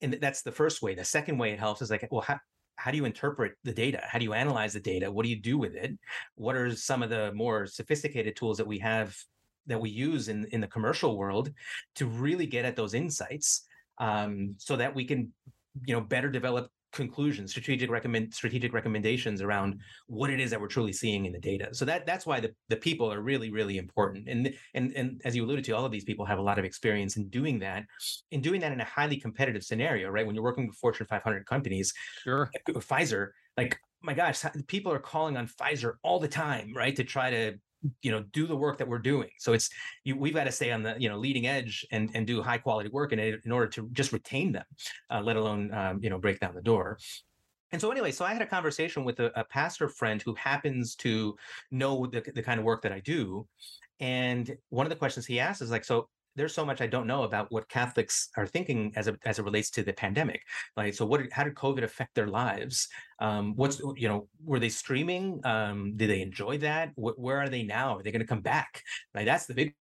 And 0.00 0.14
that's 0.20 0.42
the 0.42 0.52
first 0.52 0.80
way. 0.80 0.94
The 0.94 1.04
second 1.04 1.36
way 1.36 1.52
it 1.52 1.58
helps 1.58 1.82
is 1.82 1.90
like, 1.90 2.06
well, 2.10 2.22
how, 2.22 2.38
how 2.76 2.90
do 2.90 2.96
you 2.96 3.04
interpret 3.04 3.54
the 3.64 3.72
data? 3.72 4.00
How 4.02 4.18
do 4.18 4.24
you 4.24 4.32
analyze 4.32 4.72
the 4.72 4.80
data? 4.80 5.10
What 5.10 5.24
do 5.24 5.30
you 5.30 5.40
do 5.40 5.58
with 5.58 5.74
it? 5.74 5.98
What 6.36 6.56
are 6.56 6.74
some 6.74 7.02
of 7.02 7.10
the 7.10 7.32
more 7.34 7.66
sophisticated 7.66 8.36
tools 8.36 8.56
that 8.58 8.66
we 8.66 8.78
have 8.78 9.16
that 9.66 9.80
we 9.80 9.90
use 9.90 10.28
in 10.28 10.46
in 10.52 10.60
the 10.60 10.66
commercial 10.66 11.16
world 11.16 11.50
to 11.96 12.06
really 12.06 12.46
get 12.46 12.64
at 12.64 12.76
those 12.76 12.94
insights 12.94 13.66
um, 13.98 14.54
so 14.58 14.76
that 14.76 14.94
we 14.94 15.04
can 15.04 15.32
you 15.86 15.94
know 15.94 16.00
better 16.00 16.30
develop 16.30 16.70
conclusions 16.92 17.50
strategic 17.50 17.90
recommend 17.90 18.32
strategic 18.32 18.72
recommendations 18.72 19.42
around 19.42 19.78
what 20.06 20.30
it 20.30 20.40
is 20.40 20.50
that 20.50 20.60
we're 20.60 20.66
truly 20.66 20.92
seeing 20.92 21.26
in 21.26 21.32
the 21.32 21.38
data. 21.38 21.68
So 21.72 21.84
that 21.84 22.06
that's 22.06 22.24
why 22.24 22.40
the, 22.40 22.54
the 22.70 22.76
people 22.76 23.12
are 23.12 23.20
really 23.20 23.50
really 23.52 23.76
important. 23.76 24.28
And 24.28 24.54
and 24.74 24.92
and 24.96 25.20
as 25.24 25.36
you 25.36 25.44
alluded 25.44 25.64
to 25.66 25.72
all 25.72 25.84
of 25.84 25.92
these 25.92 26.04
people 26.04 26.24
have 26.24 26.38
a 26.38 26.42
lot 26.42 26.58
of 26.58 26.64
experience 26.64 27.16
in 27.16 27.28
doing 27.28 27.58
that 27.60 27.84
in 28.30 28.40
doing 28.40 28.60
that 28.62 28.72
in 28.72 28.80
a 28.80 28.84
highly 28.84 29.18
competitive 29.18 29.62
scenario 29.62 30.08
right? 30.08 30.26
When 30.26 30.34
you're 30.34 30.44
working 30.44 30.66
with 30.66 30.76
fortune 30.76 31.06
500 31.06 31.44
companies 31.46 31.92
sure. 32.24 32.50
Pfizer 32.66 33.28
like 33.56 33.78
my 34.02 34.14
gosh 34.14 34.44
people 34.66 34.92
are 34.92 34.98
calling 34.98 35.36
on 35.36 35.48
pfizer 35.48 35.94
all 36.02 36.20
the 36.20 36.28
time 36.28 36.72
right 36.74 36.94
to 36.94 37.04
try 37.04 37.30
to 37.30 37.54
you 38.02 38.10
know 38.10 38.22
do 38.32 38.46
the 38.46 38.56
work 38.56 38.78
that 38.78 38.88
we're 38.88 38.98
doing. 38.98 39.30
So 39.38 39.52
it's 39.52 39.70
you, 40.04 40.16
we've 40.16 40.34
got 40.34 40.44
to 40.44 40.52
stay 40.52 40.72
on 40.72 40.82
the 40.82 40.96
you 40.98 41.08
know 41.08 41.18
leading 41.18 41.46
edge 41.46 41.86
and 41.90 42.10
and 42.14 42.26
do 42.26 42.42
high 42.42 42.58
quality 42.58 42.88
work 42.90 43.12
in, 43.12 43.18
in 43.18 43.52
order 43.52 43.66
to 43.68 43.88
just 43.92 44.12
retain 44.12 44.52
them 44.52 44.64
uh, 45.10 45.20
let 45.20 45.36
alone 45.36 45.72
um, 45.72 46.00
you 46.02 46.10
know 46.10 46.18
break 46.18 46.40
down 46.40 46.54
the 46.54 46.62
door. 46.62 46.98
And 47.72 47.80
so 47.80 47.90
anyway 47.90 48.12
so 48.12 48.24
i 48.24 48.32
had 48.32 48.42
a 48.42 48.46
conversation 48.46 49.04
with 49.04 49.18
a, 49.20 49.38
a 49.38 49.44
pastor 49.44 49.88
friend 49.88 50.22
who 50.22 50.34
happens 50.34 50.94
to 50.96 51.36
know 51.70 52.06
the, 52.06 52.22
the 52.34 52.42
kind 52.42 52.60
of 52.60 52.64
work 52.64 52.82
that 52.82 52.92
i 52.92 53.00
do. 53.00 53.46
And 53.98 54.56
one 54.68 54.86
of 54.86 54.90
the 54.90 54.96
questions 54.96 55.26
he 55.26 55.40
asked 55.40 55.62
is 55.62 55.70
like 55.70 55.84
so 55.84 56.08
there's 56.36 56.54
so 56.54 56.64
much 56.64 56.80
I 56.80 56.86
don't 56.86 57.06
know 57.06 57.24
about 57.24 57.50
what 57.50 57.68
Catholics 57.68 58.28
are 58.36 58.46
thinking 58.46 58.92
as 58.96 59.08
a, 59.08 59.16
as 59.24 59.38
it 59.38 59.44
relates 59.44 59.70
to 59.70 59.82
the 59.82 59.92
pandemic. 59.92 60.42
Like, 60.76 60.94
so 60.94 61.06
what? 61.06 61.20
How 61.32 61.44
did 61.44 61.54
COVID 61.54 61.82
affect 61.82 62.14
their 62.14 62.28
lives? 62.28 62.88
Um, 63.20 63.54
what's 63.56 63.80
you 63.96 64.08
know, 64.08 64.28
were 64.44 64.60
they 64.60 64.68
streaming? 64.68 65.40
Um, 65.44 65.96
did 65.96 66.10
they 66.10 66.20
enjoy 66.20 66.58
that? 66.58 66.90
Wh- 66.94 67.18
where 67.18 67.38
are 67.38 67.48
they 67.48 67.62
now? 67.62 67.96
Are 67.96 68.02
they 68.02 68.12
going 68.12 68.20
to 68.20 68.26
come 68.26 68.42
back? 68.42 68.82
Right. 69.14 69.24
That's 69.24 69.46
the 69.46 69.54
big 69.54 69.74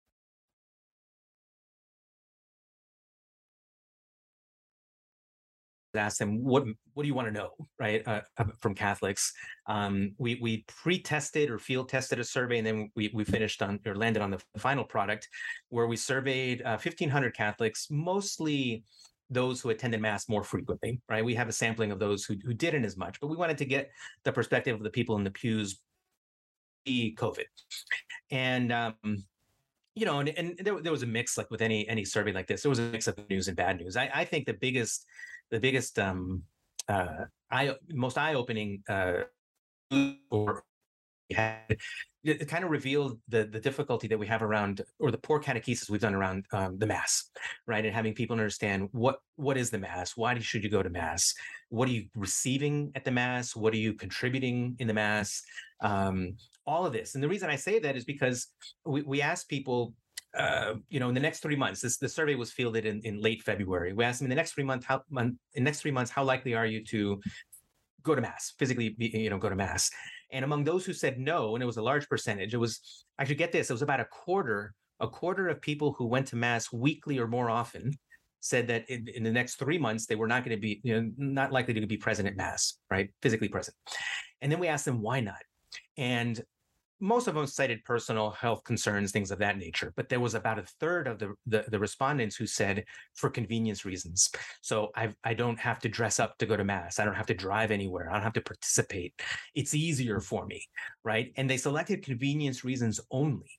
asked 5.94 6.18
them 6.18 6.42
what 6.42 6.64
what 6.94 7.02
do 7.02 7.08
you 7.08 7.14
want 7.14 7.26
to 7.26 7.32
know 7.32 7.50
right 7.78 8.06
uh, 8.06 8.20
from 8.58 8.74
catholics 8.74 9.32
um, 9.66 10.14
we 10.18 10.38
we 10.40 10.64
pre-tested 10.66 11.50
or 11.50 11.58
field 11.58 11.88
tested 11.88 12.18
a 12.18 12.24
survey 12.24 12.58
and 12.58 12.66
then 12.66 12.90
we, 12.96 13.10
we 13.14 13.24
finished 13.24 13.62
on 13.62 13.78
or 13.86 13.94
landed 13.94 14.22
on 14.22 14.30
the 14.30 14.40
final 14.58 14.84
product 14.84 15.28
where 15.68 15.86
we 15.86 15.96
surveyed 15.96 16.62
uh, 16.62 16.78
1500 16.82 17.34
catholics 17.34 17.88
mostly 17.90 18.84
those 19.30 19.60
who 19.60 19.70
attended 19.70 20.00
mass 20.00 20.28
more 20.28 20.42
frequently 20.44 21.00
right 21.08 21.24
we 21.24 21.34
have 21.34 21.48
a 21.48 21.52
sampling 21.52 21.90
of 21.90 21.98
those 21.98 22.24
who, 22.24 22.36
who 22.44 22.54
didn't 22.54 22.84
as 22.84 22.96
much 22.96 23.20
but 23.20 23.28
we 23.28 23.36
wanted 23.36 23.58
to 23.58 23.64
get 23.64 23.90
the 24.24 24.32
perspective 24.32 24.74
of 24.76 24.82
the 24.82 24.90
people 24.90 25.16
in 25.16 25.24
the 25.24 25.30
pews 25.30 25.80
covid 26.88 27.44
and 28.30 28.72
um, 28.72 29.24
you 29.94 30.06
know, 30.06 30.20
and, 30.20 30.30
and 30.30 30.58
there, 30.58 30.80
there 30.80 30.92
was 30.92 31.02
a 31.02 31.06
mix 31.06 31.36
like 31.36 31.50
with 31.50 31.60
any 31.60 31.86
any 31.88 32.04
survey 32.04 32.32
like 32.32 32.46
this. 32.46 32.62
There 32.62 32.70
was 32.70 32.78
a 32.78 32.82
mix 32.82 33.06
of 33.06 33.18
news 33.28 33.48
and 33.48 33.56
bad 33.56 33.78
news. 33.78 33.96
I, 33.96 34.10
I 34.14 34.24
think 34.24 34.46
the 34.46 34.54
biggest 34.54 35.04
the 35.52 35.60
biggest 35.60 35.98
um, 36.00 36.42
uh, 36.88 37.26
most 37.90 38.18
eye 38.18 38.34
opening 38.34 38.82
uh, 38.88 39.22
or 40.30 40.64
had 41.32 41.76
it 42.24 42.48
kind 42.48 42.64
of 42.64 42.70
revealed 42.70 43.18
the 43.28 43.44
the 43.44 43.60
difficulty 43.60 44.06
that 44.06 44.18
we 44.18 44.26
have 44.26 44.42
around 44.42 44.82
or 44.98 45.10
the 45.10 45.18
poor 45.18 45.40
catechesis 45.40 45.88
we've 45.88 46.00
done 46.00 46.14
around 46.14 46.44
um, 46.52 46.78
the 46.78 46.86
mass 46.86 47.30
right? 47.66 47.84
And 47.84 47.94
having 47.94 48.14
people 48.14 48.34
understand 48.34 48.88
what 48.92 49.20
what 49.36 49.56
is 49.56 49.70
the 49.70 49.78
mass? 49.78 50.16
Why 50.16 50.38
should 50.38 50.64
you 50.64 50.70
go 50.70 50.82
to 50.82 50.90
mass? 50.90 51.34
What 51.68 51.88
are 51.88 51.92
you 51.92 52.06
receiving 52.14 52.92
at 52.94 53.04
the 53.04 53.10
mass? 53.10 53.56
What 53.56 53.72
are 53.72 53.78
you 53.78 53.94
contributing 53.94 54.76
in 54.78 54.86
the 54.86 54.94
mass? 54.94 55.42
Um, 55.80 56.36
all 56.66 56.86
of 56.86 56.92
this. 56.92 57.14
And 57.14 57.24
the 57.24 57.28
reason 57.28 57.50
i 57.50 57.56
say 57.56 57.78
that 57.80 57.96
is 57.96 58.04
because 58.04 58.48
we, 58.84 59.02
we 59.02 59.20
ask 59.20 59.48
people 59.48 59.94
uh, 60.36 60.74
you 60.88 60.98
know, 60.98 61.08
in 61.08 61.14
the 61.14 61.20
next 61.20 61.40
three 61.40 61.56
months, 61.56 61.80
this 61.80 61.98
the 61.98 62.08
survey 62.08 62.34
was 62.34 62.50
fielded 62.50 62.86
in, 62.86 63.00
in 63.00 63.20
late 63.20 63.42
February. 63.42 63.92
We 63.92 64.04
asked 64.04 64.20
them 64.20 64.26
in 64.26 64.30
the 64.30 64.36
next 64.36 64.52
three 64.52 64.64
months, 64.64 64.86
how 64.86 65.02
in 65.18 65.64
next 65.64 65.80
three 65.80 65.90
months, 65.90 66.10
how 66.10 66.24
likely 66.24 66.54
are 66.54 66.66
you 66.66 66.84
to 66.86 67.20
go 68.02 68.14
to 68.14 68.20
mass, 68.20 68.54
physically, 68.58 68.90
be, 68.90 69.08
you 69.08 69.30
know, 69.30 69.38
go 69.38 69.48
to 69.50 69.56
mass? 69.56 69.90
And 70.30 70.44
among 70.44 70.64
those 70.64 70.86
who 70.86 70.94
said 70.94 71.18
no, 71.18 71.54
and 71.54 71.62
it 71.62 71.66
was 71.66 71.76
a 71.76 71.82
large 71.82 72.08
percentage, 72.08 72.54
it 72.54 72.58
was 72.58 73.04
actually 73.18 73.34
get 73.34 73.52
this, 73.52 73.68
it 73.68 73.74
was 73.74 73.82
about 73.82 74.00
a 74.00 74.06
quarter, 74.06 74.74
a 75.00 75.08
quarter 75.08 75.48
of 75.48 75.60
people 75.60 75.94
who 75.98 76.06
went 76.06 76.26
to 76.28 76.36
mass 76.36 76.72
weekly 76.72 77.18
or 77.18 77.28
more 77.28 77.50
often 77.50 77.92
said 78.40 78.66
that 78.68 78.88
in, 78.88 79.06
in 79.14 79.22
the 79.22 79.30
next 79.30 79.56
three 79.56 79.78
months 79.78 80.06
they 80.06 80.16
were 80.16 80.26
not 80.26 80.44
going 80.44 80.56
to 80.56 80.60
be, 80.60 80.80
you 80.82 80.94
know, 80.94 81.10
not 81.16 81.52
likely 81.52 81.74
to 81.74 81.86
be 81.86 81.96
present 81.98 82.26
at 82.26 82.36
mass, 82.36 82.78
right, 82.90 83.10
physically 83.20 83.48
present. 83.48 83.76
And 84.40 84.50
then 84.50 84.58
we 84.58 84.68
asked 84.68 84.86
them 84.86 85.02
why 85.02 85.20
not, 85.20 85.42
and 85.96 86.40
most 87.02 87.26
of 87.26 87.34
them 87.34 87.46
cited 87.48 87.84
personal 87.84 88.30
health 88.30 88.62
concerns, 88.62 89.10
things 89.10 89.32
of 89.32 89.40
that 89.40 89.58
nature. 89.58 89.92
But 89.96 90.08
there 90.08 90.20
was 90.20 90.36
about 90.36 90.60
a 90.60 90.62
third 90.62 91.08
of 91.08 91.18
the, 91.18 91.34
the, 91.46 91.64
the 91.68 91.78
respondents 91.78 92.36
who 92.36 92.46
said 92.46 92.84
for 93.16 93.28
convenience 93.28 93.84
reasons. 93.84 94.30
So 94.60 94.92
I 94.94 95.12
I 95.24 95.34
don't 95.34 95.58
have 95.58 95.80
to 95.80 95.88
dress 95.88 96.20
up 96.20 96.38
to 96.38 96.46
go 96.46 96.56
to 96.56 96.64
mass. 96.64 97.00
I 97.00 97.04
don't 97.04 97.16
have 97.16 97.26
to 97.26 97.34
drive 97.34 97.72
anywhere. 97.72 98.08
I 98.08 98.12
don't 98.12 98.22
have 98.22 98.32
to 98.34 98.40
participate. 98.40 99.20
It's 99.56 99.74
easier 99.74 100.20
for 100.20 100.46
me, 100.46 100.62
right? 101.02 101.32
And 101.36 101.50
they 101.50 101.56
selected 101.56 102.04
convenience 102.04 102.64
reasons 102.64 103.00
only. 103.10 103.50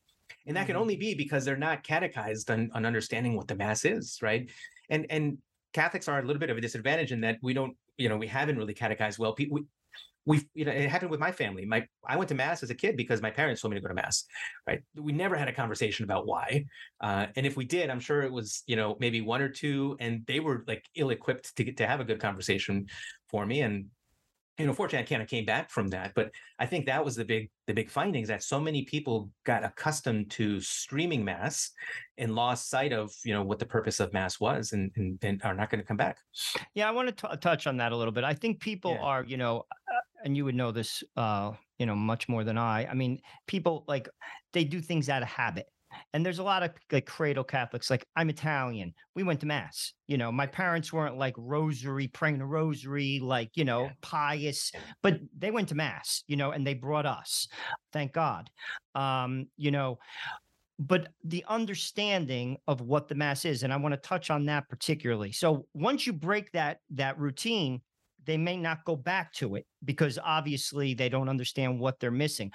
And 0.48 0.56
that 0.56 0.68
can 0.68 0.78
only 0.78 0.96
mm-hmm. 0.96 1.02
be 1.02 1.16
because 1.16 1.44
they're 1.44 1.58
not 1.58 1.84
catechized 1.84 2.50
on, 2.50 2.72
on 2.74 2.86
understanding 2.86 3.36
what 3.36 3.50
the 3.50 3.56
mass 3.56 3.84
is, 3.84 4.20
right? 4.22 4.50
And 4.90 5.06
and 5.10 5.38
Catholics 5.74 6.08
are 6.08 6.20
a 6.20 6.26
little 6.26 6.40
bit 6.40 6.50
of 6.50 6.58
a 6.58 6.62
disadvantage 6.62 7.12
in 7.12 7.20
that 7.22 7.40
we 7.42 7.54
don't, 7.54 7.76
you 7.98 8.08
know, 8.08 8.18
we 8.18 8.28
haven't 8.28 8.58
really 8.58 8.74
catechized 8.74 9.20
well. 9.20 9.34
People, 9.34 9.60
we 10.26 10.48
you 10.54 10.66
know 10.66 10.72
it 10.72 10.90
happened 10.90 11.12
with 11.12 11.20
my 11.20 11.32
family 11.32 11.66
my 11.66 11.86
i 12.08 12.16
went 12.16 12.30
to 12.30 12.36
mass 12.36 12.64
as 12.64 12.70
a 12.70 12.76
kid 12.76 12.96
because 12.96 13.22
my 13.22 13.30
parents 13.30 13.62
told 13.62 13.74
me 13.74 13.78
to 13.78 13.82
go 13.82 13.88
to 13.88 13.94
mass 13.94 14.26
right 14.68 14.82
we 14.96 15.12
never 15.12 15.36
had 15.36 15.48
a 15.48 15.54
conversation 15.54 16.04
about 16.04 16.26
why 16.26 16.64
uh, 17.02 17.28
and 17.36 17.46
if 17.46 17.58
we 17.58 17.66
did 17.66 17.90
i'm 17.90 18.00
sure 18.00 18.22
it 18.22 18.32
was 18.32 18.64
you 18.66 18.76
know 18.76 18.96
maybe 19.00 19.22
one 19.22 19.42
or 19.42 19.50
two 19.50 19.98
and 20.00 20.26
they 20.26 20.40
were 20.40 20.64
like 20.68 20.86
ill 20.96 21.10
equipped 21.10 21.56
to 21.56 21.64
get 21.64 21.78
to 21.78 21.88
have 21.88 22.00
a 22.00 22.06
good 22.06 22.20
conversation 22.20 22.86
for 23.30 23.46
me 23.46 23.62
and 23.62 23.86
you 24.60 24.68
know, 24.68 24.74
fortunately, 24.74 25.04
I 25.04 25.10
kind 25.10 25.22
of 25.24 25.28
came 25.28 25.46
back 25.46 25.72
from 25.72 25.88
that. 25.90 26.12
But 26.14 26.30
I 26.60 26.68
think 26.68 26.86
that 26.86 27.04
was 27.04 27.16
the 27.16 27.26
big 27.26 27.50
the 27.66 27.74
big 27.74 27.90
findings 27.90 28.28
that 28.28 28.44
so 28.44 28.60
many 28.60 28.84
people 28.84 29.32
got 29.46 29.64
accustomed 29.64 30.30
to 30.32 30.60
streaming 30.60 31.26
mass 31.26 31.72
and 32.20 32.36
lost 32.36 32.70
sight 32.70 32.94
of 32.94 33.12
you 33.26 33.34
know 33.34 33.42
what 33.42 33.58
the 33.58 33.66
purpose 33.66 34.00
of 34.00 34.14
mass 34.14 34.40
was, 34.40 34.74
and 34.74 34.92
and, 34.96 35.18
and 35.24 35.42
are 35.44 35.56
not 35.56 35.72
going 35.72 35.82
to 35.82 35.88
come 35.88 35.98
back. 35.98 36.20
Yeah, 36.76 36.88
I 36.88 36.92
want 36.92 37.16
to 37.18 37.28
t- 37.28 37.38
touch 37.38 37.66
on 37.66 37.78
that 37.78 37.94
a 37.94 37.98
little 37.98 38.12
bit. 38.12 38.24
I 38.24 38.36
think 38.36 38.60
people 38.60 38.92
yeah. 38.92 39.02
are, 39.02 39.24
you 39.24 39.38
know, 39.38 39.66
uh, 39.72 40.00
and 40.24 40.36
you 40.36 40.46
would 40.46 40.56
know 40.56 40.72
this, 40.72 41.04
uh, 41.18 41.52
you 41.80 41.86
know, 41.86 41.96
much 41.96 42.28
more 42.30 42.44
than 42.44 42.58
I. 42.58 42.88
I 42.88 42.94
mean, 42.94 43.20
people 43.48 43.84
like 43.88 44.08
they 44.54 44.64
do 44.64 44.82
things 44.82 45.10
out 45.10 45.22
of 45.22 45.28
habit 45.28 45.68
and 46.14 46.26
there's 46.26 46.40
a 46.40 46.44
lot 46.44 46.64
of 46.64 46.72
like 46.92 47.06
cradle 47.06 47.44
Catholics, 47.44 47.90
like 47.90 48.06
I'm 48.16 48.30
Italian. 48.30 48.94
We 49.16 49.24
went 49.24 49.40
to 49.42 49.46
mass. 49.46 49.94
You 50.08 50.18
know, 50.18 50.32
my 50.32 50.46
parents 50.46 50.92
weren't 50.92 51.18
like 51.18 51.36
rosary, 51.38 52.08
praying 52.08 52.40
the 52.40 52.46
rosary, 52.46 53.20
like, 53.22 53.52
you 53.56 53.66
know, 53.66 53.90
pious, 54.02 54.72
but 55.02 55.20
they 55.38 55.52
went 55.52 55.70
to 55.70 55.76
mass, 55.76 56.24
you 56.28 56.36
know, 56.36 56.52
and 56.52 56.66
they 56.66 56.74
brought 56.74 57.06
us. 57.06 57.48
Thank 57.92 58.14
God. 58.14 58.50
Um, 58.96 59.48
you 59.58 59.72
know, 59.72 60.00
but 60.80 61.10
the 61.24 61.46
understanding 61.48 62.58
of 62.68 62.82
what 62.82 63.08
the 63.08 63.16
mass 63.16 63.46
is, 63.46 63.64
and 63.64 63.72
I 63.72 63.78
want 63.78 63.94
to 63.94 64.08
touch 64.08 64.30
on 64.30 64.46
that 64.46 64.68
particularly. 64.70 65.32
So 65.32 65.68
once 65.74 66.06
you 66.08 66.14
break 66.14 66.52
that 66.52 66.80
that 66.92 67.18
routine, 67.20 67.82
they 68.26 68.38
may 68.38 68.58
not 68.58 68.86
go 68.86 68.96
back 68.96 69.34
to 69.34 69.56
it 69.56 69.66
because 69.86 70.20
obviously 70.24 70.94
they 70.94 71.10
don't 71.10 71.30
understand 71.30 71.80
what 71.80 72.00
they're 72.00 72.12
missing. 72.12 72.52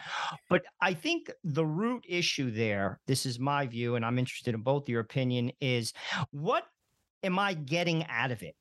But 0.48 0.62
I 0.80 0.94
think 0.94 1.30
the 1.44 1.66
root 1.66 2.04
issue 2.08 2.50
there, 2.50 3.00
this 3.06 3.26
is 3.26 3.38
my 3.38 3.66
view, 3.66 3.96
and 3.96 4.04
I'm 4.04 4.18
interested 4.18 4.54
in 4.54 4.62
both 4.62 4.88
your 4.88 5.00
opinion, 5.00 5.52
is 5.60 5.92
what 6.30 6.64
am 7.22 7.38
I 7.38 7.54
getting 7.54 8.06
out 8.06 8.30
of 8.30 8.42
it? 8.42 8.54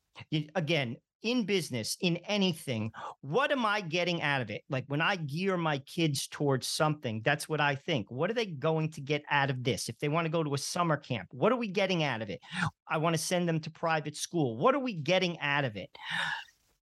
Again, 0.55 0.97
in 1.23 1.45
business, 1.45 1.97
in 2.01 2.17
anything, 2.27 2.91
what 3.21 3.51
am 3.51 3.65
I 3.65 3.81
getting 3.81 4.21
out 4.21 4.41
of 4.41 4.51
it? 4.51 4.61
Like 4.69 4.85
when 4.87 5.01
I 5.01 5.15
gear 5.15 5.57
my 5.57 5.79
kids 5.79 6.27
towards 6.27 6.67
something, 6.67 7.21
that's 7.25 7.49
what 7.49 7.59
I 7.59 7.75
think. 7.75 8.09
What 8.11 8.29
are 8.29 8.35
they 8.35 8.45
going 8.45 8.91
to 8.91 9.01
get 9.01 9.23
out 9.29 9.49
of 9.49 9.63
this? 9.63 9.89
If 9.89 9.97
they 9.99 10.09
want 10.09 10.25
to 10.25 10.31
go 10.31 10.43
to 10.43 10.53
a 10.53 10.57
summer 10.59 10.95
camp, 10.95 11.27
what 11.31 11.51
are 11.51 11.57
we 11.57 11.67
getting 11.67 12.03
out 12.03 12.21
of 12.21 12.29
it? 12.29 12.39
I 12.87 12.97
want 12.97 13.15
to 13.15 13.21
send 13.21 13.49
them 13.49 13.59
to 13.61 13.71
private 13.71 14.15
school. 14.15 14.57
What 14.57 14.75
are 14.75 14.79
we 14.79 14.93
getting 14.93 15.39
out 15.39 15.65
of 15.65 15.75
it? 15.75 15.89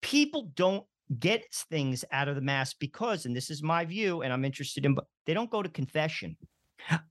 People 0.01 0.51
don't 0.55 0.85
get 1.19 1.45
things 1.71 2.05
out 2.13 2.29
of 2.29 2.35
the 2.35 2.41
mass 2.41 2.75
because, 2.75 3.27
and 3.27 3.35
this 3.35 3.51
is 3.51 3.63
my 3.63 3.85
view, 3.85 4.23
and 4.23 4.33
I'm 4.33 4.45
interested 4.45 4.85
in, 4.85 4.95
but 4.95 5.07
they 5.27 5.35
don't 5.35 5.51
go 5.51 5.63
to 5.63 5.69
confession. 5.69 6.37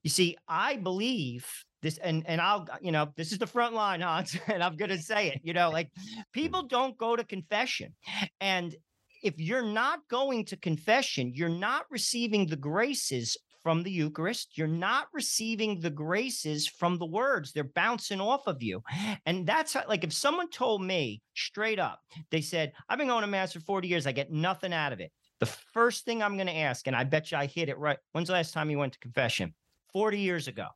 You 0.03 0.09
see, 0.09 0.37
I 0.47 0.77
believe 0.77 1.45
this, 1.81 1.97
and 1.97 2.23
and 2.27 2.39
I'll, 2.39 2.67
you 2.81 2.91
know, 2.91 3.11
this 3.15 3.31
is 3.31 3.37
the 3.37 3.47
front 3.47 3.73
line, 3.75 4.01
Hans, 4.01 4.37
and 4.47 4.63
I'm 4.63 4.77
gonna 4.77 4.97
say 4.97 5.29
it. 5.29 5.41
You 5.43 5.53
know, 5.53 5.69
like 5.69 5.89
people 6.33 6.63
don't 6.63 6.97
go 6.97 7.15
to 7.15 7.23
confession, 7.23 7.93
and 8.39 8.75
if 9.23 9.39
you're 9.39 9.65
not 9.65 9.99
going 10.09 10.45
to 10.45 10.57
confession, 10.57 11.33
you're 11.35 11.49
not 11.49 11.85
receiving 11.89 12.45
the 12.45 12.55
graces 12.55 13.37
from 13.67 13.83
the 13.83 13.91
Eucharist. 13.91 14.57
You're 14.57 14.65
not 14.65 15.09
receiving 15.11 15.81
the 15.81 15.89
graces 15.89 16.69
from 16.69 16.97
the 16.97 17.05
words. 17.05 17.51
They're 17.51 17.65
bouncing 17.65 18.21
off 18.21 18.47
of 18.47 18.63
you. 18.63 18.81
And 19.25 19.45
that's 19.45 19.73
how, 19.73 19.83
like 19.89 20.05
if 20.05 20.13
someone 20.13 20.49
told 20.49 20.81
me 20.81 21.21
straight 21.35 21.77
up, 21.77 21.99
they 22.31 22.39
said, 22.39 22.71
I've 22.87 22.97
been 22.97 23.09
going 23.09 23.23
to 23.23 23.27
Mass 23.27 23.51
for 23.51 23.59
40 23.59 23.89
years, 23.89 24.07
I 24.07 24.13
get 24.13 24.31
nothing 24.31 24.71
out 24.71 24.93
of 24.93 25.01
it. 25.01 25.11
The 25.41 25.47
first 25.47 26.05
thing 26.05 26.23
I'm 26.23 26.37
going 26.37 26.47
to 26.47 26.55
ask, 26.55 26.87
and 26.87 26.95
I 26.95 27.03
bet 27.03 27.29
you 27.29 27.37
I 27.37 27.45
hit 27.45 27.67
it 27.67 27.77
right. 27.77 27.97
When's 28.13 28.27
the 28.27 28.35
last 28.35 28.53
time 28.53 28.69
you 28.69 28.77
went 28.77 28.93
to 28.93 28.99
confession? 28.99 29.53
40 29.91 30.17
years 30.17 30.47
ago. 30.47 30.67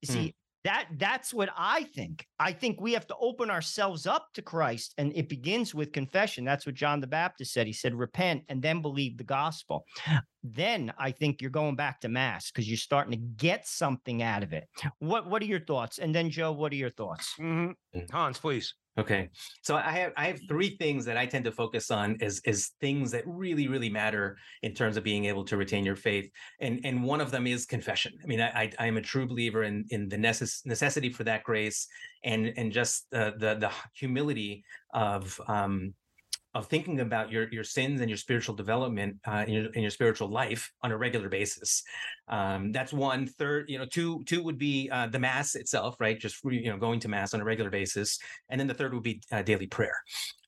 You 0.00 0.06
Hmm. 0.06 0.12
see, 0.14 0.34
that 0.68 0.88
that's 0.98 1.32
what 1.32 1.48
I 1.56 1.84
think. 1.84 2.26
I 2.38 2.52
think 2.52 2.78
we 2.78 2.92
have 2.92 3.06
to 3.06 3.16
open 3.18 3.50
ourselves 3.50 4.06
up 4.06 4.28
to 4.34 4.42
Christ, 4.42 4.92
and 4.98 5.12
it 5.14 5.26
begins 5.30 5.74
with 5.74 5.92
confession. 5.92 6.44
That's 6.44 6.66
what 6.66 6.74
John 6.74 7.00
the 7.00 7.06
Baptist 7.06 7.54
said. 7.54 7.66
He 7.66 7.72
said, 7.72 7.94
"Repent 7.94 8.44
and 8.50 8.60
then 8.60 8.82
believe 8.82 9.16
the 9.16 9.24
gospel." 9.24 9.86
Then 10.44 10.92
I 10.98 11.10
think 11.10 11.40
you're 11.40 11.50
going 11.50 11.74
back 11.74 12.00
to 12.02 12.08
mass 12.08 12.50
because 12.50 12.68
you're 12.68 12.76
starting 12.76 13.12
to 13.12 13.16
get 13.46 13.66
something 13.66 14.22
out 14.22 14.42
of 14.42 14.52
it. 14.52 14.64
What 14.98 15.26
What 15.28 15.42
are 15.42 15.46
your 15.46 15.64
thoughts? 15.64 15.98
And 15.98 16.14
then 16.14 16.28
Joe, 16.30 16.52
what 16.52 16.70
are 16.72 16.76
your 16.76 16.90
thoughts? 16.90 17.34
Mhm. 17.38 17.74
Mm. 17.94 18.10
Hans, 18.10 18.38
please. 18.38 18.74
Okay. 18.98 19.28
So 19.62 19.76
I 19.76 19.92
have 19.92 20.12
I 20.16 20.26
have 20.26 20.40
three 20.48 20.76
things 20.76 21.04
that 21.04 21.16
I 21.16 21.24
tend 21.24 21.44
to 21.44 21.52
focus 21.52 21.90
on 21.92 22.18
as 22.20 22.40
as 22.46 22.72
things 22.80 23.12
that 23.12 23.22
really 23.26 23.68
really 23.68 23.88
matter 23.88 24.36
in 24.62 24.74
terms 24.74 24.96
of 24.96 25.04
being 25.04 25.26
able 25.26 25.44
to 25.44 25.56
retain 25.56 25.84
your 25.84 25.94
faith, 25.94 26.28
and 26.60 26.80
and 26.84 27.04
one 27.04 27.20
of 27.20 27.30
them 27.30 27.46
is 27.46 27.64
confession. 27.64 28.12
I 28.22 28.26
mean, 28.26 28.40
I 28.40 28.72
I, 28.76 28.86
am 28.86 28.96
a 28.96 29.00
true 29.00 29.26
believer 29.26 29.62
in 29.62 29.84
in 29.90 30.08
the 30.08 30.16
necess- 30.16 30.66
necessity 30.66 31.10
for 31.10 31.22
that 31.24 31.44
grace, 31.44 31.86
and 32.24 32.52
and 32.56 32.72
just 32.72 33.08
the 33.10 33.34
the, 33.38 33.54
the 33.54 33.70
humility 33.94 34.64
of 34.92 35.40
um 35.46 35.94
of 36.58 36.66
thinking 36.66 36.98
about 36.98 37.30
your 37.30 37.48
your 37.52 37.62
sins 37.62 38.00
and 38.00 38.10
your 38.10 38.16
spiritual 38.16 38.52
development 38.52 39.16
uh, 39.28 39.44
in, 39.46 39.54
your, 39.54 39.72
in 39.74 39.82
your 39.82 39.92
spiritual 39.92 40.28
life 40.28 40.72
on 40.82 40.90
a 40.90 40.96
regular 40.98 41.28
basis. 41.28 41.84
Um, 42.26 42.72
that's 42.72 42.92
one. 42.92 43.28
Third, 43.28 43.66
you 43.70 43.78
know, 43.78 43.86
two 43.86 44.24
two 44.24 44.42
would 44.42 44.58
be 44.58 44.90
uh, 44.90 45.06
the 45.06 45.20
mass 45.20 45.54
itself, 45.54 45.94
right? 46.00 46.18
Just 46.18 46.44
you 46.44 46.68
know 46.68 46.76
going 46.76 46.98
to 47.00 47.08
mass 47.08 47.32
on 47.32 47.40
a 47.40 47.44
regular 47.44 47.70
basis, 47.70 48.18
and 48.48 48.58
then 48.60 48.66
the 48.66 48.74
third 48.74 48.92
would 48.92 49.04
be 49.04 49.22
uh, 49.30 49.42
daily 49.42 49.68
prayer. 49.68 49.94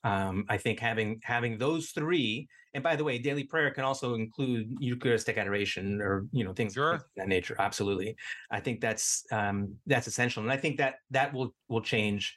Um, 0.03 0.45
I 0.49 0.57
think 0.57 0.81
having 0.81 1.21
having 1.23 1.59
those 1.59 1.91
three, 1.91 2.49
and 2.75 2.83
by 2.83 2.97
the 2.97 3.05
way, 3.05 3.19
daily 3.19 3.45
prayer 3.45 3.71
can 3.71 3.85
also 3.85 4.15
include 4.15 4.67
Eucharistic 4.81 5.39
adoration 5.39 6.01
or 6.01 6.27
you 6.33 6.45
know 6.45 6.53
things 6.53 6.75
Sure. 6.75 6.95
of 6.95 7.05
that 7.17 7.29
nature. 7.29 7.55
Absolutely, 7.61 8.17
I 8.51 8.59
think 8.59 8.81
that's 8.81 9.25
um, 9.31 9.77
that's 9.87 10.09
essential, 10.09 10.43
and 10.43 10.51
I 10.51 10.57
think 10.57 10.77
that 10.79 10.97
that 11.13 11.33
will 11.33 11.55
will 11.69 11.83
change 11.83 12.37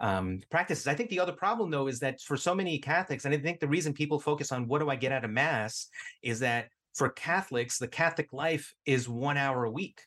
um, 0.00 0.40
practices. 0.50 0.86
I 0.86 0.94
think 0.94 1.10
the 1.10 1.20
other 1.20 1.32
problem, 1.32 1.70
though, 1.70 1.86
is 1.86 2.00
that 2.00 2.20
for 2.20 2.36
so 2.36 2.54
many 2.54 2.78
Catholics, 2.78 3.24
and 3.24 3.34
I 3.34 3.38
think 3.38 3.60
the 3.60 3.68
reason 3.68 3.92
people 3.92 4.18
focus 4.18 4.52
on 4.52 4.66
what 4.66 4.80
do 4.80 4.90
I 4.90 4.96
get 4.96 5.12
out 5.12 5.24
of 5.24 5.30
Mass 5.30 5.88
is 6.22 6.40
that 6.40 6.68
for 6.94 7.10
Catholics, 7.10 7.78
the 7.78 7.88
Catholic 7.88 8.32
life 8.32 8.74
is 8.86 9.08
one 9.08 9.36
hour 9.36 9.64
a 9.64 9.70
week. 9.70 10.00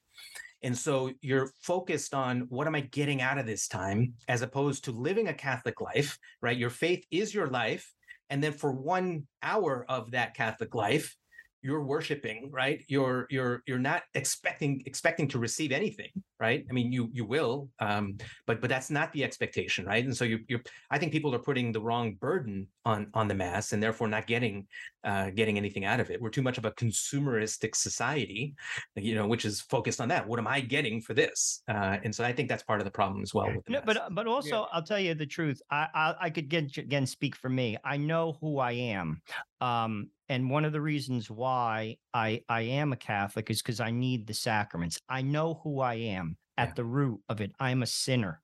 And 0.63 0.77
so 0.77 1.11
you're 1.21 1.51
focused 1.61 2.13
on 2.13 2.41
what 2.49 2.67
am 2.67 2.75
I 2.75 2.81
getting 2.81 3.21
out 3.21 3.37
of 3.37 3.45
this 3.45 3.67
time 3.67 4.13
as 4.27 4.41
opposed 4.41 4.85
to 4.85 4.91
living 4.91 5.27
a 5.27 5.33
Catholic 5.33 5.81
life, 5.81 6.17
right? 6.41 6.57
Your 6.57 6.69
faith 6.69 7.05
is 7.11 7.33
your 7.33 7.47
life. 7.47 7.91
And 8.29 8.41
then 8.41 8.53
for 8.53 8.71
one 8.71 9.27
hour 9.41 9.85
of 9.89 10.11
that 10.11 10.33
Catholic 10.35 10.73
life, 10.73 11.15
you're 11.61 11.83
worshiping, 11.83 12.49
right? 12.51 12.83
You're 12.87 13.25
you're 13.29 13.63
you're 13.65 13.79
not 13.79 14.03
expecting 14.15 14.83
expecting 14.85 15.29
to 15.29 15.39
receive 15.39 15.71
anything, 15.71 16.09
right? 16.39 16.65
I 16.69 16.73
mean, 16.73 16.91
you 16.91 17.09
you 17.13 17.25
will, 17.25 17.69
um, 17.79 18.17
but 18.47 18.61
but 18.61 18.69
that's 18.69 18.89
not 18.89 19.11
the 19.13 19.23
expectation, 19.23 19.85
right? 19.85 20.03
And 20.03 20.15
so 20.15 20.25
you 20.25 20.39
you 20.47 20.59
I 20.89 20.97
think 20.97 21.11
people 21.11 21.33
are 21.35 21.39
putting 21.39 21.71
the 21.71 21.81
wrong 21.81 22.15
burden 22.15 22.67
on 22.85 23.07
on 23.13 23.27
the 23.27 23.35
mass 23.35 23.71
and 23.73 23.81
therefore 23.81 24.07
not 24.07 24.27
getting 24.27 24.67
uh, 25.03 25.29
getting 25.31 25.57
anything 25.57 25.85
out 25.85 25.99
of 25.99 26.09
it. 26.09 26.21
We're 26.21 26.29
too 26.29 26.41
much 26.41 26.57
of 26.57 26.65
a 26.65 26.71
consumeristic 26.71 27.75
society, 27.75 28.55
you 28.95 29.15
know, 29.15 29.27
which 29.27 29.45
is 29.45 29.61
focused 29.61 30.01
on 30.01 30.09
that. 30.09 30.27
What 30.27 30.39
am 30.39 30.47
I 30.47 30.61
getting 30.61 31.01
for 31.01 31.13
this? 31.13 31.61
Uh, 31.67 31.97
and 32.03 32.13
so 32.13 32.23
I 32.23 32.33
think 32.33 32.49
that's 32.49 32.63
part 32.63 32.79
of 32.79 32.85
the 32.85 32.91
problem 32.91 33.21
as 33.21 33.33
well. 33.33 33.47
With 33.47 33.65
the 33.65 33.73
No, 33.73 33.81
mass. 33.85 33.85
but 33.85 34.15
but 34.15 34.27
also 34.27 34.67
I'll 34.71 34.83
tell 34.83 34.99
you 34.99 35.13
the 35.13 35.25
truth. 35.25 35.61
I 35.69 35.87
I, 35.93 36.15
I 36.21 36.29
could 36.29 36.49
get, 36.49 36.77
again 36.77 37.05
speak 37.05 37.35
for 37.35 37.49
me. 37.49 37.77
I 37.83 37.97
know 37.97 38.37
who 38.41 38.59
I 38.59 38.71
am, 38.71 39.21
um, 39.61 40.09
and 40.29 40.49
one 40.49 40.65
of 40.65 40.71
the 40.71 40.81
reasons 40.81 41.29
why 41.29 41.97
I 42.13 42.41
I 42.49 42.61
am 42.61 42.93
a 42.93 42.97
Catholic 42.97 43.49
is 43.49 43.61
because 43.61 43.79
I 43.79 43.91
need 43.91 44.25
the 44.27 44.33
sacraments. 44.33 44.99
I 45.09 45.21
know 45.21 45.59
who 45.63 45.79
I 45.79 45.95
am 45.95 46.32
at 46.57 46.69
Yeah. 46.69 46.73
the 46.75 46.85
root 46.85 47.21
of 47.29 47.41
it. 47.41 47.51
I'm 47.59 47.83
a 47.83 47.87
sinner, 47.87 48.41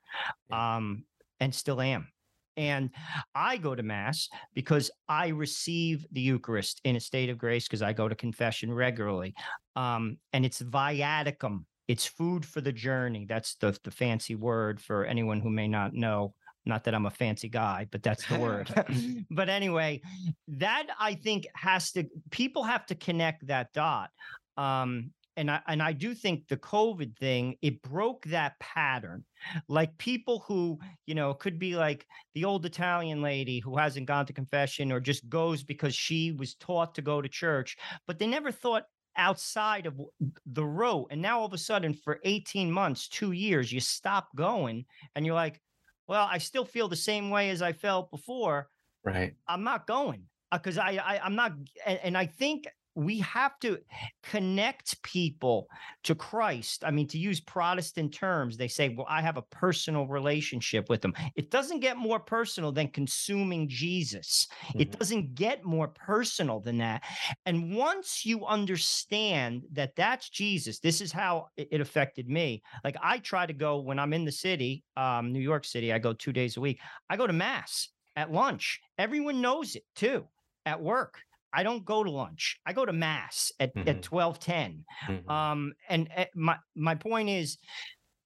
um, 0.52 1.06
and 1.40 1.54
still 1.54 1.82
am. 1.82 2.12
And 2.58 2.90
I 3.34 3.56
go 3.58 3.74
to 3.74 3.84
mass 3.84 4.28
because 4.54 4.92
I 5.08 5.30
receive 5.30 6.06
the 6.12 6.20
Eucharist 6.20 6.82
in 6.84 6.98
a 6.98 7.00
state 7.00 7.30
of 7.30 7.38
grace 7.38 7.68
because 7.68 7.82
I 7.82 7.94
go 7.94 8.10
to 8.10 8.16
confession 8.16 8.74
regularly. 8.74 9.34
Um, 9.78 10.18
and 10.34 10.46
it's 10.46 10.62
viaticum. 10.62 11.64
It's 11.88 12.06
food 12.06 12.46
for 12.46 12.60
the 12.60 12.74
journey. 12.74 13.26
That's 13.26 13.56
the, 13.56 13.78
the 13.84 13.92
fancy 13.92 14.36
word 14.36 14.82
for 14.82 15.06
anyone 15.06 15.40
who 15.40 15.50
may 15.50 15.68
not 15.70 15.94
know. 15.94 16.34
Not 16.66 16.84
that 16.84 16.94
I'm 16.94 17.06
a 17.06 17.12
fancy 17.12 17.48
guy, 17.48 17.88
but 17.90 18.04
that's 18.04 18.28
the 18.28 18.38
word. 18.38 18.70
but 19.32 19.48
anyway, 19.48 20.02
that 20.50 20.88
I 21.00 21.16
think 21.16 21.48
has 21.56 21.94
to 21.94 22.04
people 22.30 22.64
have 22.64 22.86
to 22.88 22.96
connect 22.96 23.48
that 23.48 23.72
dot. 23.72 24.10
Um, 24.58 25.12
and 25.40 25.50
I 25.50 25.62
and 25.68 25.82
I 25.82 25.94
do 25.94 26.14
think 26.14 26.48
the 26.48 26.58
COVID 26.58 27.18
thing 27.18 27.56
it 27.62 27.82
broke 27.82 28.26
that 28.26 28.60
pattern. 28.60 29.24
Like 29.70 29.98
people 29.98 30.44
who 30.46 30.78
you 31.08 31.16
know 31.16 31.34
could 31.34 31.58
be 31.58 31.76
like 31.76 32.06
the 32.36 32.44
old 32.44 32.66
Italian 32.66 33.22
lady 33.22 33.60
who 33.60 33.78
hasn't 33.78 34.06
gone 34.06 34.26
to 34.26 34.34
confession 34.34 34.92
or 34.92 35.00
just 35.00 35.28
goes 35.30 35.64
because 35.64 35.96
she 35.96 36.34
was 36.34 36.56
taught 36.56 36.94
to 36.96 37.02
go 37.02 37.22
to 37.22 37.30
church, 37.30 37.78
but 38.06 38.20
they 38.20 38.28
never 38.28 38.52
thought 38.52 38.84
outside 39.16 39.86
of 39.86 40.00
the 40.46 40.66
row. 40.66 41.08
And 41.10 41.22
now 41.22 41.40
all 41.40 41.46
of 41.46 41.54
a 41.54 41.58
sudden, 41.58 41.94
for 41.94 42.20
18 42.26 42.70
months, 42.70 43.08
two 43.08 43.32
years, 43.32 43.72
you 43.72 43.80
stop 43.80 44.28
going 44.36 44.86
and 45.16 45.26
you're 45.26 45.36
like, 45.36 45.62
well, 46.08 46.28
I 46.30 46.38
still 46.38 46.66
feel 46.66 46.90
the 46.90 46.96
same 46.96 47.30
way 47.30 47.50
as 47.50 47.62
I 47.62 47.72
felt 47.72 48.12
before. 48.12 48.68
right. 49.06 49.34
I'm 49.48 49.64
not 49.64 49.88
going 49.88 50.24
uh, 50.52 50.58
because 50.58 50.78
I, 50.78 51.00
I 51.04 51.20
I'm 51.24 51.36
not 51.36 51.54
and, 51.86 52.00
and 52.04 52.18
I 52.18 52.26
think 52.26 52.68
we 53.00 53.20
have 53.20 53.58
to 53.60 53.80
connect 54.24 55.02
people 55.04 55.68
to 56.04 56.16
Christ. 56.16 56.84
I 56.84 56.92
mean, 56.92 57.08
to 57.08 57.18
use 57.18 57.40
Protestant 57.40 58.14
terms, 58.14 58.58
they 58.58 58.68
say, 58.68 58.90
well, 58.90 59.08
I 59.10 59.22
have 59.22 59.38
a 59.38 59.42
personal 59.42 60.08
relationship 60.08 60.90
with 60.90 61.04
him. 61.04 61.14
It 61.36 61.50
doesn't 61.50 61.80
get 61.80 61.98
more 61.98 62.20
personal 62.20 62.72
than 62.72 62.90
consuming 62.90 63.68
Jesus. 63.70 64.48
It 64.78 64.92
Mhm. 64.92 65.00
doesn't 65.00 65.36
get 65.36 65.64
more 65.64 65.88
personal 65.88 66.60
than 66.60 66.78
that. 66.80 67.04
And 67.46 67.74
once 67.76 68.26
you 68.26 68.46
understand 68.46 69.64
that 69.72 69.96
that's 69.96 70.30
Jesus, 70.30 70.80
this 70.80 71.02
is 71.02 71.12
how 71.12 71.48
it 71.56 71.70
it 71.72 71.82
affected 71.82 72.28
me. 72.30 72.62
Like 72.84 72.98
I 73.02 73.20
try 73.20 73.46
to 73.46 73.54
go 73.54 73.80
when 73.80 74.00
I'm 74.00 74.14
in 74.14 74.26
the 74.26 74.32
city, 74.32 74.84
um, 74.98 75.32
New 75.32 75.40
York 75.40 75.66
City, 75.66 75.94
I 75.94 76.00
go 76.00 76.14
two 76.14 76.34
days 76.34 76.58
a 76.58 76.62
week. 76.62 76.80
I 77.10 77.16
go 77.18 77.28
to 77.28 77.34
mass 77.34 77.90
at 78.16 78.32
lunch. 78.32 78.80
Everyone 78.98 79.40
knows 79.42 79.76
it 79.76 79.86
too. 79.96 80.28
At 80.66 80.82
work, 80.82 81.24
I 81.52 81.64
don't 81.64 81.84
go 81.86 82.04
to 82.04 82.12
lunch. 82.12 82.60
I 82.66 82.74
go 82.74 82.86
to 82.86 82.94
mass 82.94 83.52
at 83.60 83.72
at 83.76 83.98
Mhm. 83.98 84.02
twelve 84.02 84.40
ten. 84.40 84.86
Mhm. 85.08 85.30
Um, 85.30 85.74
and 85.88 86.10
uh, 86.16 86.26
my 86.36 86.58
my 86.76 86.96
point 86.96 87.30
is 87.30 87.58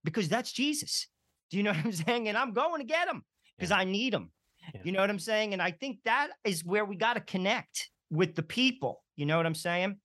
because 0.04 0.28
that's 0.30 0.52
Jesus. 0.52 1.08
Do 1.50 1.58
you 1.58 1.64
know 1.64 1.72
what 1.74 1.86
I'm 1.86 1.92
saying? 1.94 2.28
And 2.28 2.38
I'm 2.38 2.54
going 2.54 2.82
to 2.82 2.88
get 2.88 3.08
him 3.08 3.24
because 3.58 3.70
Yeah. 3.72 3.78
I 3.78 3.84
need 3.86 4.14
him. 4.14 4.32
Yeah. 4.74 4.82
You 4.84 4.92
know 4.92 5.02
what 5.02 5.10
I'm 5.10 5.20
saying? 5.20 5.54
And 5.54 5.62
I 5.62 5.72
think 5.72 6.00
that 6.06 6.30
is 6.44 6.64
where 6.66 6.86
we 6.86 6.96
got 6.96 7.14
to 7.14 7.20
connect 7.22 7.90
with 8.10 8.36
the 8.36 8.44
people. 8.44 9.04
You 9.16 9.26
know 9.26 9.38
what 9.38 9.46
I'm 9.46 9.56
saying? 9.56 10.00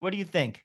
What 0.00 0.10
do 0.10 0.16
you 0.18 0.24
think? 0.24 0.62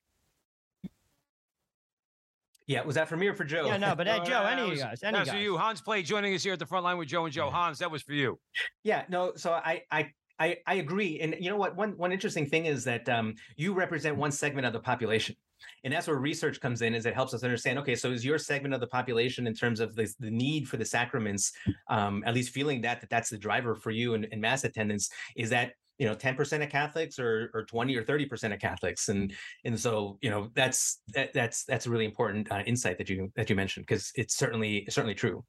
Yeah, 2.68 2.82
was 2.84 2.96
that 2.96 3.08
for 3.08 3.16
me 3.16 3.28
or 3.28 3.34
for 3.34 3.46
Joe? 3.46 3.66
Yeah, 3.66 3.78
no, 3.78 3.96
but 3.96 4.08
uh, 4.10 4.20
Joe, 4.26 4.44
that 4.44 4.58
any 4.60 4.64
of 4.64 4.78
you 4.78 4.84
guys, 4.84 5.02
any 5.02 5.18
That's 5.18 5.30
guys. 5.30 5.38
for 5.38 5.42
you. 5.42 5.58
Hans 5.58 5.80
Plate 5.82 6.06
joining 6.06 6.34
us 6.36 6.44
here 6.44 6.52
at 6.54 6.60
the 6.60 6.66
front 6.66 6.84
line 6.84 6.98
with 6.98 7.08
Joe 7.08 7.24
and 7.24 7.34
Joe. 7.34 7.50
Hans, 7.50 7.80
that 7.80 7.90
was 7.90 8.02
for 8.02 8.12
you. 8.14 8.38
Yeah, 8.84 9.06
no. 9.08 9.34
So 9.38 9.54
I, 9.54 9.84
I, 9.90 10.12
I, 10.40 10.58
I 10.68 10.76
agree. 10.76 11.20
And 11.20 11.36
you 11.40 11.50
know 11.50 11.58
what? 11.58 11.76
One, 11.76 11.98
one 11.98 12.12
interesting 12.12 12.46
thing 12.46 12.66
is 12.66 12.84
that 12.84 13.08
um, 13.10 13.36
you 13.56 13.74
represent 13.74 14.16
one 14.16 14.32
segment 14.32 14.68
of 14.68 14.74
the 14.74 14.80
population, 14.80 15.36
and 15.84 15.92
that's 15.92 16.08
where 16.08 16.18
research 16.18 16.62
comes 16.62 16.82
in. 16.82 16.94
Is 16.94 17.06
it 17.06 17.16
helps 17.16 17.34
us 17.34 17.44
understand? 17.44 17.80
Okay, 17.80 17.96
so 17.96 18.12
is 18.12 18.24
your 18.24 18.38
segment 18.38 18.74
of 18.74 18.80
the 18.80 18.88
population 18.88 19.48
in 19.48 19.54
terms 19.54 19.80
of 19.80 19.96
the, 19.96 20.12
the 20.20 20.30
need 20.30 20.68
for 20.68 20.78
the 20.78 20.86
sacraments, 20.86 21.52
um, 21.90 22.24
at 22.26 22.36
least 22.36 22.54
feeling 22.54 22.82
that 22.82 23.02
that 23.02 23.10
that's 23.10 23.30
the 23.30 23.38
driver 23.38 23.76
for 23.76 23.92
you 23.92 24.14
in, 24.14 24.26
in 24.26 24.40
mass 24.40 24.64
attendance? 24.64 25.10
Is 25.36 25.50
that 25.50 25.74
you 25.98 26.08
know 26.08 26.16
10% 26.16 26.64
of 26.64 26.70
catholics 26.70 27.18
or 27.18 27.50
or 27.54 27.66
20 27.66 27.96
or 27.96 28.04
30% 28.04 28.54
of 28.54 28.60
catholics 28.60 29.10
and 29.10 29.34
and 29.66 29.80
so 29.80 30.20
you 30.22 30.30
know 30.30 30.50
that's 30.54 31.02
that, 31.16 31.34
that's 31.34 31.64
that's 31.64 31.88
a 31.88 31.90
really 31.90 32.06
important 32.06 32.52
uh, 32.52 32.62
insight 32.68 33.00
that 33.00 33.10
you 33.10 33.32
that 33.36 33.50
you 33.50 33.56
mentioned 33.56 33.88
because 33.88 34.12
it's 34.16 34.38
certainly 34.38 34.86
certainly 34.90 35.16
true 35.16 35.44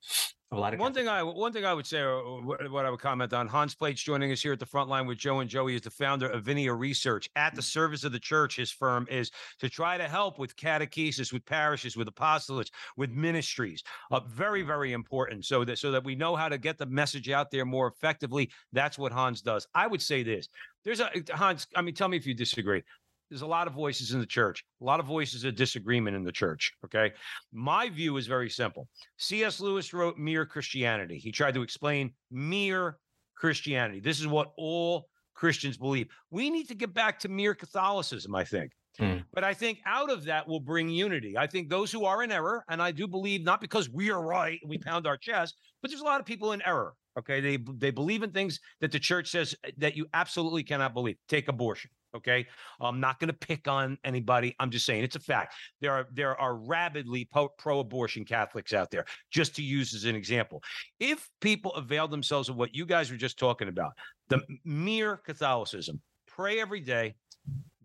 a 0.50 0.56
lot 0.56 0.72
of 0.72 0.80
One 0.80 0.94
thing 0.94 1.08
I 1.08 1.22
one 1.22 1.52
thing 1.52 1.66
I 1.66 1.74
would 1.74 1.86
say, 1.86 2.00
uh, 2.00 2.06
uh, 2.06 2.22
or 2.22 2.42
what 2.70 2.86
I 2.86 2.90
would 2.90 3.00
comment 3.00 3.32
on, 3.34 3.46
Hans 3.46 3.74
Plate's 3.74 4.02
joining 4.02 4.32
us 4.32 4.40
here 4.40 4.52
at 4.52 4.58
the 4.58 4.66
front 4.66 4.88
line 4.88 5.06
with 5.06 5.18
Joe 5.18 5.40
and 5.40 5.50
Joey 5.50 5.74
is 5.74 5.82
the 5.82 5.90
founder 5.90 6.26
of 6.28 6.44
Vinea 6.44 6.76
Research. 6.78 7.28
At 7.36 7.54
the 7.54 7.60
mm. 7.60 7.64
service 7.64 8.02
of 8.04 8.12
the 8.12 8.18
church, 8.18 8.56
his 8.56 8.70
firm 8.70 9.06
is 9.10 9.30
to 9.58 9.68
try 9.68 9.98
to 9.98 10.08
help 10.08 10.38
with 10.38 10.56
catechesis, 10.56 11.32
with 11.32 11.44
parishes, 11.44 11.96
with 11.96 12.08
apostolates, 12.08 12.70
with 12.96 13.10
ministries. 13.10 13.82
Uh, 14.10 14.20
very, 14.20 14.62
mm. 14.62 14.66
very 14.66 14.92
important. 14.92 15.44
So 15.44 15.64
that 15.64 15.78
so 15.78 15.90
that 15.90 16.04
we 16.04 16.14
know 16.14 16.34
how 16.34 16.48
to 16.48 16.56
get 16.56 16.78
the 16.78 16.86
message 16.86 17.28
out 17.28 17.50
there 17.50 17.66
more 17.66 17.86
effectively. 17.86 18.50
That's 18.72 18.98
what 18.98 19.12
Hans 19.12 19.42
does. 19.42 19.66
I 19.74 19.86
would 19.86 20.00
say 20.00 20.22
this: 20.22 20.48
there's 20.82 21.00
a 21.00 21.10
Hans. 21.32 21.66
I 21.76 21.82
mean, 21.82 21.94
tell 21.94 22.08
me 22.08 22.16
if 22.16 22.26
you 22.26 22.34
disagree. 22.34 22.82
There's 23.30 23.42
a 23.42 23.46
lot 23.46 23.66
of 23.66 23.74
voices 23.74 24.12
in 24.12 24.20
the 24.20 24.26
church, 24.26 24.64
a 24.80 24.84
lot 24.84 25.00
of 25.00 25.06
voices 25.06 25.44
of 25.44 25.54
disagreement 25.54 26.16
in 26.16 26.24
the 26.24 26.32
church. 26.32 26.72
Okay. 26.84 27.12
My 27.52 27.88
view 27.88 28.16
is 28.16 28.26
very 28.26 28.48
simple. 28.48 28.88
C.S. 29.18 29.60
Lewis 29.60 29.92
wrote 29.92 30.18
Mere 30.18 30.46
Christianity. 30.46 31.18
He 31.18 31.30
tried 31.30 31.54
to 31.54 31.62
explain 31.62 32.12
mere 32.30 32.98
Christianity. 33.36 34.00
This 34.00 34.20
is 34.20 34.26
what 34.26 34.52
all 34.56 35.08
Christians 35.34 35.76
believe. 35.76 36.08
We 36.30 36.50
need 36.50 36.68
to 36.68 36.74
get 36.74 36.92
back 36.94 37.18
to 37.20 37.28
mere 37.28 37.54
Catholicism, 37.54 38.34
I 38.34 38.44
think. 38.44 38.72
Hmm. 38.98 39.18
But 39.32 39.44
I 39.44 39.54
think 39.54 39.78
out 39.86 40.10
of 40.10 40.24
that 40.24 40.48
will 40.48 40.58
bring 40.58 40.88
unity. 40.88 41.38
I 41.38 41.46
think 41.46 41.68
those 41.68 41.92
who 41.92 42.04
are 42.04 42.24
in 42.24 42.32
error, 42.32 42.64
and 42.68 42.82
I 42.82 42.90
do 42.90 43.06
believe 43.06 43.44
not 43.44 43.60
because 43.60 43.88
we 43.88 44.10
are 44.10 44.20
right, 44.20 44.58
and 44.60 44.68
we 44.68 44.78
pound 44.78 45.06
our 45.06 45.16
chest, 45.16 45.56
but 45.80 45.90
there's 45.90 46.00
a 46.00 46.04
lot 46.04 46.18
of 46.18 46.26
people 46.26 46.52
in 46.52 46.62
error. 46.62 46.94
Okay, 47.16 47.40
they 47.40 47.58
they 47.76 47.90
believe 47.90 48.22
in 48.22 48.30
things 48.30 48.60
that 48.80 48.92
the 48.92 48.98
church 48.98 49.30
says 49.30 49.54
uh, 49.66 49.70
that 49.78 49.96
you 49.96 50.06
absolutely 50.14 50.62
cannot 50.62 50.94
believe. 50.94 51.16
Take 51.28 51.48
abortion. 51.48 51.90
Okay, 52.16 52.46
I'm 52.80 53.00
not 53.00 53.20
going 53.20 53.28
to 53.28 53.34
pick 53.36 53.68
on 53.68 53.98
anybody. 54.02 54.56
I'm 54.58 54.70
just 54.70 54.86
saying 54.86 55.04
it's 55.04 55.16
a 55.16 55.20
fact. 55.20 55.54
There 55.80 55.92
are 55.92 56.06
there 56.12 56.40
are 56.40 56.56
rabidly 56.56 57.26
po- 57.26 57.52
pro-abortion 57.58 58.24
Catholics 58.24 58.72
out 58.72 58.90
there. 58.90 59.04
Just 59.30 59.54
to 59.56 59.62
use 59.62 59.94
as 59.94 60.04
an 60.04 60.16
example, 60.16 60.62
if 61.00 61.28
people 61.40 61.72
avail 61.74 62.08
themselves 62.08 62.48
of 62.48 62.56
what 62.56 62.74
you 62.74 62.86
guys 62.86 63.10
were 63.10 63.16
just 63.16 63.38
talking 63.38 63.68
about, 63.68 63.92
the 64.28 64.40
mere 64.64 65.16
Catholicism, 65.18 66.00
pray 66.26 66.60
every 66.60 66.80
day, 66.80 67.14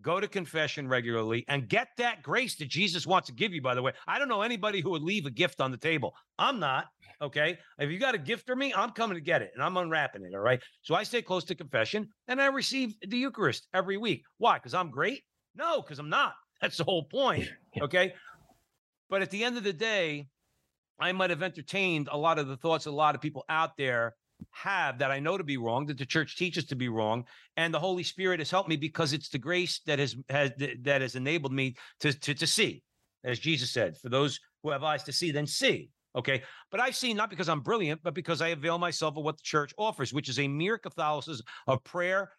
go 0.04 0.20
to 0.20 0.28
confession 0.28 0.88
regularly, 0.88 1.46
and 1.48 1.68
get 1.68 1.88
that 1.98 2.22
grace 2.22 2.56
that 2.58 2.68
Jesus 2.68 3.08
wants 3.08 3.28
to 3.28 3.34
give 3.34 3.54
you. 3.54 3.62
By 3.62 3.74
the 3.74 3.82
way, 3.82 3.94
I 4.06 4.20
don't 4.20 4.28
know 4.28 4.42
anybody 4.42 4.82
who 4.82 4.92
would 4.92 5.02
leave 5.02 5.26
a 5.26 5.32
gift 5.32 5.62
on 5.62 5.72
the 5.72 5.78
table. 5.78 6.14
I'm 6.38 6.60
not. 6.60 6.88
Okay. 7.22 7.58
If 7.80 7.90
you 7.90 7.98
got 7.98 8.16
a 8.16 8.20
gift 8.20 8.46
for 8.46 8.56
me, 8.56 8.74
I'm 8.76 8.92
coming 8.92 9.16
to 9.16 9.24
get 9.24 9.42
it 9.42 9.52
and 9.54 9.64
I'm 9.64 9.78
unwrapping 9.78 10.24
it. 10.24 10.36
All 10.36 10.42
right. 10.42 10.62
So 10.82 10.94
I 10.94 11.04
stay 11.04 11.22
close 11.22 11.46
to 11.46 11.56
confession 11.56 12.10
and 12.28 12.42
I 12.42 12.48
receive 12.48 12.96
the 13.02 13.18
Eucharist 13.18 13.68
every 13.74 13.98
week. 13.98 14.24
Why? 14.38 14.56
Because 14.58 14.74
I'm 14.74 14.92
great? 14.92 15.22
No, 15.56 15.82
because 15.82 16.00
I'm 16.00 16.10
not. 16.10 16.34
That's 16.62 16.78
the 16.78 16.84
whole 16.84 17.06
point. 17.06 17.48
Okay. 17.82 18.14
But 19.10 19.22
at 19.22 19.32
the 19.32 19.44
end 19.44 19.58
of 19.58 19.64
the 19.64 19.74
day, 19.74 20.28
I 21.00 21.12
might 21.12 21.30
have 21.30 21.44
entertained 21.44 22.10
a 22.12 22.18
lot 22.18 22.40
of 22.40 22.48
the 22.48 22.58
thoughts 22.58 22.86
of 22.86 22.94
a 22.94 22.96
lot 22.96 23.16
of 23.16 23.22
people 23.22 23.46
out 23.50 23.78
there 23.78 24.16
have 24.52 25.00
that 25.00 25.12
I 25.12 25.20
know 25.20 25.38
to 25.38 25.44
be 25.44 25.58
wrong, 25.58 25.86
that 25.88 25.98
the 25.98 26.06
church 26.06 26.38
teaches 26.38 26.66
to 26.66 26.76
be 26.76 26.90
wrong, 26.90 27.26
and 27.58 27.74
the 27.74 27.80
Holy 27.80 28.04
Spirit 28.04 28.40
has 28.40 28.52
helped 28.52 28.70
me 28.70 28.76
because 28.76 29.14
it's 29.14 29.30
the 29.30 29.38
grace 29.38 29.82
that 29.86 30.00
has 30.00 30.16
has 30.30 30.52
that 30.82 31.02
has 31.02 31.16
enabled 31.16 31.54
me 31.54 31.76
to 32.02 32.14
to, 32.14 32.34
to 32.34 32.48
see, 32.48 32.84
as 33.24 33.40
Jesus 33.40 33.72
said, 33.72 33.98
for 33.98 34.10
those 34.10 34.40
who 34.62 34.72
have 34.72 34.84
eyes 34.84 35.04
to 35.04 35.14
see, 35.14 35.32
then 35.32 35.48
see. 35.48 35.90
Okay, 36.16 36.44
but 36.70 36.80
I've 36.80 36.96
seen 36.96 37.18
not 37.18 37.32
because 37.32 37.50
I'm 37.50 37.62
brilliant, 37.62 38.02
but 38.04 38.14
because 38.14 38.42
I 38.42 38.50
avail 38.50 38.78
myself 38.78 39.18
of 39.18 39.24
what 39.24 39.38
the 39.38 39.44
church 39.44 39.74
offers, 39.78 40.14
which 40.14 40.30
is 40.30 40.40
a 40.40 40.48
mere 40.48 40.78
Catholicism 40.78 41.46
of 41.66 41.84
prayer, 41.84 42.32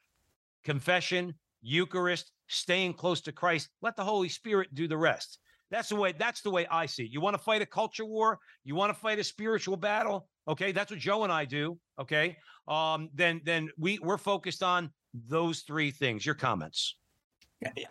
confession, 0.65 1.35
Eucharist, 1.61 2.31
staying 2.47 2.95
close 2.95 3.21
to 3.23 3.33
Christ. 3.33 3.69
Let 3.83 3.97
the 3.97 4.05
Holy 4.05 4.29
Spirit 4.29 4.75
do 4.75 4.87
the 4.87 4.97
rest. 4.97 5.39
That's 5.71 5.89
the 5.89 5.97
way. 5.97 6.13
That's 6.13 6.43
the 6.43 6.51
way 6.51 6.67
I 6.71 6.87
see 6.87 7.05
it. 7.05 7.11
You 7.11 7.21
want 7.21 7.35
to 7.35 7.43
fight 7.43 7.63
a 7.63 7.67
culture 7.67 8.05
war? 8.05 8.39
You 8.65 8.77
want 8.77 8.95
to 8.95 9.01
fight 9.01 9.19
a 9.19 9.25
spiritual 9.25 9.77
battle? 9.77 10.29
Okay, 10.47 10.73
that's 10.73 10.91
what 10.91 11.01
Joe 11.01 11.25
and 11.25 11.33
I 11.33 11.45
do. 11.45 11.79
Okay, 11.99 12.37
um, 12.69 13.11
then 13.15 13.41
then 13.45 13.71
we 13.79 13.99
we're 14.01 14.19
focused 14.19 14.63
on 14.63 14.91
those 15.29 15.61
three 15.61 15.91
things. 15.91 16.25
Your 16.25 16.35
comments. 16.35 16.97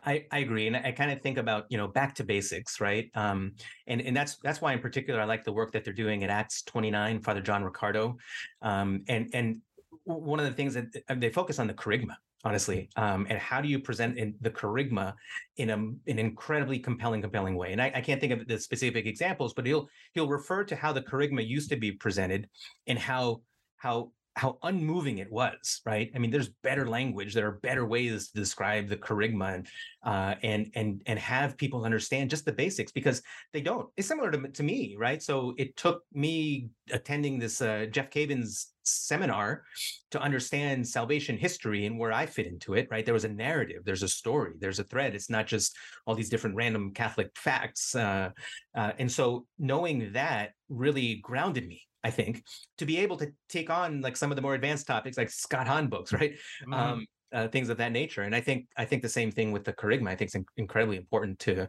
I, 0.06 0.26
I 0.32 0.40
agree, 0.40 0.68
and 0.68 0.76
I, 0.76 0.92
kind 0.92 1.12
of 1.12 1.22
think 1.22 1.38
about 1.38 1.66
you 1.70 1.78
know 1.78 1.88
back 1.88 2.14
to 2.16 2.24
basics, 2.24 2.80
right? 2.80 3.10
Um, 3.16 3.54
and 3.88 4.02
and 4.02 4.16
that's 4.16 4.38
that's 4.44 4.62
why 4.62 4.74
in 4.74 4.80
particular 4.80 5.20
I 5.20 5.26
like 5.26 5.44
the 5.44 5.54
work 5.54 5.72
that 5.72 5.84
they're 5.84 5.94
doing 5.94 6.24
at 6.24 6.30
Acts 6.30 6.62
twenty 6.64 6.92
nine, 6.92 7.20
Father 7.22 7.42
John 7.42 7.64
Riccardo, 7.64 8.18
um, 8.62 9.04
and 9.08 9.30
and 9.34 9.62
one 10.04 10.40
of 10.40 10.46
the 10.46 10.52
things 10.52 10.74
that 10.74 10.86
uh, 11.10 11.16
they 11.16 11.30
focus 11.30 11.60
on 11.60 11.68
the 11.68 11.74
kerygma, 11.74 12.16
honestly, 12.44 12.90
um, 12.96 13.26
and 13.30 13.40
how 13.40 13.62
do 13.62 13.68
you 13.68 13.80
present 13.80 14.18
in 14.18 14.36
the 14.42 14.52
kerygma 14.52 15.14
in 15.58 15.70
a, 15.70 15.76
an 15.76 16.20
incredibly 16.20 16.80
compelling, 16.80 17.22
compelling 17.22 17.56
way. 17.56 17.72
And 17.72 17.82
I, 17.82 17.92
I 17.96 18.02
can't 18.02 18.20
think 18.20 18.34
of 18.34 18.48
the 18.48 18.60
specific 18.60 19.06
examples, 19.06 19.54
but 19.54 19.66
he'll 19.66 19.88
he'll 20.14 20.28
refer 20.28 20.64
to 20.66 20.76
how 20.76 20.94
the 20.94 21.02
kerygma 21.02 21.48
used 21.48 21.70
to 21.70 21.76
be 21.76 21.92
presented 21.92 22.50
and 22.88 22.98
how 22.98 23.42
how 23.78 24.12
how 24.36 24.58
unmoving 24.64 25.20
it 25.20 25.32
was, 25.32 25.82
right? 25.86 26.12
I 26.16 26.18
mean, 26.18 26.32
there's 26.32 26.50
better 26.64 26.88
language. 26.88 27.36
There 27.36 27.48
are 27.48 27.60
better 27.62 27.86
ways 27.86 28.30
to 28.30 28.34
describe 28.34 28.88
the 28.88 28.98
kerygma 28.98 29.56
and 29.56 29.68
uh, 30.04 30.36
and 30.42 30.72
and 30.74 31.02
and 31.06 31.20
have 31.20 31.58
people 31.58 31.86
understand 31.86 32.32
just 32.32 32.46
the 32.46 32.52
basics 32.52 32.92
because 32.92 33.22
they 33.54 33.62
don't. 33.62 33.90
It's 33.96 34.08
similar 34.08 34.32
to, 34.32 34.48
to 34.48 34.64
me, 34.64 34.96
right? 34.98 35.22
So 35.22 35.54
it 35.58 35.78
took 35.78 36.02
me 36.14 36.70
attending 36.92 37.38
this 37.38 37.62
uh, 37.62 37.86
Jeff 37.92 38.10
Cavins 38.10 38.73
seminar 38.84 39.64
to 40.12 40.22
understand 40.22 40.88
salvation 40.88 41.38
history 41.38 41.86
and 41.86 41.98
where 41.98 42.12
I 42.12 42.26
fit 42.26 42.48
into 42.48 42.74
it, 42.74 42.88
right? 42.92 43.06
There 43.06 43.14
was 43.14 43.26
a 43.26 43.30
narrative, 43.30 43.84
there's 43.86 44.04
a 44.04 44.08
story, 44.08 44.54
there's 44.60 44.80
a 44.80 44.84
thread. 44.84 45.16
It's 45.16 45.30
not 45.30 45.48
just 45.48 45.76
all 46.06 46.16
these 46.16 46.30
different 46.30 46.56
random 46.56 46.92
Catholic 46.94 47.32
facts. 47.36 47.96
Uh, 47.96 48.30
uh, 48.76 48.92
and 49.00 49.12
so 49.12 49.46
knowing 49.58 50.14
that 50.14 50.52
really 50.70 51.16
grounded 51.16 51.68
me 51.68 51.84
I 52.04 52.12
think, 52.12 52.44
to 52.80 52.86
be 52.86 52.98
able 53.00 53.18
to 53.18 53.32
take 53.48 53.70
on 53.70 54.02
like 54.02 54.18
some 54.18 54.30
of 54.32 54.36
the 54.36 54.42
more 54.42 54.56
advanced 54.56 54.88
topics, 54.88 55.18
like 55.18 55.30
Scott 55.30 55.68
Hahn 55.68 55.88
books, 55.88 56.12
right? 56.14 56.36
Mhm. 56.66 56.74
Um, 56.74 57.08
uh, 57.34 57.48
things 57.48 57.70
of 57.70 57.78
that 57.78 57.92
nature. 57.92 58.22
And 58.22 58.36
I 58.36 58.42
think 58.42 58.68
I 58.78 58.86
think 58.86 59.02
the 59.02 59.10
same 59.10 59.32
thing 59.32 59.52
with 59.52 59.64
the 59.64 59.74
kerygma. 59.74 60.10
I 60.10 60.16
think 60.16 60.28
it's 60.28 60.36
in- 60.36 60.46
incredibly 60.56 60.98
important 60.98 61.40
to 61.40 61.68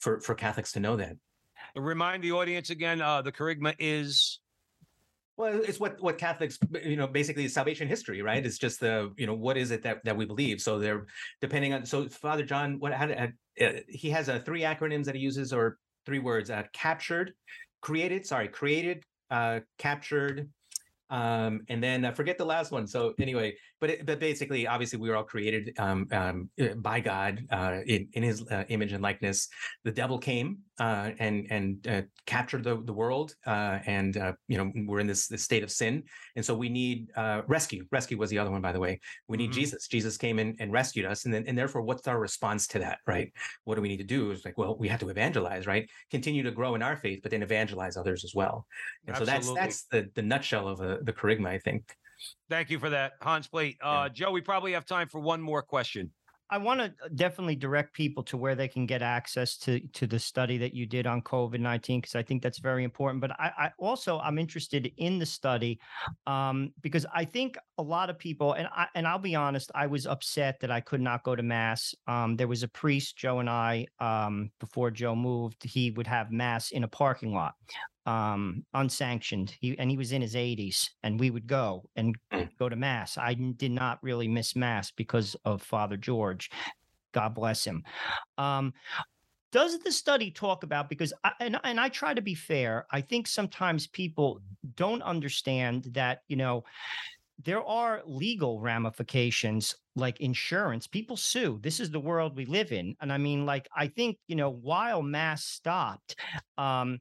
for 0.00 0.20
for 0.20 0.34
Catholics 0.34 0.72
to 0.72 0.80
know 0.80 0.96
that. 0.96 1.16
Remind 1.76 2.22
the 2.22 2.32
audience 2.32 2.70
again. 2.70 3.02
Uh, 3.02 3.20
the 3.20 3.32
kerygma 3.32 3.74
is 3.78 4.40
Well, 5.36 5.62
it's 5.64 5.80
what 5.80 6.00
what 6.00 6.16
Catholics, 6.16 6.58
you 6.84 6.96
know, 6.96 7.08
basically 7.08 7.48
salvation 7.48 7.88
history, 7.88 8.22
right? 8.22 8.44
It's 8.44 8.58
just 8.58 8.78
the, 8.78 9.12
you 9.16 9.26
know, 9.26 9.34
what 9.34 9.56
is 9.56 9.72
it 9.72 9.82
that 9.82 10.04
that 10.04 10.16
we 10.16 10.24
believe? 10.26 10.60
So 10.60 10.78
they're 10.78 11.06
depending 11.40 11.72
on. 11.74 11.84
So 11.84 12.08
Father 12.08 12.44
John, 12.44 12.78
what 12.78 12.92
how 12.92 13.08
uh, 13.08 13.26
he 13.88 14.10
has 14.10 14.28
uh, 14.28 14.38
three 14.38 14.62
acronyms 14.62 15.04
that 15.06 15.16
he 15.16 15.20
uses 15.20 15.52
or 15.52 15.78
three 16.06 16.20
words: 16.20 16.50
uh, 16.50 16.62
captured, 16.72 17.32
created, 17.80 18.24
sorry, 18.24 18.46
created, 18.46 19.02
uh, 19.30 19.60
captured, 19.78 20.48
um, 21.10 21.62
and 21.68 21.82
then 21.82 22.04
I 22.04 22.12
forget 22.12 22.38
the 22.38 22.44
last 22.44 22.70
one. 22.70 22.86
So 22.86 23.14
anyway, 23.18 23.56
but 23.84 23.90
it, 23.90 24.06
but 24.06 24.18
basically, 24.18 24.66
obviously, 24.66 24.98
we 24.98 25.10
were 25.10 25.16
all 25.16 25.24
created 25.24 25.74
um, 25.78 26.06
um, 26.10 26.48
uh, 26.58 26.68
by 26.76 27.00
God 27.00 27.44
uh, 27.50 27.80
in 27.86 28.08
in 28.14 28.22
His 28.22 28.42
uh, 28.50 28.64
image 28.70 28.94
and 28.94 29.02
likeness. 29.02 29.46
The 29.84 29.92
devil 29.92 30.18
came 30.18 30.60
uh, 30.80 31.10
and 31.18 31.46
and 31.50 31.86
uh, 31.86 32.02
captured 32.24 32.64
the 32.64 32.82
the 32.82 32.94
world, 32.94 33.34
uh, 33.46 33.80
and 33.84 34.16
uh, 34.16 34.32
you 34.48 34.56
know 34.56 34.72
we're 34.86 35.00
in 35.00 35.06
this, 35.06 35.28
this 35.28 35.42
state 35.42 35.62
of 35.62 35.70
sin, 35.70 36.02
and 36.34 36.42
so 36.42 36.54
we 36.54 36.70
need 36.70 37.10
uh, 37.14 37.42
rescue. 37.46 37.84
Rescue 37.92 38.16
was 38.16 38.30
the 38.30 38.38
other 38.38 38.50
one, 38.50 38.62
by 38.62 38.72
the 38.72 38.80
way. 38.80 39.00
We 39.28 39.36
need 39.36 39.50
Mhm. 39.50 39.56
Jesus. 39.56 39.86
Jesus 39.86 40.16
came 40.16 40.38
in 40.38 40.56
and 40.60 40.72
rescued 40.72 41.04
us, 41.04 41.26
and 41.26 41.34
then 41.34 41.44
and 41.46 41.58
therefore, 41.58 41.82
what's 41.82 42.08
our 42.08 42.18
response 42.18 42.66
to 42.68 42.78
that? 42.78 43.00
Right? 43.06 43.34
What 43.64 43.74
do 43.74 43.82
we 43.82 43.88
need 43.88 43.98
to 43.98 44.04
do? 44.04 44.30
Is 44.30 44.46
like, 44.46 44.56
well, 44.56 44.78
we 44.78 44.88
have 44.88 45.00
to 45.00 45.10
evangelize, 45.10 45.66
right? 45.66 45.86
Continue 46.10 46.42
to 46.44 46.52
grow 46.52 46.74
in 46.74 46.80
our 46.80 46.96
faith, 46.96 47.20
but 47.22 47.32
then 47.32 47.42
evangelize 47.42 47.98
others 47.98 48.24
as 48.24 48.34
well. 48.34 48.66
And 49.06 49.14
so 49.14 49.26
that's 49.26 49.52
that's 49.52 49.84
the 49.92 50.08
the 50.14 50.22
nutshell 50.22 50.68
of 50.68 50.80
uh, 50.80 50.96
the 51.02 51.12
kerygma, 51.12 51.48
I 51.48 51.58
think. 51.58 51.94
Thank 52.48 52.70
you 52.70 52.78
for 52.78 52.90
that, 52.90 53.12
Hans 53.20 53.46
Plate. 53.46 53.76
Uh, 53.82 54.08
Joe, 54.08 54.30
we 54.30 54.40
probably 54.40 54.72
have 54.72 54.86
time 54.86 55.08
for 55.08 55.20
one 55.20 55.40
more 55.40 55.62
question. 55.62 56.10
I 56.50 56.58
want 56.58 56.78
to 56.78 56.92
definitely 57.14 57.56
direct 57.56 57.94
people 57.94 58.22
to 58.24 58.36
where 58.36 58.54
they 58.54 58.68
can 58.68 58.84
get 58.86 59.00
access 59.00 59.56
to 59.58 59.80
to 59.94 60.06
the 60.06 60.18
study 60.18 60.58
that 60.58 60.74
you 60.74 60.84
did 60.86 61.06
on 61.06 61.22
COVID 61.22 61.58
nineteen 61.58 62.00
because 62.00 62.14
I 62.14 62.22
think 62.22 62.42
that's 62.42 62.58
very 62.58 62.84
important. 62.84 63.22
But 63.22 63.32
I, 63.32 63.50
I 63.58 63.70
also 63.78 64.18
I'm 64.20 64.38
interested 64.38 64.92
in 64.98 65.18
the 65.18 65.26
study 65.26 65.80
um, 66.26 66.72
because 66.82 67.06
I 67.14 67.24
think 67.24 67.56
a 67.78 67.82
lot 67.82 68.10
of 68.10 68.18
people 68.18 68.52
and 68.52 68.68
I 68.68 68.86
and 68.94 69.06
I'll 69.08 69.18
be 69.18 69.34
honest, 69.34 69.72
I 69.74 69.86
was 69.86 70.06
upset 70.06 70.60
that 70.60 70.70
I 70.70 70.80
could 70.80 71.00
not 71.00 71.24
go 71.24 71.34
to 71.34 71.42
mass. 71.42 71.94
Um, 72.06 72.36
there 72.36 72.48
was 72.48 72.62
a 72.62 72.68
priest, 72.68 73.16
Joe 73.16 73.38
and 73.40 73.48
I, 73.48 73.86
um, 73.98 74.50
before 74.60 74.90
Joe 74.90 75.16
moved, 75.16 75.64
he 75.64 75.92
would 75.92 76.06
have 76.06 76.30
mass 76.30 76.72
in 76.72 76.84
a 76.84 76.88
parking 76.88 77.32
lot 77.32 77.54
um 78.06 78.64
unsanctioned. 78.74 79.54
He 79.60 79.78
and 79.78 79.90
he 79.90 79.96
was 79.96 80.12
in 80.12 80.22
his 80.22 80.34
80s 80.34 80.90
and 81.02 81.18
we 81.18 81.30
would 81.30 81.46
go 81.46 81.84
and 81.96 82.16
Mm. 82.32 82.50
go 82.58 82.68
to 82.68 82.76
mass. 82.76 83.16
I 83.16 83.34
did 83.34 83.72
not 83.72 83.98
really 84.02 84.28
miss 84.28 84.54
mass 84.56 84.90
because 84.90 85.36
of 85.44 85.62
father 85.62 85.96
george. 85.96 86.50
God 87.12 87.34
bless 87.34 87.64
him. 87.64 87.82
Um 88.38 88.72
does 89.52 89.78
the 89.78 89.92
study 89.92 90.32
talk 90.32 90.64
about 90.64 90.88
because 90.88 91.12
I, 91.22 91.30
and, 91.38 91.60
and 91.62 91.78
i 91.78 91.88
try 91.88 92.12
to 92.12 92.20
be 92.20 92.34
fair 92.34 92.86
i 92.90 93.00
think 93.00 93.28
sometimes 93.28 93.86
people 93.86 94.40
don't 94.74 95.00
understand 95.02 95.90
that 95.92 96.22
you 96.26 96.34
know 96.34 96.64
there 97.44 97.64
are 97.64 98.02
legal 98.06 98.60
ramifications 98.60 99.74
like 99.96 100.20
insurance. 100.20 100.86
People 100.86 101.16
sue. 101.16 101.58
This 101.62 101.80
is 101.80 101.90
the 101.90 102.00
world 102.00 102.36
we 102.36 102.46
live 102.46 102.72
in. 102.72 102.96
And 103.00 103.12
i 103.12 103.18
mean 103.18 103.46
like 103.46 103.68
i 103.76 103.86
think 103.86 104.18
you 104.26 104.36
know 104.36 104.50
while 104.50 105.02
mass 105.02 105.44
stopped 105.44 106.16
um 106.58 106.98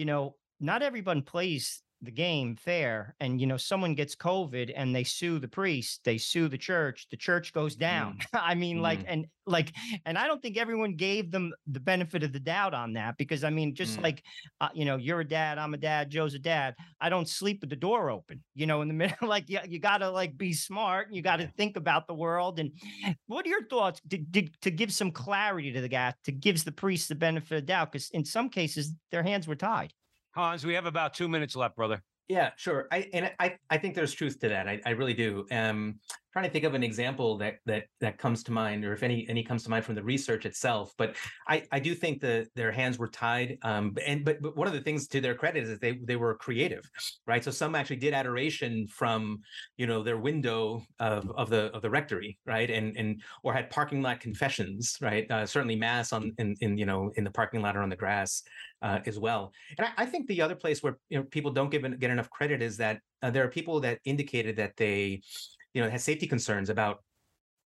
you 0.00 0.06
know, 0.06 0.34
not 0.60 0.82
everyone 0.82 1.20
plays 1.20 1.82
the 2.02 2.10
game 2.10 2.56
fair. 2.56 3.14
And, 3.20 3.40
you 3.40 3.46
know, 3.46 3.56
someone 3.58 3.94
gets 3.94 4.16
COVID 4.16 4.72
and 4.74 4.94
they 4.94 5.04
sue 5.04 5.38
the 5.38 5.48
priest, 5.48 6.00
they 6.04 6.16
sue 6.16 6.48
the 6.48 6.56
church, 6.58 7.06
the 7.10 7.16
church 7.16 7.52
goes 7.52 7.76
down. 7.76 8.18
I 8.32 8.54
mean, 8.54 8.80
like, 8.80 9.00
Mm. 9.00 9.04
and 9.08 9.26
like, 9.46 9.72
and 10.06 10.16
I 10.16 10.26
don't 10.26 10.40
think 10.40 10.56
everyone 10.56 10.94
gave 10.94 11.30
them 11.30 11.52
the 11.66 11.80
benefit 11.80 12.22
of 12.22 12.32
the 12.32 12.38
doubt 12.40 12.72
on 12.72 12.92
that 12.94 13.16
because 13.18 13.42
I 13.44 13.50
mean, 13.50 13.74
just 13.74 13.98
Mm. 13.98 14.02
like, 14.04 14.22
uh, 14.60 14.68
you 14.72 14.84
know, 14.84 14.96
you're 14.96 15.20
a 15.20 15.28
dad, 15.28 15.58
I'm 15.58 15.74
a 15.74 15.78
dad, 15.78 16.08
Joe's 16.10 16.34
a 16.34 16.38
dad. 16.38 16.74
I 17.00 17.08
don't 17.10 17.28
sleep 17.28 17.60
with 17.60 17.70
the 17.70 17.76
door 17.76 18.10
open, 18.10 18.42
you 18.54 18.66
know, 18.66 18.80
in 18.82 18.88
the 18.88 18.94
middle. 19.02 19.28
Like, 19.28 19.50
you, 19.50 19.58
you 19.68 19.78
got 19.78 19.98
to 19.98 20.10
like 20.10 20.38
be 20.38 20.52
smart. 20.52 21.08
You 21.12 21.20
got 21.22 21.36
to 21.36 21.48
think 21.56 21.76
about 21.76 22.06
the 22.06 22.14
world. 22.14 22.60
And 22.60 22.72
what 23.26 23.44
are 23.44 23.48
your 23.50 23.66
thoughts 23.66 24.00
to, 24.10 24.18
to, 24.32 24.48
to 24.62 24.70
give 24.70 24.92
some 24.92 25.10
clarity 25.10 25.72
to 25.72 25.80
the 25.80 25.88
guy, 25.88 26.14
to 26.24 26.32
gives 26.32 26.64
the 26.64 26.72
priest 26.72 27.08
the 27.08 27.14
benefit 27.14 27.50
of 27.52 27.62
the 27.62 27.66
doubt? 27.66 27.92
Because 27.92 28.08
in 28.10 28.24
some 28.24 28.48
cases, 28.48 28.94
their 29.10 29.22
hands 29.22 29.46
were 29.46 29.56
tied. 29.56 29.92
Hans, 30.32 30.64
we 30.64 30.74
have 30.74 30.86
about 30.86 31.14
two 31.14 31.28
minutes 31.28 31.56
left, 31.56 31.76
brother. 31.76 32.02
Yeah, 32.28 32.50
sure. 32.56 32.86
I 32.92 33.08
and 33.12 33.32
I 33.40 33.56
I 33.70 33.78
think 33.78 33.96
there's 33.96 34.12
truth 34.12 34.38
to 34.40 34.48
that. 34.48 34.68
I, 34.68 34.80
I 34.86 34.90
really 34.90 35.14
do. 35.14 35.46
Um, 35.50 35.98
trying 36.32 36.44
to 36.44 36.50
think 36.50 36.64
of 36.64 36.74
an 36.74 36.82
example 36.82 37.38
that 37.38 37.56
that 37.66 37.84
that 38.00 38.18
comes 38.18 38.42
to 38.44 38.52
mind, 38.52 38.84
or 38.84 38.92
if 38.92 39.02
any 39.02 39.26
any 39.28 39.42
comes 39.42 39.64
to 39.64 39.70
mind 39.70 39.84
from 39.84 39.94
the 39.94 40.02
research 40.02 40.46
itself. 40.46 40.92
But 40.96 41.16
I 41.48 41.64
I 41.72 41.80
do 41.80 41.94
think 41.94 42.20
that 42.20 42.48
their 42.54 42.72
hands 42.72 42.98
were 42.98 43.08
tied. 43.08 43.58
Um, 43.62 43.96
and 44.06 44.24
but 44.24 44.40
but 44.40 44.56
one 44.56 44.66
of 44.66 44.74
the 44.74 44.80
things 44.80 45.08
to 45.08 45.20
their 45.20 45.34
credit 45.34 45.64
is 45.64 45.78
they 45.78 45.98
they 46.04 46.16
were 46.16 46.34
creative, 46.34 46.88
right? 47.26 47.42
So 47.42 47.50
some 47.50 47.74
actually 47.74 47.96
did 47.96 48.14
adoration 48.14 48.86
from 48.86 49.40
you 49.76 49.86
know 49.86 50.02
their 50.02 50.18
window 50.18 50.82
of 50.98 51.30
of 51.32 51.50
the 51.50 51.72
of 51.74 51.82
the 51.82 51.90
rectory, 51.90 52.38
right? 52.46 52.70
And 52.70 52.96
and 52.96 53.22
or 53.42 53.52
had 53.52 53.70
parking 53.70 54.02
lot 54.02 54.20
confessions, 54.20 54.96
right? 55.00 55.30
Uh, 55.30 55.46
certainly 55.46 55.76
mass 55.76 56.12
on 56.12 56.32
in 56.38 56.56
in 56.60 56.78
you 56.78 56.86
know 56.86 57.10
in 57.16 57.24
the 57.24 57.30
parking 57.30 57.62
lot 57.62 57.76
or 57.76 57.82
on 57.82 57.88
the 57.88 57.96
grass 57.96 58.42
uh, 58.82 59.00
as 59.06 59.18
well. 59.18 59.52
And 59.78 59.86
I, 59.86 60.02
I 60.02 60.06
think 60.06 60.26
the 60.26 60.42
other 60.42 60.54
place 60.54 60.82
where 60.82 60.98
you 61.08 61.18
know 61.18 61.24
people 61.24 61.50
don't 61.50 61.70
give 61.70 61.82
get 61.98 62.10
enough 62.10 62.30
credit 62.30 62.62
is 62.62 62.76
that 62.78 63.00
uh, 63.22 63.30
there 63.30 63.44
are 63.44 63.48
people 63.48 63.80
that 63.80 63.98
indicated 64.04 64.56
that 64.56 64.76
they, 64.76 65.22
you 65.74 65.82
know, 65.82 65.90
has 65.90 66.04
safety 66.04 66.26
concerns 66.26 66.70
about, 66.70 67.02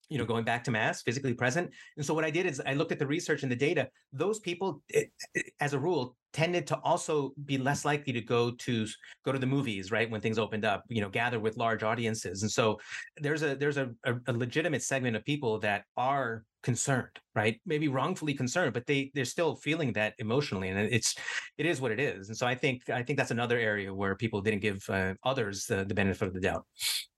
you 0.10 0.18
know, 0.18 0.26
going 0.26 0.44
back 0.44 0.64
to 0.66 0.72
mass, 0.72 1.02
physically 1.02 1.34
present. 1.34 1.72
And 1.98 2.06
so 2.06 2.14
what 2.14 2.24
I 2.24 2.32
did 2.32 2.46
is 2.46 2.62
I 2.66 2.74
looked 2.74 2.92
at 2.92 3.00
the 3.00 3.08
research 3.08 3.44
and 3.44 3.52
the 3.52 3.56
data. 3.56 3.90
Those 4.14 4.40
people, 4.40 4.82
it, 4.90 5.12
it- 5.34 5.52
as 5.60 5.74
a 5.74 5.80
rule, 5.80 6.16
tended 6.34 6.68
to 6.68 6.78
also 6.84 7.32
be 7.46 7.58
less 7.58 7.84
likely 7.86 8.14
to 8.14 8.22
go 8.22 8.52
to 8.52 8.86
go 9.26 9.32
to 9.32 9.40
the 9.40 9.46
movies, 9.46 9.92
right, 9.92 10.10
when 10.10 10.22
things 10.22 10.38
opened 10.38 10.66
up. 10.66 10.84
You 10.88 11.02
know, 11.02 11.10
gather 11.10 11.40
with 11.40 11.58
large 11.58 11.84
audiences. 11.84 12.44
And 12.44 12.52
so 12.52 12.80
there's 13.18 13.44
a 13.44 13.56
there's 13.56 13.78
a, 13.78 13.90
a, 14.04 14.16
a 14.28 14.34
legitimate 14.34 14.84
segment 14.84 15.16
of 15.16 15.24
people 15.26 15.60
that 15.60 15.84
are 15.96 16.44
concerned 16.64 17.18
right 17.34 17.62
maybe 17.66 17.88
wrongfully 17.88 18.34
concerned 18.34 18.74
but 18.74 18.86
they 18.88 19.10
they're 19.14 19.24
still 19.24 19.56
feeling 19.56 19.94
that 19.94 20.14
emotionally 20.18 20.68
and 20.70 20.78
it's 20.92 21.16
it 21.58 21.66
is 21.66 21.80
what 21.80 21.92
it 21.92 22.00
is 22.00 22.28
and 22.28 22.36
so 22.38 22.46
i 22.46 22.54
think 22.56 22.90
i 22.90 23.02
think 23.02 23.16
that's 23.18 23.32
another 23.32 23.58
area 23.58 23.94
where 23.94 24.16
people 24.16 24.42
didn't 24.42 24.60
give 24.60 24.84
uh, 24.90 25.14
others 25.24 25.66
the, 25.66 25.86
the 25.86 25.94
benefit 25.94 26.28
of 26.28 26.34
the 26.34 26.42
doubt 26.42 26.66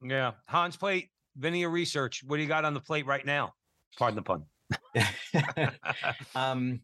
Yeah. 0.03 0.31
Hans 0.47 0.77
plate, 0.77 1.09
Vinea 1.39 1.71
research. 1.71 2.23
What 2.25 2.37
do 2.37 2.43
you 2.43 2.47
got 2.47 2.65
on 2.65 2.73
the 2.73 2.79
plate 2.79 3.05
right 3.05 3.25
now? 3.25 3.53
Pardon 3.97 4.15
the 4.15 4.21
pun. 4.21 4.45
um 6.35 6.79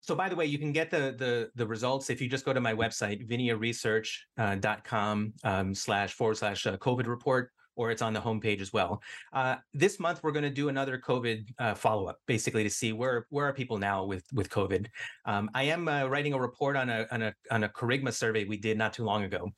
so 0.00 0.14
by 0.14 0.28
the 0.28 0.36
way 0.36 0.46
you 0.46 0.58
can 0.58 0.72
get 0.72 0.90
the 0.90 1.14
the 1.18 1.50
the 1.54 1.66
results 1.66 2.08
if 2.08 2.18
you 2.20 2.28
just 2.28 2.46
go 2.46 2.52
to 2.52 2.60
my 2.60 2.72
website 2.72 3.28
vinearesearch.com 3.28 5.32
um, 5.44 5.74
slash 5.74 6.14
forward 6.14 6.38
slash 6.38 6.66
uh, 6.66 6.76
covid 6.78 7.06
report 7.06 7.50
or 7.76 7.90
it's 7.90 8.02
on 8.02 8.12
the 8.12 8.20
homepage 8.20 8.60
as 8.60 8.72
well. 8.72 9.02
Uh, 9.32 9.56
this 9.72 10.00
month 10.00 10.20
we're 10.22 10.32
going 10.32 10.42
to 10.42 10.50
do 10.50 10.68
another 10.68 10.98
COVID 10.98 11.48
uh, 11.58 11.74
follow 11.74 12.06
up, 12.06 12.18
basically 12.26 12.64
to 12.64 12.70
see 12.70 12.92
where 12.92 13.26
where 13.30 13.46
are 13.46 13.52
people 13.52 13.78
now 13.78 14.04
with 14.04 14.24
with 14.32 14.50
COVID. 14.50 14.86
Um, 15.26 15.50
I 15.54 15.64
am 15.64 15.86
uh, 15.86 16.06
writing 16.06 16.32
a 16.32 16.40
report 16.40 16.76
on 16.76 16.90
a 16.90 17.06
on 17.12 17.22
a 17.22 17.34
on 17.50 17.64
a 17.64 17.68
Kerygma 17.68 18.12
survey 18.12 18.44
we 18.44 18.56
did 18.56 18.78
not 18.78 18.92
too 18.92 19.04
long 19.04 19.24
ago, 19.24 19.50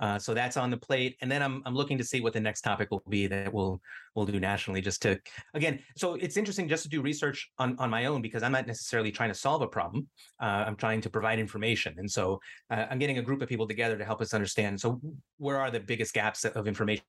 uh, 0.00 0.18
so 0.18 0.32
that's 0.32 0.56
on 0.56 0.70
the 0.70 0.76
plate. 0.76 1.16
And 1.20 1.30
then 1.30 1.42
I'm 1.42 1.62
I'm 1.66 1.74
looking 1.74 1.98
to 1.98 2.04
see 2.04 2.20
what 2.20 2.32
the 2.32 2.40
next 2.40 2.62
topic 2.62 2.90
will 2.90 3.02
be 3.08 3.26
that 3.26 3.52
we'll 3.52 3.80
we'll 4.14 4.26
do 4.26 4.40
nationally, 4.40 4.80
just 4.80 5.02
to 5.02 5.18
again. 5.54 5.80
So 5.96 6.14
it's 6.14 6.36
interesting 6.36 6.68
just 6.68 6.84
to 6.84 6.88
do 6.88 7.02
research 7.02 7.50
on 7.58 7.76
on 7.78 7.90
my 7.90 8.06
own 8.06 8.22
because 8.22 8.42
I'm 8.42 8.52
not 8.52 8.66
necessarily 8.66 9.10
trying 9.10 9.30
to 9.30 9.38
solve 9.38 9.62
a 9.62 9.68
problem. 9.68 10.08
Uh, 10.40 10.64
I'm 10.66 10.76
trying 10.76 11.00
to 11.02 11.10
provide 11.10 11.38
information, 11.38 11.94
and 11.98 12.10
so 12.10 12.40
uh, 12.70 12.86
I'm 12.90 12.98
getting 12.98 13.18
a 13.18 13.22
group 13.22 13.42
of 13.42 13.48
people 13.48 13.66
together 13.66 13.98
to 13.98 14.04
help 14.04 14.20
us 14.20 14.32
understand. 14.34 14.80
So 14.80 15.00
where 15.38 15.58
are 15.58 15.70
the 15.70 15.80
biggest 15.80 16.14
gaps 16.14 16.44
of 16.44 16.68
information? 16.68 17.04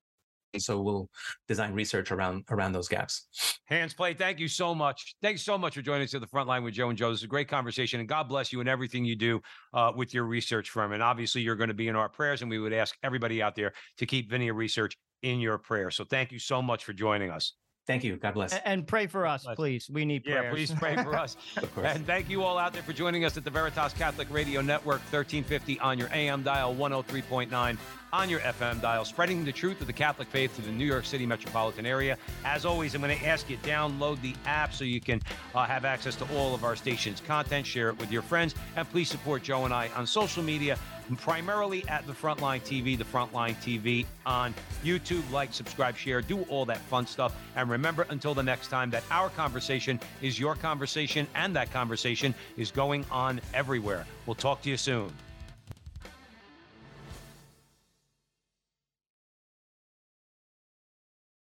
And 0.53 0.61
so 0.61 0.81
we'll 0.81 1.09
design 1.47 1.73
research 1.73 2.11
around 2.11 2.45
around 2.49 2.71
those 2.71 2.87
gaps. 2.87 3.59
Hans 3.69 3.93
Plate. 3.93 4.17
thank 4.17 4.39
you 4.39 4.47
so 4.47 4.73
much. 4.73 5.15
Thank 5.21 5.33
you 5.33 5.39
so 5.39 5.57
much 5.57 5.75
for 5.75 5.81
joining 5.81 6.03
us 6.03 6.13
at 6.13 6.21
the 6.21 6.27
front 6.27 6.47
line 6.47 6.63
with 6.63 6.73
Joe 6.73 6.89
and 6.89 6.97
Joe. 6.97 7.11
This 7.11 7.19
is 7.19 7.25
a 7.25 7.27
great 7.27 7.47
conversation, 7.47 7.99
and 7.99 8.07
God 8.07 8.29
bless 8.29 8.51
you 8.53 8.59
and 8.59 8.69
everything 8.69 9.05
you 9.05 9.15
do 9.15 9.41
uh, 9.73 9.91
with 9.95 10.13
your 10.13 10.23
research 10.23 10.69
firm. 10.69 10.93
And 10.93 11.03
obviously, 11.03 11.41
you're 11.41 11.55
going 11.55 11.69
to 11.69 11.73
be 11.73 11.87
in 11.87 11.95
our 11.95 12.09
prayers, 12.09 12.41
and 12.41 12.49
we 12.49 12.59
would 12.59 12.73
ask 12.73 12.95
everybody 13.03 13.41
out 13.41 13.55
there 13.55 13.73
to 13.97 14.05
keep 14.05 14.31
Vinea 14.31 14.55
Research 14.55 14.97
in 15.23 15.39
your 15.39 15.57
prayers. 15.57 15.95
So 15.95 16.05
thank 16.05 16.31
you 16.31 16.39
so 16.39 16.61
much 16.61 16.83
for 16.83 16.93
joining 16.93 17.31
us. 17.31 17.53
Thank 17.87 18.03
you. 18.03 18.17
God 18.17 18.33
bless. 18.33 18.53
And 18.65 18.85
pray 18.85 19.07
for 19.07 19.25
us, 19.25 19.47
please. 19.55 19.89
We 19.89 20.03
need 20.03 20.23
Yeah, 20.25 20.39
prayers. 20.39 20.53
please 20.53 20.71
pray 20.77 20.95
for 20.97 21.15
us. 21.15 21.37
Of 21.57 21.73
course. 21.73 21.87
And 21.87 22.05
thank 22.05 22.29
you 22.29 22.43
all 22.43 22.57
out 22.57 22.73
there 22.73 22.83
for 22.83 22.91
joining 22.93 23.23
us 23.23 23.37
at 23.37 23.45
the 23.45 23.49
Veritas 23.49 23.93
Catholic 23.93 24.27
Radio 24.29 24.61
Network, 24.61 24.99
1350 25.11 25.79
on 25.79 25.97
your 25.97 26.09
AM 26.13 26.43
dial, 26.43 26.75
103.9 26.75 27.77
on 28.13 28.29
your 28.29 28.39
FM 28.41 28.81
dial, 28.81 29.05
spreading 29.05 29.43
the 29.45 29.51
truth 29.51 29.79
of 29.81 29.87
the 29.87 29.93
Catholic 29.93 30.27
faith 30.27 30.55
to 30.57 30.61
the 30.61 30.71
New 30.71 30.85
York 30.85 31.05
City 31.05 31.25
metropolitan 31.25 31.85
area. 31.85 32.17
As 32.45 32.65
always, 32.65 32.93
I'm 32.93 33.01
going 33.01 33.17
to 33.17 33.25
ask 33.25 33.49
you 33.49 33.57
download 33.57 34.21
the 34.21 34.35
app 34.45 34.73
so 34.73 34.83
you 34.83 35.01
can 35.01 35.21
uh, 35.55 35.65
have 35.65 35.85
access 35.85 36.15
to 36.17 36.25
all 36.35 36.53
of 36.53 36.63
our 36.63 36.75
station's 36.75 37.21
content, 37.21 37.65
share 37.65 37.89
it 37.89 37.97
with 37.99 38.11
your 38.11 38.21
friends, 38.21 38.53
and 38.75 38.89
please 38.89 39.09
support 39.09 39.43
Joe 39.43 39.65
and 39.65 39.73
I 39.73 39.89
on 39.95 40.05
social 40.05 40.43
media, 40.43 40.77
primarily 41.15 41.87
at 41.87 42.05
the 42.05 42.13
Frontline 42.13 42.61
TV, 42.61 42.97
the 42.97 43.03
Frontline 43.05 43.55
TV 43.57 44.05
on 44.25 44.53
YouTube. 44.83 45.29
Like, 45.31 45.53
subscribe, 45.53 45.95
share, 45.95 46.21
do 46.21 46.41
all 46.49 46.65
that 46.65 46.79
fun 46.79 47.07
stuff. 47.07 47.35
And 47.55 47.69
remember, 47.69 48.05
until 48.09 48.33
the 48.33 48.43
next 48.43 48.67
time, 48.67 48.89
that 48.89 49.03
our 49.11 49.29
conversation 49.29 49.99
is 50.21 50.39
your 50.39 50.55
conversation, 50.55 51.27
and 51.35 51.55
that 51.55 51.71
conversation 51.71 52.35
is 52.57 52.71
going 52.71 53.05
on 53.11 53.39
everywhere. 53.53 54.05
We'll 54.25 54.35
talk 54.35 54.61
to 54.63 54.69
you 54.69 54.77
soon. 54.77 55.13